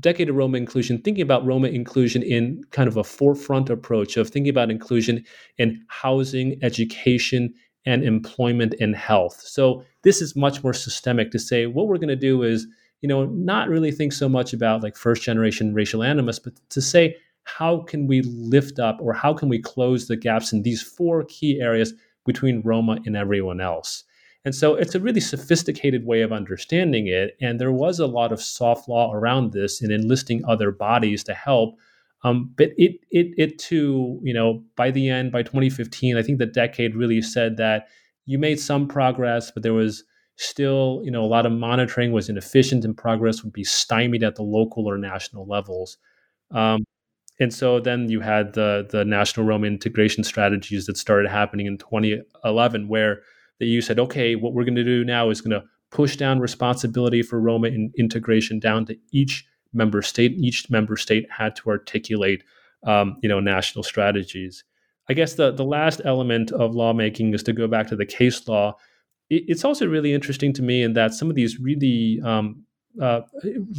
decade 0.00 0.28
of 0.28 0.36
Roma 0.36 0.56
inclusion, 0.56 1.00
thinking 1.02 1.22
about 1.22 1.44
Roma 1.44 1.68
inclusion 1.68 2.22
in 2.22 2.62
kind 2.70 2.88
of 2.88 2.96
a 2.96 3.04
forefront 3.04 3.70
approach 3.70 4.16
of 4.16 4.28
thinking 4.28 4.50
about 4.50 4.70
inclusion 4.70 5.24
in 5.58 5.82
housing, 5.88 6.58
education, 6.62 7.52
and 7.86 8.04
employment 8.04 8.74
and 8.80 8.94
health. 8.94 9.40
So 9.40 9.84
this 10.02 10.20
is 10.20 10.36
much 10.36 10.62
more 10.62 10.74
systemic 10.74 11.30
to 11.32 11.38
say 11.38 11.66
what 11.66 11.86
we're 11.86 11.96
going 11.96 12.08
to 12.08 12.16
do 12.16 12.42
is, 12.42 12.66
you 13.00 13.08
know, 13.08 13.26
not 13.26 13.68
really 13.68 13.90
think 13.90 14.12
so 14.12 14.28
much 14.28 14.52
about 14.52 14.82
like 14.82 14.96
first 14.96 15.22
generation 15.22 15.74
racial 15.74 16.02
animus, 16.02 16.38
but 16.38 16.54
to 16.70 16.82
say 16.82 17.16
how 17.58 17.82
can 17.82 18.06
we 18.06 18.22
lift 18.22 18.78
up 18.78 18.98
or 19.00 19.12
how 19.12 19.34
can 19.34 19.48
we 19.48 19.60
close 19.60 20.06
the 20.06 20.16
gaps 20.16 20.52
in 20.52 20.62
these 20.62 20.82
four 20.82 21.24
key 21.24 21.60
areas 21.60 21.94
between 22.26 22.62
Roma 22.62 22.98
and 23.06 23.16
everyone 23.16 23.60
else. 23.60 24.04
And 24.44 24.54
so 24.54 24.74
it's 24.74 24.94
a 24.94 25.00
really 25.00 25.20
sophisticated 25.20 26.06
way 26.06 26.22
of 26.22 26.32
understanding 26.32 27.06
it. 27.08 27.36
And 27.40 27.60
there 27.60 27.72
was 27.72 27.98
a 27.98 28.06
lot 28.06 28.32
of 28.32 28.40
soft 28.40 28.88
law 28.88 29.12
around 29.12 29.52
this 29.52 29.82
and 29.82 29.92
enlisting 29.92 30.42
other 30.46 30.70
bodies 30.70 31.22
to 31.24 31.34
help. 31.34 31.76
Um, 32.24 32.52
but 32.56 32.70
it, 32.76 32.96
it, 33.10 33.34
it 33.36 33.58
too, 33.58 34.20
you 34.22 34.32
know, 34.32 34.62
by 34.76 34.90
the 34.90 35.08
end, 35.08 35.32
by 35.32 35.42
2015, 35.42 36.16
I 36.16 36.22
think 36.22 36.38
the 36.38 36.46
decade 36.46 36.94
really 36.94 37.20
said 37.20 37.56
that 37.58 37.88
you 38.26 38.38
made 38.38 38.60
some 38.60 38.86
progress, 38.88 39.50
but 39.50 39.62
there 39.62 39.74
was 39.74 40.04
still, 40.36 41.00
you 41.04 41.10
know, 41.10 41.22
a 41.22 41.26
lot 41.26 41.44
of 41.44 41.52
monitoring 41.52 42.12
was 42.12 42.28
inefficient 42.28 42.84
and 42.84 42.96
progress 42.96 43.42
would 43.42 43.52
be 43.52 43.64
stymied 43.64 44.22
at 44.22 44.36
the 44.36 44.42
local 44.42 44.86
or 44.86 44.96
national 44.96 45.46
levels. 45.46 45.98
Um, 46.50 46.84
and 47.40 47.52
so 47.54 47.80
then 47.80 48.10
you 48.10 48.20
had 48.20 48.52
the 48.52 48.86
the 48.90 49.04
national 49.04 49.46
Roma 49.46 49.66
integration 49.66 50.22
strategies 50.22 50.86
that 50.86 50.98
started 50.98 51.30
happening 51.30 51.66
in 51.66 51.78
2011, 51.78 52.86
where 52.86 53.22
the 53.58 53.66
EU 53.66 53.80
said, 53.80 53.98
okay, 53.98 54.36
what 54.36 54.52
we're 54.52 54.64
going 54.64 54.74
to 54.74 54.84
do 54.84 55.04
now 55.04 55.30
is 55.30 55.40
going 55.40 55.58
to 55.58 55.66
push 55.90 56.16
down 56.16 56.38
responsibility 56.38 57.22
for 57.22 57.40
Roma 57.40 57.68
in 57.68 57.92
integration 57.98 58.60
down 58.60 58.84
to 58.86 58.96
each 59.10 59.46
member 59.72 60.02
state. 60.02 60.32
Each 60.38 60.68
member 60.70 60.96
state 60.96 61.26
had 61.30 61.56
to 61.56 61.70
articulate, 61.70 62.44
um, 62.86 63.16
you 63.22 63.28
know, 63.28 63.40
national 63.40 63.84
strategies. 63.84 64.62
I 65.08 65.14
guess 65.14 65.34
the 65.34 65.50
the 65.50 65.64
last 65.64 66.02
element 66.04 66.52
of 66.52 66.74
lawmaking 66.74 67.32
is 67.32 67.42
to 67.44 67.54
go 67.54 67.66
back 67.66 67.88
to 67.88 67.96
the 67.96 68.06
case 68.06 68.46
law. 68.48 68.76
It, 69.30 69.44
it's 69.48 69.64
also 69.64 69.86
really 69.88 70.12
interesting 70.12 70.52
to 70.52 70.62
me 70.62 70.82
in 70.82 70.92
that 70.92 71.14
some 71.14 71.30
of 71.30 71.36
these 71.36 71.58
really 71.58 72.20
um, 72.22 72.64
uh, 73.00 73.22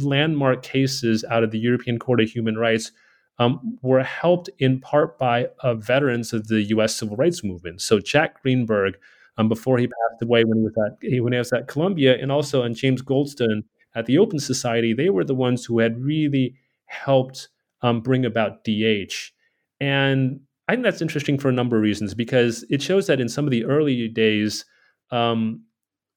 landmark 0.00 0.64
cases 0.64 1.24
out 1.30 1.44
of 1.44 1.52
the 1.52 1.60
European 1.60 2.00
Court 2.00 2.20
of 2.20 2.28
Human 2.28 2.56
Rights 2.56 2.90
um, 3.38 3.78
were 3.82 4.02
helped 4.02 4.50
in 4.58 4.80
part 4.80 5.18
by 5.18 5.48
uh, 5.60 5.74
veterans 5.74 6.32
of 6.32 6.48
the 6.48 6.62
U.S. 6.64 6.94
Civil 6.94 7.16
Rights 7.16 7.42
Movement. 7.42 7.80
So 7.80 7.98
Jack 7.98 8.42
Greenberg 8.42 8.96
um, 9.38 9.48
before 9.48 9.78
he 9.78 9.86
passed 9.86 10.22
away 10.22 10.44
when 10.44 10.58
he 10.58 10.64
was 10.64 10.74
at 10.86 11.22
when 11.22 11.32
he 11.32 11.38
was 11.38 11.52
at 11.52 11.68
Columbia, 11.68 12.18
and 12.20 12.30
also 12.30 12.62
and 12.62 12.76
James 12.76 13.02
Goldston 13.02 13.64
at 13.94 14.06
the 14.06 14.18
Open 14.18 14.38
Society. 14.38 14.92
They 14.92 15.10
were 15.10 15.24
the 15.24 15.34
ones 15.34 15.64
who 15.64 15.78
had 15.78 16.02
really 16.02 16.54
helped 16.86 17.48
um, 17.82 18.00
bring 18.00 18.24
about 18.24 18.64
DH, 18.64 19.32
and 19.80 20.40
I 20.68 20.72
think 20.72 20.84
that's 20.84 21.02
interesting 21.02 21.38
for 21.38 21.48
a 21.48 21.52
number 21.52 21.76
of 21.76 21.82
reasons 21.82 22.14
because 22.14 22.64
it 22.70 22.82
shows 22.82 23.06
that 23.06 23.20
in 23.20 23.28
some 23.28 23.44
of 23.44 23.50
the 23.50 23.64
early 23.64 24.08
days. 24.08 24.64
Um, 25.10 25.64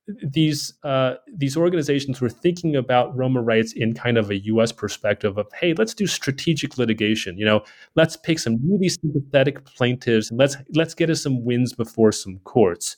these 0.08 0.74
uh, 0.84 1.16
these 1.34 1.58
organizations 1.58 2.22
were 2.22 2.30
thinking 2.30 2.76
about 2.76 3.16
Roma 3.18 3.41
rights 3.41 3.74
in 3.74 3.93
kind 3.93 4.18
of 4.18 4.30
a 4.30 4.38
U.S. 4.45 4.72
perspective 4.72 5.38
of, 5.38 5.47
hey, 5.60 5.74
let's 5.74 5.93
do 5.93 6.06
strategic 6.06 6.78
litigation. 6.78 7.38
You 7.38 7.45
know, 7.45 7.64
let's 7.95 8.16
pick 8.16 8.39
some 8.39 8.60
really 8.70 8.89
sympathetic 8.89 9.66
plaintiffs 9.66 10.30
and 10.30 10.39
let's 10.39 10.58
let's 10.74 10.93
get 10.93 11.10
us 11.10 11.24
some 11.24 11.43
wins 11.43 11.74
before 11.74 12.12
some 12.12 12.39
courts. 12.39 12.97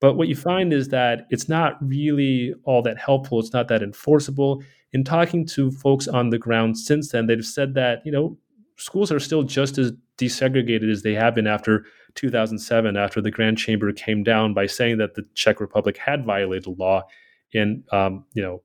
But 0.00 0.14
what 0.14 0.28
you 0.28 0.36
find 0.36 0.72
is 0.72 0.88
that 0.88 1.26
it's 1.30 1.48
not 1.48 1.76
really 1.80 2.54
all 2.64 2.82
that 2.82 2.98
helpful. 2.98 3.40
It's 3.40 3.52
not 3.52 3.68
that 3.68 3.82
enforceable. 3.82 4.62
In 4.92 5.04
talking 5.04 5.46
to 5.48 5.70
folks 5.70 6.08
on 6.08 6.30
the 6.30 6.38
ground 6.38 6.78
since 6.78 7.10
then, 7.10 7.26
they've 7.26 7.44
said 7.44 7.74
that, 7.74 8.00
you 8.04 8.12
know, 8.12 8.38
schools 8.76 9.10
are 9.10 9.20
still 9.20 9.42
just 9.42 9.76
as 9.76 9.92
desegregated 10.16 10.90
as 10.90 11.02
they 11.02 11.14
have 11.14 11.34
been 11.34 11.46
after 11.46 11.84
2007, 12.18 12.96
after 12.96 13.20
the 13.20 13.30
Grand 13.30 13.58
Chamber 13.58 13.92
came 13.92 14.22
down 14.24 14.52
by 14.52 14.66
saying 14.66 14.98
that 14.98 15.14
the 15.14 15.24
Czech 15.34 15.60
Republic 15.60 15.96
had 15.96 16.24
violated 16.24 16.78
law 16.78 17.06
in, 17.52 17.84
um, 17.92 18.24
you 18.34 18.42
know, 18.42 18.62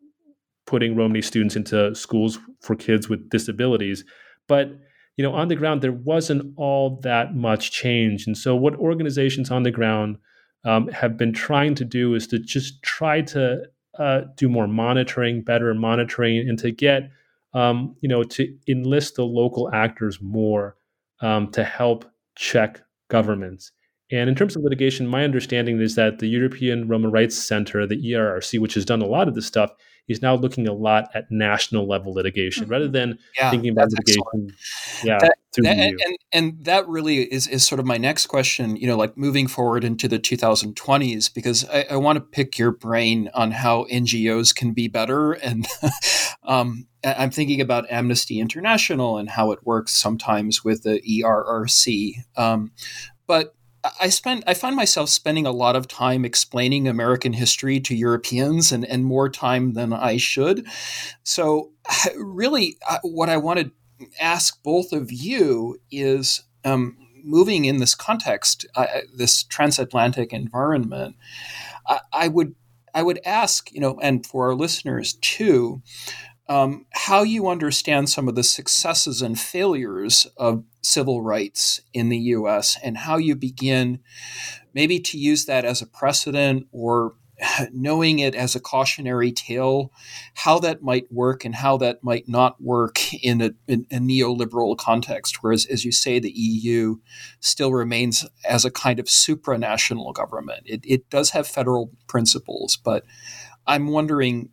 putting 0.66 0.96
Romani 0.96 1.22
students 1.22 1.56
into 1.56 1.94
schools 1.94 2.40
for 2.62 2.76
kids 2.76 3.10
with 3.10 3.30
disabilities. 3.30 4.04
But 4.48 4.72
you 5.18 5.24
know, 5.24 5.34
on 5.34 5.48
the 5.48 5.56
ground, 5.56 5.84
there 5.84 5.92
wasn't 5.92 6.54
all 6.58 7.00
that 7.04 7.36
much 7.36 7.72
change. 7.72 8.26
And 8.26 8.36
so, 8.36 8.56
what 8.56 8.76
organizations 8.76 9.52
on 9.52 9.62
the 9.62 9.70
ground 9.70 10.18
um, 10.66 10.88
have 10.88 11.18
been 11.18 11.34
trying 11.34 11.76
to 11.76 11.86
do 11.86 12.16
is 12.16 12.26
to 12.28 12.40
just 12.40 12.82
try 12.82 13.22
to 13.22 13.64
uh, 14.00 14.22
do 14.36 14.50
more 14.50 14.68
monitoring, 14.68 15.44
better 15.44 15.72
monitoring, 15.76 16.50
and 16.50 16.58
to 16.58 16.72
get 16.72 17.12
um, 17.54 17.96
you 18.02 18.10
know 18.10 18.24
to 18.24 18.58
enlist 18.68 19.16
the 19.16 19.26
local 19.26 19.72
actors 19.72 20.20
more 20.20 20.76
um, 21.22 21.52
to 21.52 21.64
help 21.64 22.06
check 22.36 22.82
governments. 23.14 23.72
And 24.12 24.30
in 24.30 24.36
terms 24.36 24.56
of 24.56 24.64
litigation, 24.64 25.08
my 25.08 25.24
understanding 25.24 25.80
is 25.80 25.96
that 25.96 26.20
the 26.20 26.28
European 26.28 26.88
Roma 26.88 27.10
Rights 27.10 27.38
Center, 27.38 27.88
the 27.88 27.96
ERRC, 27.96 28.60
which 28.60 28.74
has 28.74 28.86
done 28.86 29.02
a 29.02 29.06
lot 29.06 29.28
of 29.28 29.36
this 29.36 29.46
stuff, 29.46 29.72
is 30.08 30.22
now 30.22 30.36
looking 30.36 30.68
a 30.68 30.74
lot 30.74 31.10
at 31.14 31.26
national 31.32 31.88
level 31.88 32.14
litigation 32.14 32.64
mm-hmm. 32.64 32.72
rather 32.74 32.88
than 32.90 33.18
yeah, 33.38 33.50
thinking 33.50 33.72
about 33.72 33.90
litigation. 33.90 34.22
Excellent. 34.26 34.54
Yeah, 35.04 35.18
that, 35.20 35.36
that, 35.58 35.78
and, 35.78 36.00
and, 36.06 36.18
and 36.34 36.66
that 36.66 36.88
really 36.88 37.24
is 37.24 37.48
is 37.48 37.66
sort 37.66 37.80
of 37.80 37.86
my 37.86 37.98
next 37.98 38.28
question. 38.28 38.76
You 38.76 38.88
know, 38.88 38.98
like 38.98 39.16
moving 39.16 39.48
forward 39.48 39.84
into 39.84 40.08
the 40.08 40.20
2020s, 40.20 41.34
because 41.34 41.68
I, 41.70 41.86
I 41.92 41.96
want 41.96 42.18
to 42.18 42.22
pick 42.22 42.60
your 42.60 42.72
brain 42.72 43.30
on 43.34 43.52
how 43.52 43.86
NGOs 43.86 44.54
can 44.56 44.74
be 44.74 44.88
better 44.88 45.34
and. 45.34 45.66
um, 46.44 46.88
I'm 47.04 47.32
thinking 47.32 47.62
about 47.62 47.90
Amnesty 47.92 48.40
International 48.40 49.18
and 49.18 49.30
how 49.30 49.52
it 49.52 49.66
works 49.66 49.92
sometimes 49.92 50.64
with 50.64 50.84
the 50.84 51.02
ERRC. 51.02 52.16
Um, 52.38 52.72
but 53.28 53.56
I 54.00 54.10
spend 54.10 54.44
I 54.48 54.54
find 54.54 54.76
myself 54.76 55.10
spending 55.10 55.46
a 55.46 55.52
lot 55.52 55.76
of 55.76 55.88
time 55.88 56.24
explaining 56.24 56.88
American 56.88 57.34
history 57.34 57.80
to 57.82 57.96
Europeans 57.96 58.72
and, 58.72 58.86
and 58.86 59.04
more 59.04 59.30
time 59.30 59.74
than 59.74 59.92
I 59.92 60.18
should. 60.18 60.66
So 61.24 61.72
really 62.16 62.78
uh, 62.90 63.00
what 63.04 63.30
I 63.30 63.38
want 63.38 63.60
to 63.60 63.72
ask 64.20 64.62
both 64.64 64.94
of 64.94 65.12
you 65.12 65.80
is 65.92 66.44
um, 66.64 66.98
moving 67.24 67.66
in 67.66 67.78
this 67.78 67.96
context, 67.96 68.66
uh, 68.76 68.86
this 69.16 69.44
transatlantic 69.44 70.34
environment, 70.34 71.16
I, 71.88 72.00
I 72.12 72.28
would 72.30 72.56
I 72.94 73.02
would 73.02 73.20
ask, 73.26 73.72
you 73.72 73.80
know, 73.80 74.00
and 74.02 74.26
for 74.26 74.50
our 74.50 74.56
listeners 74.56 75.14
too, 75.14 75.82
um, 76.50 76.86
how 76.92 77.24
you 77.24 77.48
understand 77.48 78.10
some 78.10 78.28
of 78.28 78.36
the 78.36 78.44
successes 78.44 79.22
and 79.22 79.40
failures 79.40 80.28
of 80.38 80.64
civil 80.82 81.22
rights 81.22 81.82
in 81.94 82.10
the 82.10 82.18
US 82.18 82.78
and 82.84 82.98
how 82.98 83.18
you 83.18 83.36
begin 83.36 84.00
maybe 84.74 85.00
to 85.00 85.18
use 85.18 85.46
that 85.46 85.64
as 85.64 85.82
a 85.82 85.88
precedent 85.88 86.68
or 86.72 87.16
knowing 87.74 88.20
it 88.20 88.36
as 88.36 88.56
a 88.56 88.60
cautionary 88.60 89.32
tale, 89.32 89.92
how 90.34 90.60
that 90.60 90.82
might 90.82 91.12
work 91.12 91.46
and 91.46 91.56
how 91.56 91.78
that 91.78 92.04
might 92.04 92.28
not 92.28 92.62
work 92.62 93.14
in 93.14 93.42
a, 93.42 93.52
in 93.68 93.86
a, 93.92 93.98
neoliberal 93.98 94.78
context. 94.78 95.42
Whereas, 95.42 95.66
as 95.66 95.84
you 95.86 95.92
say, 95.92 96.20
the 96.20 96.32
EU 96.32 96.98
still 97.40 97.72
remains 97.72 98.26
as 98.48 98.66
a 98.66 98.72
kind 98.72 99.00
of 99.00 99.06
supranational 99.06 100.14
government. 100.14 100.64
It, 100.66 100.82
it 100.84 101.10
does 101.10 101.32
have 101.32 101.48
federal 101.48 101.92
principles, 102.08 102.78
but 102.78 103.04
I'm 103.66 103.88
wondering 103.88 104.50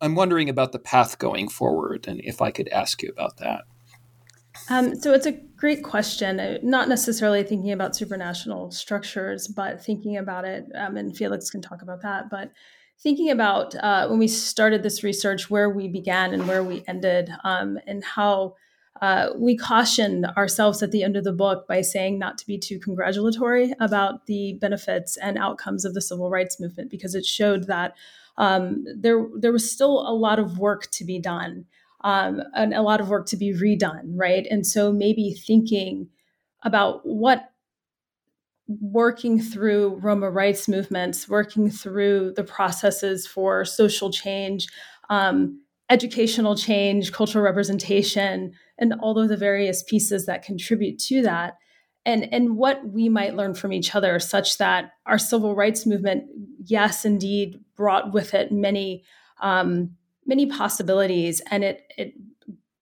I'm 0.00 0.14
wondering 0.14 0.48
about 0.48 0.72
the 0.72 0.78
path 0.78 1.18
going 1.18 1.48
forward, 1.48 2.06
and 2.08 2.20
if 2.24 2.42
I 2.42 2.50
could 2.50 2.68
ask 2.68 3.02
you 3.02 3.10
about 3.10 3.38
that. 3.38 3.62
Um, 4.68 4.94
so 4.94 5.12
it's 5.12 5.26
a 5.26 5.32
great 5.32 5.82
question. 5.82 6.40
Uh, 6.40 6.58
not 6.62 6.88
necessarily 6.88 7.42
thinking 7.42 7.72
about 7.72 7.92
supranational 7.92 8.72
structures, 8.72 9.48
but 9.48 9.84
thinking 9.84 10.16
about 10.16 10.44
it, 10.44 10.66
um, 10.74 10.96
and 10.96 11.16
Felix 11.16 11.50
can 11.50 11.62
talk 11.62 11.82
about 11.82 12.02
that. 12.02 12.30
But 12.30 12.52
thinking 12.98 13.30
about 13.30 13.74
uh, 13.76 14.08
when 14.08 14.18
we 14.18 14.28
started 14.28 14.82
this 14.82 15.02
research, 15.02 15.50
where 15.50 15.70
we 15.70 15.88
began 15.88 16.32
and 16.32 16.48
where 16.48 16.64
we 16.64 16.84
ended, 16.88 17.30
um, 17.44 17.78
and 17.86 18.02
how 18.04 18.54
uh, 19.02 19.30
we 19.36 19.56
cautioned 19.56 20.26
ourselves 20.36 20.82
at 20.82 20.90
the 20.90 21.02
end 21.02 21.16
of 21.16 21.24
the 21.24 21.32
book 21.32 21.68
by 21.68 21.82
saying 21.82 22.18
not 22.18 22.38
to 22.38 22.46
be 22.46 22.58
too 22.58 22.78
congratulatory 22.78 23.74
about 23.78 24.26
the 24.26 24.54
benefits 24.60 25.16
and 25.18 25.36
outcomes 25.36 25.84
of 25.84 25.94
the 25.94 26.00
civil 26.00 26.30
rights 26.30 26.58
movement 26.58 26.90
because 26.90 27.14
it 27.14 27.24
showed 27.24 27.66
that 27.66 27.94
um, 28.38 28.84
there 28.96 29.26
there 29.38 29.52
was 29.52 29.70
still 29.70 30.00
a 30.00 30.14
lot 30.14 30.38
of 30.38 30.58
work 30.58 30.90
to 30.92 31.04
be 31.04 31.18
done 31.18 31.64
um, 32.02 32.42
and 32.54 32.74
a 32.74 32.82
lot 32.82 33.00
of 33.00 33.08
work 33.08 33.26
to 33.26 33.36
be 33.36 33.52
redone, 33.52 34.12
right? 34.14 34.46
And 34.50 34.66
so 34.66 34.92
maybe 34.92 35.32
thinking 35.32 36.08
about 36.62 37.00
what 37.04 37.50
working 38.68 39.40
through 39.40 39.96
Roma 40.02 40.30
rights 40.30 40.68
movements, 40.68 41.28
working 41.28 41.70
through 41.70 42.32
the 42.34 42.44
processes 42.44 43.26
for 43.26 43.64
social 43.64 44.10
change, 44.10 44.66
um, 45.08 45.60
educational 45.88 46.56
change, 46.56 47.12
cultural 47.12 47.44
representation, 47.44 48.52
and 48.78 48.94
all 49.00 49.18
of 49.18 49.28
the 49.28 49.36
various 49.36 49.82
pieces 49.84 50.26
that 50.26 50.42
contribute 50.42 50.98
to 50.98 51.22
that 51.22 51.54
and 52.06 52.32
and 52.32 52.56
what 52.56 52.88
we 52.88 53.08
might 53.10 53.34
learn 53.34 53.52
from 53.52 53.72
each 53.72 53.94
other 53.94 54.18
such 54.18 54.56
that 54.56 54.92
our 55.04 55.18
civil 55.18 55.54
rights 55.54 55.84
movement 55.84 56.24
yes 56.64 57.04
indeed 57.04 57.60
brought 57.76 58.14
with 58.14 58.32
it 58.32 58.50
many 58.50 59.04
um, 59.42 59.90
many 60.24 60.46
possibilities 60.46 61.42
and 61.50 61.62
it 61.64 61.82
it 61.98 62.14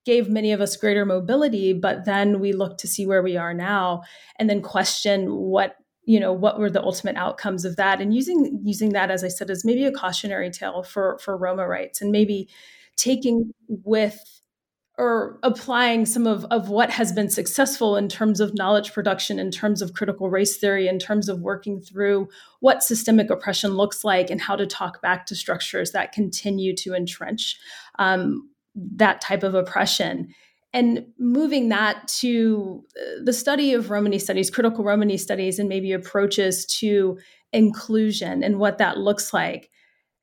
gave 0.05 0.29
many 0.29 0.51
of 0.51 0.61
us 0.61 0.77
greater 0.77 1.05
mobility 1.05 1.73
but 1.73 2.05
then 2.05 2.39
we 2.39 2.53
look 2.53 2.77
to 2.77 2.87
see 2.87 3.05
where 3.05 3.23
we 3.23 3.35
are 3.35 3.53
now 3.53 4.03
and 4.37 4.49
then 4.49 4.61
question 4.61 5.33
what 5.33 5.75
you 6.05 6.19
know 6.19 6.31
what 6.31 6.59
were 6.59 6.69
the 6.69 6.83
ultimate 6.83 7.15
outcomes 7.15 7.65
of 7.65 7.77
that? 7.77 7.99
And 7.99 8.13
using 8.13 8.61
using 8.63 8.91
that 8.93 9.09
as 9.09 9.23
i 9.23 9.27
said 9.27 9.49
as 9.49 9.65
maybe 9.65 9.83
a 9.85 9.91
cautionary 9.91 10.51
tale 10.51 10.83
for 10.83 11.17
for 11.17 11.35
roma 11.35 11.67
rights 11.67 12.01
and 12.01 12.11
maybe 12.11 12.47
taking 12.95 13.51
with 13.67 14.34
or 14.97 15.37
applying 15.43 16.05
some 16.05 16.25
of, 16.25 16.45
of 16.45 16.69
what 16.69 16.89
has 16.89 17.11
been 17.11 17.29
successful 17.29 17.97
in 17.97 18.07
terms 18.07 18.39
of 18.39 18.53
knowledge 18.55 18.93
production, 18.93 19.39
in 19.39 19.51
terms 19.51 19.81
of 19.81 19.93
critical 19.93 20.29
race 20.29 20.57
theory, 20.57 20.87
in 20.87 20.99
terms 20.99 21.27
of 21.27 21.41
working 21.41 21.81
through 21.81 22.29
what 22.61 22.81
systemic 22.81 23.29
oppression 23.29 23.73
looks 23.73 24.05
like 24.05 24.29
and 24.29 24.39
how 24.39 24.55
to 24.55 24.65
talk 24.65 25.01
back 25.01 25.25
to 25.25 25.35
structures 25.35 25.91
that 25.91 26.13
continue 26.13 26.73
to 26.75 26.93
entrench 26.93 27.57
um, 27.99 28.49
that 28.75 29.19
type 29.19 29.43
of 29.43 29.53
oppression. 29.53 30.33
And 30.71 31.05
moving 31.17 31.69
that 31.69 32.07
to 32.19 32.83
uh, 32.97 33.23
the 33.23 33.33
study 33.33 33.73
of 33.73 33.89
Romani 33.89 34.19
studies, 34.19 34.49
critical 34.49 34.83
Romani 34.83 35.17
studies, 35.17 35.59
and 35.59 35.69
maybe 35.69 35.91
approaches 35.93 36.65
to 36.79 37.17
inclusion 37.53 38.43
and 38.43 38.59
what 38.59 38.77
that 38.77 38.97
looks 38.97 39.33
like. 39.33 39.69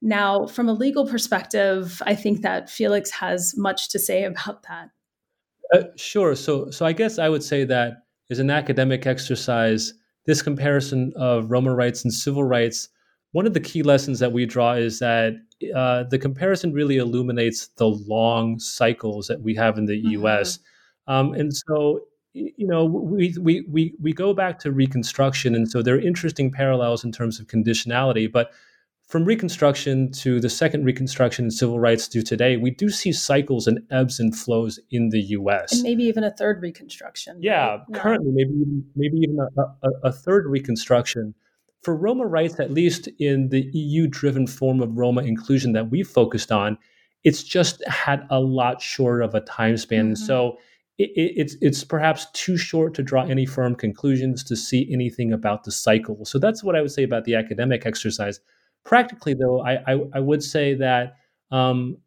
Now, 0.02 0.46
from 0.46 0.68
a 0.68 0.72
legal 0.72 1.06
perspective, 1.06 2.02
I 2.04 2.16
think 2.16 2.42
that 2.42 2.68
Felix 2.68 3.10
has 3.12 3.54
much 3.56 3.88
to 3.90 4.00
say 4.00 4.24
about 4.24 4.64
that. 4.64 4.90
Uh, 5.72 5.84
sure. 5.96 6.34
So, 6.34 6.70
so 6.70 6.84
I 6.84 6.92
guess 6.92 7.20
I 7.20 7.28
would 7.28 7.44
say 7.44 7.64
that 7.64 8.02
as 8.28 8.40
an 8.40 8.50
academic 8.50 9.06
exercise, 9.06 9.94
this 10.26 10.42
comparison 10.42 11.12
of 11.14 11.50
Roma 11.52 11.72
rights 11.72 12.02
and 12.02 12.12
civil 12.12 12.42
rights, 12.42 12.88
one 13.30 13.46
of 13.46 13.54
the 13.54 13.60
key 13.60 13.84
lessons 13.84 14.18
that 14.18 14.32
we 14.32 14.44
draw 14.44 14.72
is 14.72 14.98
that 14.98 15.34
uh, 15.74 16.02
the 16.04 16.18
comparison 16.18 16.72
really 16.72 16.96
illuminates 16.96 17.68
the 17.76 17.88
long 17.88 18.58
cycles 18.58 19.28
that 19.28 19.40
we 19.40 19.54
have 19.54 19.78
in 19.78 19.86
the 19.86 19.98
mm-hmm. 19.98 20.22
U.S. 20.22 20.58
Um, 21.06 21.32
and 21.32 21.54
so, 21.54 22.00
you 22.34 22.66
know, 22.66 22.84
we, 22.84 23.34
we 23.40 23.64
we 23.68 23.94
we 24.00 24.12
go 24.12 24.34
back 24.34 24.58
to 24.60 24.72
Reconstruction, 24.72 25.54
and 25.54 25.70
so 25.70 25.80
there 25.80 25.94
are 25.94 26.00
interesting 26.00 26.50
parallels 26.50 27.04
in 27.04 27.12
terms 27.12 27.38
of 27.38 27.46
conditionality, 27.46 28.30
but 28.30 28.52
from 29.12 29.26
Reconstruction 29.26 30.10
to 30.12 30.40
the 30.40 30.48
second 30.48 30.86
Reconstruction 30.86 31.44
and 31.44 31.52
civil 31.52 31.78
rights 31.78 32.08
to 32.08 32.22
today, 32.22 32.56
we 32.56 32.70
do 32.70 32.88
see 32.88 33.12
cycles 33.12 33.66
and 33.66 33.80
ebbs 33.90 34.18
and 34.18 34.34
flows 34.34 34.80
in 34.90 35.10
the 35.10 35.20
U.S. 35.36 35.70
And 35.74 35.82
maybe 35.82 36.04
even 36.04 36.24
a 36.24 36.30
third 36.30 36.62
Reconstruction. 36.62 37.36
Yeah, 37.38 37.72
right? 37.72 37.80
currently 37.92 38.32
maybe 38.32 38.52
maybe 38.96 39.18
even 39.18 39.36
a, 39.58 39.60
a, 39.60 39.90
a 40.04 40.12
third 40.12 40.46
Reconstruction. 40.46 41.34
For 41.82 41.94
Roma 41.94 42.24
rights, 42.24 42.58
at 42.58 42.70
least 42.70 43.06
in 43.18 43.50
the 43.50 43.68
EU-driven 43.74 44.46
form 44.46 44.80
of 44.80 44.96
Roma 44.96 45.20
inclusion 45.20 45.72
that 45.72 45.90
we 45.90 46.02
focused 46.04 46.50
on, 46.50 46.78
it's 47.22 47.42
just 47.42 47.86
had 47.86 48.26
a 48.30 48.40
lot 48.40 48.80
shorter 48.80 49.20
of 49.20 49.34
a 49.34 49.42
time 49.42 49.76
span. 49.76 50.14
Mm-hmm. 50.14 50.24
So 50.24 50.56
it, 50.96 51.10
it, 51.14 51.32
it's 51.36 51.56
it's 51.60 51.84
perhaps 51.84 52.28
too 52.32 52.56
short 52.56 52.94
to 52.94 53.02
draw 53.02 53.24
any 53.26 53.44
firm 53.44 53.74
conclusions 53.74 54.42
to 54.44 54.56
see 54.56 54.88
anything 54.90 55.34
about 55.34 55.64
the 55.64 55.70
cycle. 55.70 56.24
So 56.24 56.38
that's 56.38 56.64
what 56.64 56.76
I 56.76 56.80
would 56.80 56.92
say 56.92 57.02
about 57.02 57.26
the 57.26 57.34
academic 57.34 57.84
exercise 57.84 58.40
Practically, 58.84 59.34
though, 59.34 59.60
I, 59.60 59.92
I, 59.92 60.00
I 60.14 60.20
would 60.20 60.42
say 60.42 60.74
that 60.74 61.16
um, 61.50 61.98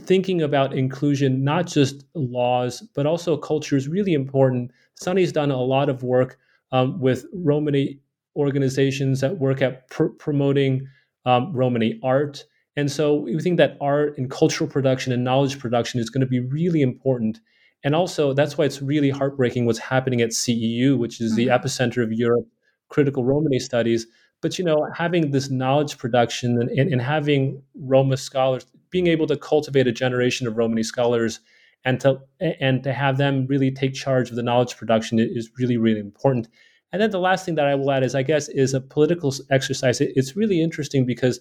thinking 0.00 0.42
about 0.42 0.74
inclusion, 0.74 1.42
not 1.44 1.66
just 1.66 2.04
laws, 2.14 2.82
but 2.94 3.06
also 3.06 3.36
culture 3.36 3.76
is 3.76 3.88
really 3.88 4.14
important. 4.14 4.70
Sunnie's 4.94 5.32
done 5.32 5.50
a 5.50 5.60
lot 5.60 5.88
of 5.88 6.02
work 6.02 6.38
um, 6.72 7.00
with 7.00 7.26
Romani 7.32 8.00
organizations 8.36 9.20
that 9.20 9.38
work 9.38 9.62
at 9.62 9.88
pr- 9.90 10.04
promoting 10.18 10.86
um, 11.24 11.52
Romani 11.52 11.98
art. 12.02 12.44
And 12.76 12.90
so 12.90 13.14
we 13.14 13.40
think 13.40 13.56
that 13.56 13.78
art 13.80 14.18
and 14.18 14.30
cultural 14.30 14.68
production 14.68 15.12
and 15.12 15.24
knowledge 15.24 15.58
production 15.58 15.98
is 15.98 16.10
going 16.10 16.20
to 16.20 16.26
be 16.26 16.40
really 16.40 16.82
important. 16.82 17.40
And 17.82 17.94
also, 17.94 18.32
that's 18.32 18.58
why 18.58 18.64
it's 18.64 18.82
really 18.82 19.10
heartbreaking 19.10 19.64
what's 19.64 19.78
happening 19.78 20.20
at 20.20 20.30
CEU, 20.30 20.98
which 20.98 21.20
is 21.20 21.32
mm-hmm. 21.32 21.36
the 21.36 21.46
epicenter 21.46 22.02
of 22.02 22.12
Europe 22.12 22.46
critical 22.88 23.24
Romani 23.24 23.58
studies, 23.58 24.06
but 24.42 24.58
you 24.58 24.64
know 24.64 24.88
having 24.94 25.30
this 25.30 25.50
knowledge 25.50 25.98
production 25.98 26.60
and, 26.60 26.70
and, 26.70 26.92
and, 26.92 27.02
having 27.02 27.62
roma 27.74 28.16
scholars 28.16 28.66
being 28.90 29.06
able 29.06 29.26
to 29.26 29.36
cultivate 29.36 29.86
a 29.86 29.92
generation 29.92 30.46
of 30.46 30.56
romani 30.56 30.82
scholars 30.82 31.40
and 31.86 32.00
to 32.00 32.20
and 32.40 32.82
to 32.82 32.92
have 32.92 33.16
them 33.16 33.46
really 33.46 33.70
take 33.70 33.94
charge 33.94 34.28
of 34.28 34.36
the 34.36 34.42
knowledge 34.42 34.76
production 34.76 35.18
is 35.18 35.50
really 35.58 35.78
really 35.78 36.00
important. 36.00 36.48
And 36.92 37.00
then 37.00 37.10
the 37.10 37.20
last 37.20 37.46
thing 37.46 37.54
that 37.54 37.66
i 37.66 37.74
will 37.74 37.90
add 37.90 38.02
is 38.02 38.14
i 38.14 38.22
guess 38.22 38.48
is 38.48 38.74
a 38.74 38.80
political 38.80 39.32
exercise. 39.50 40.00
It's 40.00 40.36
really 40.36 40.60
interesting 40.60 41.06
because 41.06 41.40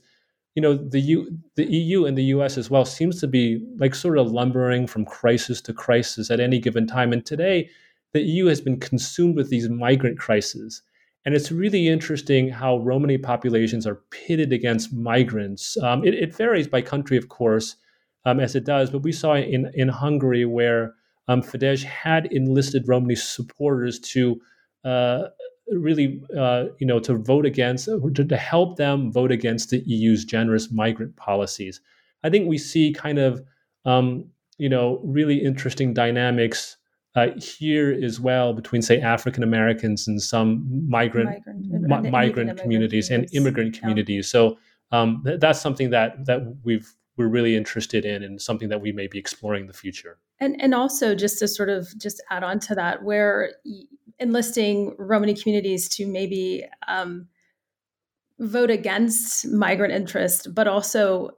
you 0.53 0.61
know 0.61 0.75
the 0.75 1.01
U, 1.01 1.37
the 1.55 1.65
eu 1.65 2.05
and 2.05 2.17
the 2.17 2.23
us 2.23 2.57
as 2.57 2.69
well 2.69 2.85
seems 2.85 3.19
to 3.19 3.27
be 3.27 3.65
like 3.77 3.95
sort 3.95 4.17
of 4.17 4.31
lumbering 4.31 4.87
from 4.87 5.03
crisis 5.03 5.59
to 5.61 5.73
crisis 5.73 6.31
at 6.31 6.39
any 6.39 6.59
given 6.59 6.87
time. 6.87 7.11
And 7.11 7.25
today 7.25 7.69
the 8.13 8.21
eu 8.21 8.45
has 8.45 8.61
been 8.61 8.79
consumed 8.79 9.35
with 9.35 9.49
these 9.49 9.67
migrant 9.67 10.19
crises 10.19 10.81
and 11.25 11.33
it's 11.33 11.51
really 11.51 11.87
interesting 11.87 12.49
how 12.49 12.77
Romani 12.77 13.17
populations 13.17 13.87
are 13.87 14.01
pitted 14.11 14.53
against 14.53 14.93
migrants. 14.93 15.77
Um, 15.77 16.03
it, 16.03 16.13
it, 16.13 16.35
varies 16.35 16.67
by 16.67 16.81
country, 16.81 17.17
of 17.17 17.29
course, 17.29 17.77
um, 18.25 18.39
as 18.39 18.55
it 18.55 18.65
does, 18.65 18.89
but 18.89 18.99
we 18.99 19.11
saw 19.11 19.35
in, 19.35 19.71
in 19.73 19.87
Hungary 19.87 20.45
where 20.45 20.93
um, 21.27 21.41
Fidesz 21.41 21.83
had 21.83 22.27
enlisted 22.31 22.87
Romani 22.87 23.15
supporters 23.15 23.99
to 23.99 24.39
uh, 24.83 25.23
really, 25.71 26.21
uh, 26.37 26.65
you 26.77 26.85
know, 26.85 26.99
to 26.99 27.15
vote 27.15 27.45
against, 27.45 27.85
to, 27.85 28.23
to 28.23 28.37
help 28.37 28.77
them 28.77 29.11
vote 29.11 29.31
against 29.31 29.71
the 29.71 29.79
EU's 29.79 30.25
generous 30.25 30.71
migrant 30.71 31.15
policies. 31.15 31.81
I 32.23 32.29
think 32.29 32.47
we 32.47 32.59
see 32.59 32.93
kind 32.93 33.17
of 33.17 33.43
um, 33.85 34.25
you 34.57 34.69
know, 34.69 35.01
really 35.03 35.37
interesting 35.37 35.93
dynamics 35.93 36.77
uh, 37.15 37.27
here 37.37 37.97
as 38.03 38.19
well 38.19 38.53
between, 38.53 38.81
say, 38.81 38.99
African 38.99 39.43
Americans 39.43 40.07
and 40.07 40.21
some 40.21 40.65
migrant 40.89 41.29
migrant, 41.29 42.03
mi- 42.03 42.09
migrant 42.11 42.59
communities 42.59 43.09
and 43.09 43.27
immigrant 43.33 43.79
communities. 43.79 44.27
Yeah. 44.27 44.31
So 44.31 44.57
um, 44.91 45.21
th- 45.25 45.39
that's 45.39 45.61
something 45.61 45.89
that 45.91 46.25
that 46.25 46.41
we've 46.63 46.93
we're 47.17 47.27
really 47.27 47.55
interested 47.55 48.03
in 48.03 48.23
and 48.23 48.41
something 48.41 48.67
that 48.69 48.81
we 48.81 48.91
may 48.91 49.07
be 49.07 49.17
exploring 49.17 49.61
in 49.61 49.67
the 49.67 49.73
future. 49.73 50.17
And 50.39 50.61
and 50.61 50.75
also 50.75 51.15
just 51.15 51.39
to 51.39 51.47
sort 51.47 51.69
of 51.69 51.97
just 51.97 52.21
add 52.29 52.43
on 52.43 52.59
to 52.59 52.75
that, 52.75 53.03
where 53.03 53.53
enlisting 54.19 54.95
Romani 54.97 55.33
communities 55.33 55.87
to 55.89 56.05
maybe 56.05 56.65
um, 56.87 57.27
vote 58.39 58.69
against 58.69 59.47
migrant 59.47 59.93
interest, 59.93 60.53
but 60.53 60.67
also 60.67 61.31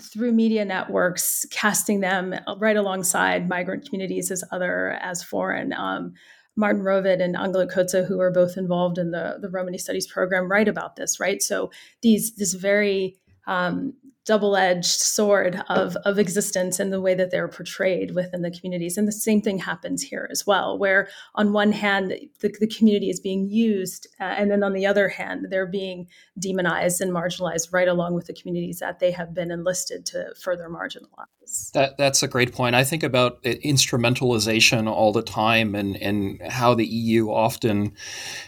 through 0.00 0.32
media 0.32 0.64
networks, 0.64 1.46
casting 1.50 2.00
them 2.00 2.34
right 2.58 2.76
alongside 2.76 3.48
migrant 3.48 3.84
communities 3.84 4.30
as 4.30 4.44
other 4.50 4.98
as 5.00 5.22
foreign. 5.22 5.72
Um, 5.72 6.14
Martin 6.56 6.82
Rovid 6.82 7.20
and 7.20 7.34
Angéla 7.34 7.70
Kóczé, 7.70 8.06
who 8.06 8.20
are 8.20 8.30
both 8.30 8.56
involved 8.56 8.98
in 8.98 9.10
the, 9.10 9.38
the 9.40 9.48
Romani 9.48 9.78
Studies 9.78 10.06
program, 10.06 10.50
write 10.50 10.68
about 10.68 10.96
this, 10.96 11.18
right? 11.18 11.42
So 11.42 11.70
these 12.02 12.34
this 12.36 12.54
very 12.54 13.16
um, 13.46 13.94
double-edged 14.24 14.86
sword 14.86 15.62
of, 15.68 15.96
of 16.04 16.18
existence 16.18 16.80
and 16.80 16.92
the 16.92 17.00
way 17.00 17.14
that 17.14 17.30
they're 17.30 17.48
portrayed 17.48 18.14
within 18.14 18.42
the 18.42 18.50
communities. 18.50 18.96
And 18.96 19.06
the 19.06 19.12
same 19.12 19.42
thing 19.42 19.58
happens 19.58 20.02
here 20.02 20.28
as 20.30 20.46
well 20.46 20.78
where 20.78 21.08
on 21.34 21.52
one 21.52 21.72
hand 21.72 22.14
the, 22.40 22.54
the 22.58 22.66
community 22.66 23.10
is 23.10 23.20
being 23.20 23.48
used 23.48 24.06
uh, 24.20 24.24
and 24.24 24.50
then 24.50 24.62
on 24.62 24.72
the 24.72 24.86
other 24.86 25.08
hand 25.08 25.46
they're 25.50 25.66
being 25.66 26.06
demonized 26.38 27.00
and 27.00 27.12
marginalized 27.12 27.72
right 27.72 27.88
along 27.88 28.14
with 28.14 28.26
the 28.26 28.34
communities 28.34 28.78
that 28.78 28.98
they 28.98 29.10
have 29.10 29.34
been 29.34 29.50
enlisted 29.50 30.06
to 30.06 30.32
further 30.40 30.68
marginalize. 30.68 31.70
That, 31.72 31.98
that's 31.98 32.22
a 32.22 32.28
great 32.28 32.52
point. 32.52 32.74
I 32.74 32.84
think 32.84 33.02
about 33.02 33.42
instrumentalization 33.42 34.90
all 34.90 35.12
the 35.12 35.22
time 35.22 35.74
and, 35.74 35.96
and 35.96 36.40
how 36.50 36.74
the 36.74 36.86
eu 36.86 37.30
often 37.30 37.92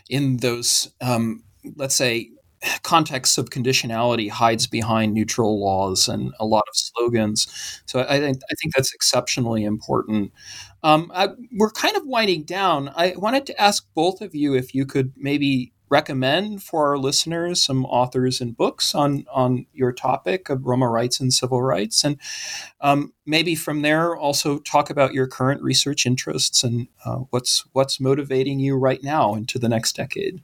in 0.09 0.39
those 0.39 0.91
um, 1.01 1.43
let's 1.75 1.97
say 1.97 2.31
context 2.83 3.39
of 3.39 3.51
conditionality 3.51 4.31
hides 4.31 4.67
behind 4.67 5.15
neutral 5.15 5.61
laws 5.61 6.09
and 6.09 6.33
a 6.41 6.47
lot 6.47 6.65
of 6.69 6.77
slogans. 6.77 7.47
So 7.87 8.01
I 8.01 8.19
think 8.19 8.39
I 8.51 8.55
think 8.61 8.75
that's 8.75 8.95
exceptionally 8.95 9.65
important. 9.65 10.33
Um, 10.83 11.11
I, 11.15 11.29
we're 11.57 11.71
kind 11.71 11.97
of 11.97 12.07
winding 12.07 12.45
down. 12.45 12.91
I 12.95 13.15
wanted 13.17 13.47
to 13.47 13.61
ask 13.61 13.87
both 13.95 14.21
of 14.21 14.35
you 14.35 14.55
if 14.55 14.75
you 14.75 14.87
could 14.87 15.13
maybe 15.17 15.73
recommend 15.89 16.63
for 16.63 16.89
our 16.89 16.99
listeners 16.99 17.63
some 17.63 17.85
authors 17.87 18.41
and 18.41 18.57
books 18.57 18.95
on 18.95 19.25
on 19.33 19.67
your 19.73 19.93
topic 19.93 20.49
of 20.51 20.67
Roma 20.67 20.89
rights 20.89 21.21
and 21.21 21.33
civil 21.33 21.63
rights, 21.63 22.05
and 22.05 22.21
um, 22.81 23.13
maybe 23.25 23.55
from 23.55 23.83
there 23.83 24.17
also 24.17 24.59
talk 24.59 24.91
about 24.91 25.15
your 25.15 25.27
current 25.27 25.63
research 25.63 26.07
interests 26.07 26.65
and 26.65 26.89
uh, 27.05 27.19
what's 27.31 27.65
what's 27.73 28.01
motivating 28.01 28.59
you 28.61 28.77
right 28.77 29.03
now 29.03 29.35
into 29.35 29.59
the 29.59 29.69
next 29.69 29.97
decade. 29.97 30.43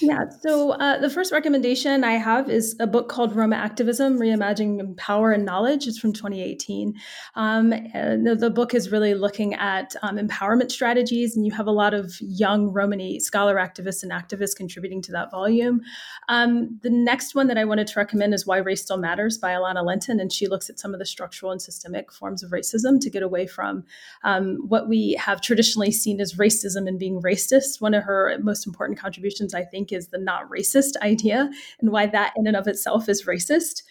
Yeah. 0.00 0.24
So 0.40 0.72
uh, 0.72 0.98
the 0.98 1.08
first 1.08 1.32
recommendation 1.32 2.04
I 2.04 2.12
have 2.12 2.50
is 2.50 2.76
a 2.78 2.86
book 2.86 3.08
called 3.08 3.34
Roma 3.34 3.56
Activism: 3.56 4.18
Reimagining 4.18 4.96
Power 4.96 5.32
and 5.32 5.44
Knowledge. 5.44 5.86
It's 5.86 5.98
from 5.98 6.12
2018. 6.12 6.94
Um, 7.34 7.70
the, 7.70 8.36
the, 8.38 8.50
book 8.50 8.74
is 8.74 8.92
really 8.92 9.14
looking 9.14 9.54
at 9.54 9.96
um, 10.02 10.18
empowerment 10.18 10.70
strategies, 10.70 11.34
and 11.36 11.46
you 11.46 11.52
have 11.52 11.66
a 11.66 11.72
lot 11.72 11.94
of 11.94 12.14
young 12.20 12.72
Romani 12.72 13.20
scholar 13.20 13.56
activists 13.56 14.02
and 14.02 14.12
activists 14.12 14.54
contributing 14.54 15.00
to 15.02 15.12
that 15.12 15.30
volume. 15.30 15.80
Um, 16.28 16.78
the 16.82 16.90
next 16.90 17.34
one 17.34 17.46
that 17.48 17.58
I 17.58 17.64
wanted 17.64 17.86
to 17.88 17.98
recommend 17.98 18.34
is 18.34 18.46
Why 18.46 18.58
Race 18.58 18.82
Still 18.82 18.98
Matters 18.98 19.38
by 19.38 19.52
Alana 19.52 19.84
Lentin, 19.84 20.20
and 20.20 20.30
she 20.30 20.46
looks 20.46 20.68
at 20.68 20.78
some 20.78 20.92
of 20.92 20.98
the 20.98 21.06
structural 21.06 21.52
and 21.52 21.60
systemic 21.60 22.12
forms 22.12 22.42
of 22.42 22.50
racism 22.50 23.00
to 23.00 23.10
get 23.10 23.22
away 23.22 23.46
from 23.46 23.84
um, 24.24 24.58
what 24.68 24.88
we 24.88 25.16
have 25.18 25.40
traditionally 25.40 25.90
seen 25.90 26.20
as 26.20 26.34
racism 26.34 26.86
and 26.86 26.98
being 26.98 27.22
racist. 27.22 27.80
One 27.80 27.94
of 27.94 28.04
her 28.04 28.36
most 28.42 28.66
important 28.66 28.98
contributions, 28.98 29.54
I 29.54 29.64
think 29.64 29.85
think 29.86 29.98
is 29.98 30.08
the 30.08 30.18
not 30.18 30.48
racist 30.50 30.96
idea 31.02 31.50
and 31.80 31.90
why 31.90 32.06
that 32.06 32.32
in 32.36 32.46
and 32.46 32.56
of 32.56 32.66
itself 32.66 33.08
is 33.08 33.24
racist. 33.24 33.82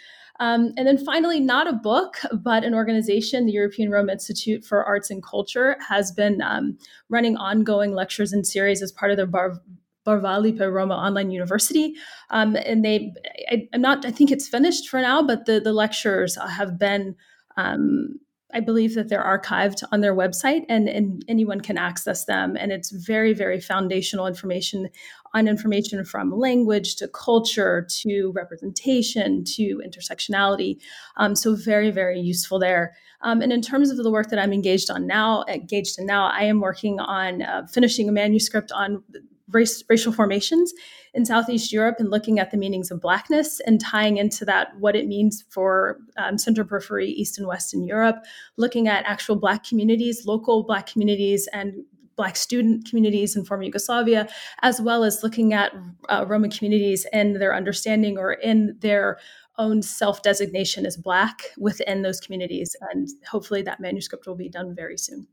Um, 0.41 0.73
and 0.75 0.85
then 0.85 0.97
finally, 0.97 1.39
not 1.39 1.67
a 1.67 1.73
book, 1.73 2.17
but 2.33 2.65
an 2.65 2.73
organization, 2.73 3.45
the 3.45 3.53
European 3.53 3.89
Roma 3.89 4.11
Institute 4.11 4.65
for 4.65 4.83
Arts 4.83 5.09
and 5.09 5.23
Culture, 5.23 5.77
has 5.87 6.11
been 6.11 6.41
um, 6.41 6.77
running 7.07 7.37
ongoing 7.37 7.93
lectures 7.93 8.33
and 8.33 8.45
series 8.45 8.81
as 8.81 8.91
part 8.91 9.11
of 9.11 9.17
their 9.17 9.27
Bar- 9.27 9.61
Barvalipe 10.05 10.59
Roma 10.59 10.93
Online 10.95 11.31
University. 11.31 11.93
Um, 12.31 12.57
and 12.57 12.83
they, 12.83 13.13
I, 13.49 13.69
am 13.71 13.81
not, 13.81 14.05
I 14.05 14.11
think 14.11 14.29
it's 14.29 14.47
finished 14.47 14.89
for 14.89 14.99
now, 14.99 15.23
but 15.23 15.45
the, 15.45 15.61
the 15.61 15.71
lectures 15.71 16.35
have 16.35 16.77
been 16.77 17.15
um, 17.55 18.19
I 18.55 18.61
believe 18.61 18.95
that 18.95 19.09
they're 19.09 19.21
archived 19.21 19.83
on 19.91 19.99
their 19.99 20.15
website 20.15 20.63
and, 20.69 20.87
and 20.87 21.23
anyone 21.27 21.59
can 21.59 21.77
access 21.77 22.23
them. 22.23 22.55
And 22.57 22.71
it's 22.71 22.89
very, 22.89 23.33
very 23.33 23.59
foundational 23.59 24.27
information 24.27 24.87
on 25.33 25.49
information 25.49 26.05
from 26.05 26.31
language 26.31 26.95
to 26.95 27.09
culture 27.09 27.85
to 27.89 28.31
representation 28.33 29.43
to 29.43 29.81
intersectionality. 29.85 30.77
Um, 31.17 31.35
so 31.35 31.53
very, 31.53 31.91
very 31.91 32.21
useful 32.21 32.57
there. 32.57 32.95
Um, 33.21 33.41
and 33.41 33.51
in 33.51 33.61
terms 33.61 33.89
of 33.89 33.97
the 33.97 34.09
work 34.09 34.29
that 34.29 34.39
I'm 34.39 34.53
engaged 34.53 34.89
on 34.89 35.05
now, 35.05 35.43
engaged 35.49 35.99
in 35.99 36.05
now, 36.05 36.27
I 36.27 36.43
am 36.43 36.61
working 36.61 37.01
on 37.01 37.41
uh, 37.41 37.67
finishing 37.67 38.07
a 38.07 38.13
manuscript 38.13 38.71
on 38.71 39.03
race, 39.49 39.83
racial 39.89 40.11
formations 40.11 40.73
in 41.13 41.25
Southeast 41.25 41.71
Europe 41.71 41.97
and 41.99 42.09
looking 42.09 42.39
at 42.39 42.51
the 42.51 42.57
meanings 42.57 42.91
of 42.91 43.01
Blackness 43.01 43.59
and 43.61 43.79
tying 43.79 44.17
into 44.17 44.45
that 44.45 44.77
what 44.79 44.95
it 44.95 45.07
means 45.07 45.43
for 45.49 45.99
um, 46.17 46.37
Central 46.37 46.67
Periphery, 46.67 47.09
East 47.09 47.37
and 47.37 47.47
Western 47.47 47.83
Europe, 47.83 48.17
looking 48.57 48.87
at 48.87 49.05
actual 49.05 49.35
Black 49.35 49.63
communities, 49.63 50.25
local 50.25 50.63
Black 50.63 50.87
communities, 50.87 51.47
and 51.53 51.73
Black 52.15 52.35
student 52.35 52.87
communities 52.87 53.35
in 53.35 53.43
former 53.43 53.63
Yugoslavia, 53.63 54.27
as 54.61 54.79
well 54.79 55.03
as 55.03 55.21
looking 55.21 55.53
at 55.53 55.73
uh, 56.09 56.25
Roma 56.27 56.49
communities 56.49 57.05
and 57.11 57.35
their 57.35 57.53
understanding 57.53 58.17
or 58.17 58.33
in 58.33 58.77
their 58.79 59.17
own 59.57 59.81
self 59.81 60.21
designation 60.21 60.85
as 60.85 60.97
Black 60.97 61.43
within 61.57 62.01
those 62.01 62.19
communities. 62.19 62.75
And 62.91 63.07
hopefully 63.29 63.61
that 63.63 63.79
manuscript 63.79 64.27
will 64.27 64.35
be 64.35 64.49
done 64.49 64.75
very 64.75 64.97
soon. 64.97 65.27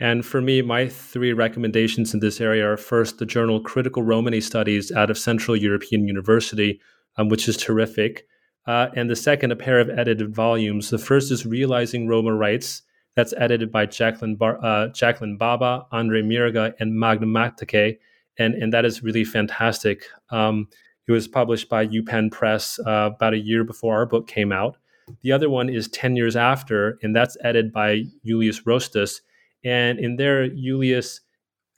And 0.00 0.24
for 0.24 0.40
me, 0.40 0.62
my 0.62 0.88
three 0.88 1.34
recommendations 1.34 2.14
in 2.14 2.20
this 2.20 2.40
area 2.40 2.66
are 2.66 2.78
first, 2.78 3.18
the 3.18 3.26
journal 3.26 3.60
Critical 3.60 4.02
Romani 4.02 4.40
Studies 4.40 4.90
out 4.90 5.10
of 5.10 5.18
Central 5.18 5.54
European 5.54 6.08
University, 6.08 6.80
um, 7.18 7.28
which 7.28 7.46
is 7.46 7.58
terrific. 7.58 8.26
Uh, 8.66 8.88
and 8.96 9.10
the 9.10 9.16
second, 9.16 9.52
a 9.52 9.56
pair 9.56 9.78
of 9.78 9.90
edited 9.90 10.34
volumes. 10.34 10.88
The 10.88 10.98
first 10.98 11.30
is 11.30 11.44
Realizing 11.44 12.08
Roma 12.08 12.34
Rights, 12.34 12.82
that's 13.14 13.34
edited 13.36 13.70
by 13.70 13.86
Jacqueline, 13.86 14.36
Bar- 14.36 14.64
uh, 14.64 14.88
Jacqueline 14.88 15.36
Bhabha, 15.38 15.84
Andre 15.92 16.22
Mirga, 16.22 16.72
and 16.80 16.98
Magda 16.98 17.26
Matache. 17.26 17.98
And, 18.38 18.54
and 18.54 18.72
that 18.72 18.86
is 18.86 19.02
really 19.02 19.24
fantastic. 19.24 20.04
Um, 20.30 20.68
it 21.06 21.12
was 21.12 21.28
published 21.28 21.68
by 21.68 21.86
UPenn 21.86 22.30
Press 22.30 22.78
uh, 22.86 23.10
about 23.14 23.34
a 23.34 23.38
year 23.38 23.64
before 23.64 23.96
our 23.96 24.06
book 24.06 24.28
came 24.28 24.52
out. 24.52 24.78
The 25.22 25.32
other 25.32 25.50
one 25.50 25.68
is 25.68 25.88
10 25.88 26.16
years 26.16 26.36
after, 26.36 26.98
and 27.02 27.14
that's 27.14 27.36
edited 27.42 27.72
by 27.72 28.04
Julius 28.24 28.60
Rostas 28.60 29.20
and 29.64 29.98
in 29.98 30.16
there, 30.16 30.48
Julius 30.48 31.20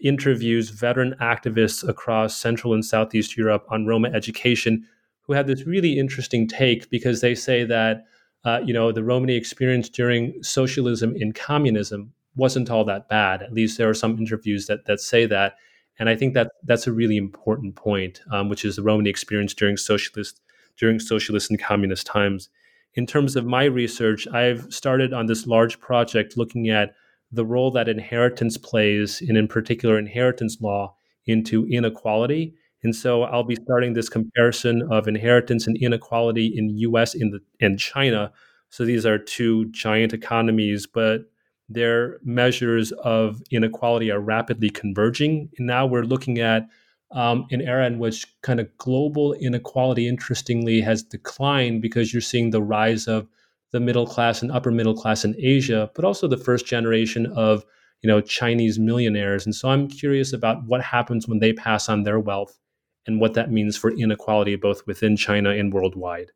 interviews 0.03 0.71
veteran 0.71 1.15
activists 1.21 1.87
across 1.89 2.37
Central 2.37 2.75
and 2.75 2.85
Southeast 2.85 3.37
Europe 3.37 3.65
on 3.71 3.87
Roma 3.87 4.09
education 4.09 4.85
who 5.23 5.33
had 5.33 5.47
this 5.47 5.67
really 5.67 5.99
interesting 5.99 6.49
take 6.49 6.91
because 6.91 7.21
they 7.21 7.35
say 7.35 7.65
that 7.65 8.05
uh, 8.45 8.61
you 8.65 8.75
know 8.75 8.91
the 8.93 9.05
Romani 9.05 9.37
experience 9.37 9.89
during 9.89 10.35
socialism 10.43 11.15
and 11.21 11.35
communism 11.35 12.13
wasn't 12.35 12.71
all 12.71 12.85
that 12.85 13.09
bad. 13.09 13.43
At 13.43 13.53
least 13.53 13.79
there 13.79 13.89
are 13.89 13.95
some 13.95 14.19
interviews 14.19 14.67
that 14.67 14.87
that 14.87 15.01
say 15.01 15.27
that, 15.27 15.55
and 15.99 16.09
I 16.09 16.17
think 16.17 16.35
that 16.35 16.51
that's 16.65 16.87
a 16.87 16.93
really 16.93 17.17
important 17.17 17.77
point, 17.77 18.21
um, 18.33 18.49
which 18.49 18.65
is 18.65 18.77
the 18.77 18.83
Romani 18.83 19.11
experience 19.11 19.55
during 19.55 19.77
socialist 19.77 20.41
during 20.77 20.99
socialist 20.99 21.51
and 21.51 21.61
communist 21.61 22.07
times. 22.07 22.49
In 22.95 23.07
terms 23.07 23.37
of 23.37 23.47
my 23.47 23.65
research, 23.65 24.27
I've 24.29 24.67
started 24.73 25.13
on 25.13 25.27
this 25.27 25.47
large 25.47 25.79
project 25.81 26.37
looking 26.37 26.69
at 26.69 26.95
the 27.33 27.45
role 27.45 27.71
that 27.73 27.89
inheritance 27.89 28.59
plays, 28.59 29.23
and 29.27 29.37
in 29.37 29.49
particular 29.49 29.99
inheritance 29.99 30.59
law, 30.61 30.95
into 31.27 31.67
inequality. 31.67 32.55
And 32.83 32.95
so 32.95 33.23
I'll 33.23 33.45
be 33.45 33.57
starting 33.63 33.93
this 33.95 34.09
comparison 34.09 34.83
of 34.91 35.07
inheritance 35.07 35.67
and 35.67 35.77
inequality 35.77 36.53
in 36.55 36.77
US 36.79 37.15
in 37.15 37.31
the 37.31 37.41
and 37.61 37.79
China. 37.79 38.33
So 38.71 38.85
these 38.85 39.07
are 39.07 39.19
two 39.19 39.71
giant 39.71 40.13
economies, 40.13 40.87
but 40.87 41.31
their 41.69 42.19
measures 42.25 42.93
of 42.93 43.41
inequality 43.51 44.11
are 44.11 44.21
rapidly 44.21 44.71
converging. 44.71 45.49
And 45.59 45.67
now 45.67 45.87
we're 45.87 46.05
looking 46.05 46.39
at 46.39 46.69
um, 47.13 47.47
an 47.51 47.61
era 47.61 47.87
in 47.87 47.99
which 47.99 48.27
kind 48.43 48.59
of 48.59 48.77
global 48.79 49.35
inequality, 49.35 50.09
interestingly, 50.09 50.81
has 50.81 51.03
declined 51.03 51.83
because 51.83 52.13
you're 52.13 52.23
seeing 52.23 52.51
the 52.51 52.63
rise 52.63 53.07
of 53.07 53.29
the 53.73 53.81
middle 53.81 54.07
class 54.07 54.43
and 54.43 54.53
upper 54.53 54.71
middle 54.71 54.95
class 54.95 55.25
in 55.25 55.35
Asia, 55.39 55.91
but 55.95 56.05
also 56.05 56.29
the 56.29 56.37
first 56.37 56.67
generation 56.67 57.27
of 57.27 57.65
you 58.03 58.09
know 58.09 58.21
Chinese 58.21 58.79
millionaires. 58.79 59.45
And 59.45 59.55
so 59.55 59.69
I'm 59.69 59.89
curious 59.89 60.33
about 60.33 60.65
what 60.67 60.83
happens 60.83 61.27
when 61.27 61.41
they 61.41 61.53
pass 61.53 61.89
on 61.89 62.03
their 62.03 62.21
wealth 62.21 62.59
and 63.07 63.21
what 63.21 63.35
that 63.35 63.51
means 63.51 63.77
for 63.77 63.91
inequality 63.91 64.57
both 64.57 64.87
within 64.87 65.17
China 65.17 65.51
and 65.51 65.73
worldwide. 65.73 66.31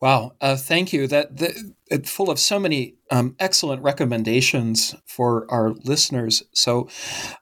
Wow, 0.00 0.32
uh, 0.40 0.56
thank 0.56 0.92
you. 0.92 1.06
That 1.06 1.36
the, 1.36 1.74
it's 1.86 2.10
full 2.10 2.30
of 2.30 2.38
so 2.38 2.58
many 2.58 2.96
um, 3.10 3.36
excellent 3.38 3.82
recommendations 3.82 4.94
for 5.06 5.46
our 5.50 5.70
listeners. 5.84 6.42
So, 6.52 6.88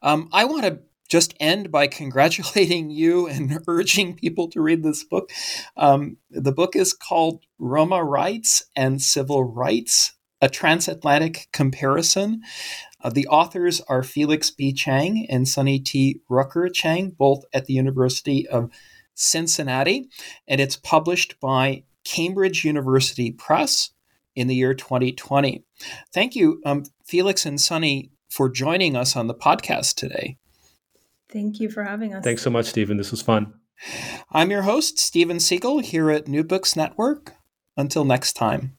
um, 0.02 0.28
I 0.32 0.44
want 0.44 0.64
to 0.64 0.80
just 1.08 1.34
end 1.40 1.70
by 1.70 1.86
congratulating 2.00 2.90
you 2.90 3.26
and 3.26 3.60
urging 3.68 4.14
people 4.14 4.48
to 4.50 4.60
read 4.60 4.82
this 4.82 5.04
book. 5.04 5.30
Um, 5.76 6.16
the 6.30 6.52
book 6.52 6.76
is 6.76 6.92
called 6.92 7.44
Roma 7.64 8.04
Rights 8.04 8.62
and 8.76 9.00
Civil 9.00 9.42
Rights: 9.42 10.12
A 10.42 10.50
Transatlantic 10.50 11.48
Comparison. 11.50 12.42
Uh, 13.02 13.08
the 13.08 13.26
authors 13.26 13.80
are 13.88 14.02
Felix 14.02 14.50
B. 14.50 14.70
Chang 14.74 15.26
and 15.30 15.48
Sunnie 15.48 15.82
T. 15.82 16.20
Rucker 16.28 16.68
Chang, 16.68 17.10
both 17.10 17.42
at 17.54 17.64
the 17.64 17.72
University 17.72 18.46
of 18.46 18.70
Cincinnati, 19.14 20.10
and 20.46 20.60
it's 20.60 20.76
published 20.76 21.40
by 21.40 21.84
Cambridge 22.04 22.66
University 22.66 23.30
Press 23.30 23.92
in 24.36 24.46
the 24.46 24.54
year 24.54 24.74
2020. 24.74 25.64
Thank 26.12 26.36
you, 26.36 26.60
um, 26.66 26.84
Felix 27.02 27.46
and 27.46 27.58
Sunnie, 27.58 28.10
for 28.28 28.50
joining 28.50 28.94
us 28.94 29.16
on 29.16 29.26
the 29.26 29.34
podcast 29.34 29.94
today. 29.94 30.36
Thank 31.30 31.60
you 31.60 31.70
for 31.70 31.82
having 31.82 32.14
us. 32.14 32.22
Thanks 32.22 32.42
so 32.42 32.50
much, 32.50 32.66
Stephen. 32.66 32.98
This 32.98 33.10
was 33.10 33.22
fun. 33.22 33.54
I'm 34.30 34.50
your 34.50 34.62
host, 34.62 34.98
Stephen 34.98 35.40
Siegel, 35.40 35.78
here 35.78 36.10
at 36.10 36.28
New 36.28 36.44
Books 36.44 36.76
Network. 36.76 37.32
Until 37.76 38.04
next 38.04 38.34
time. 38.34 38.78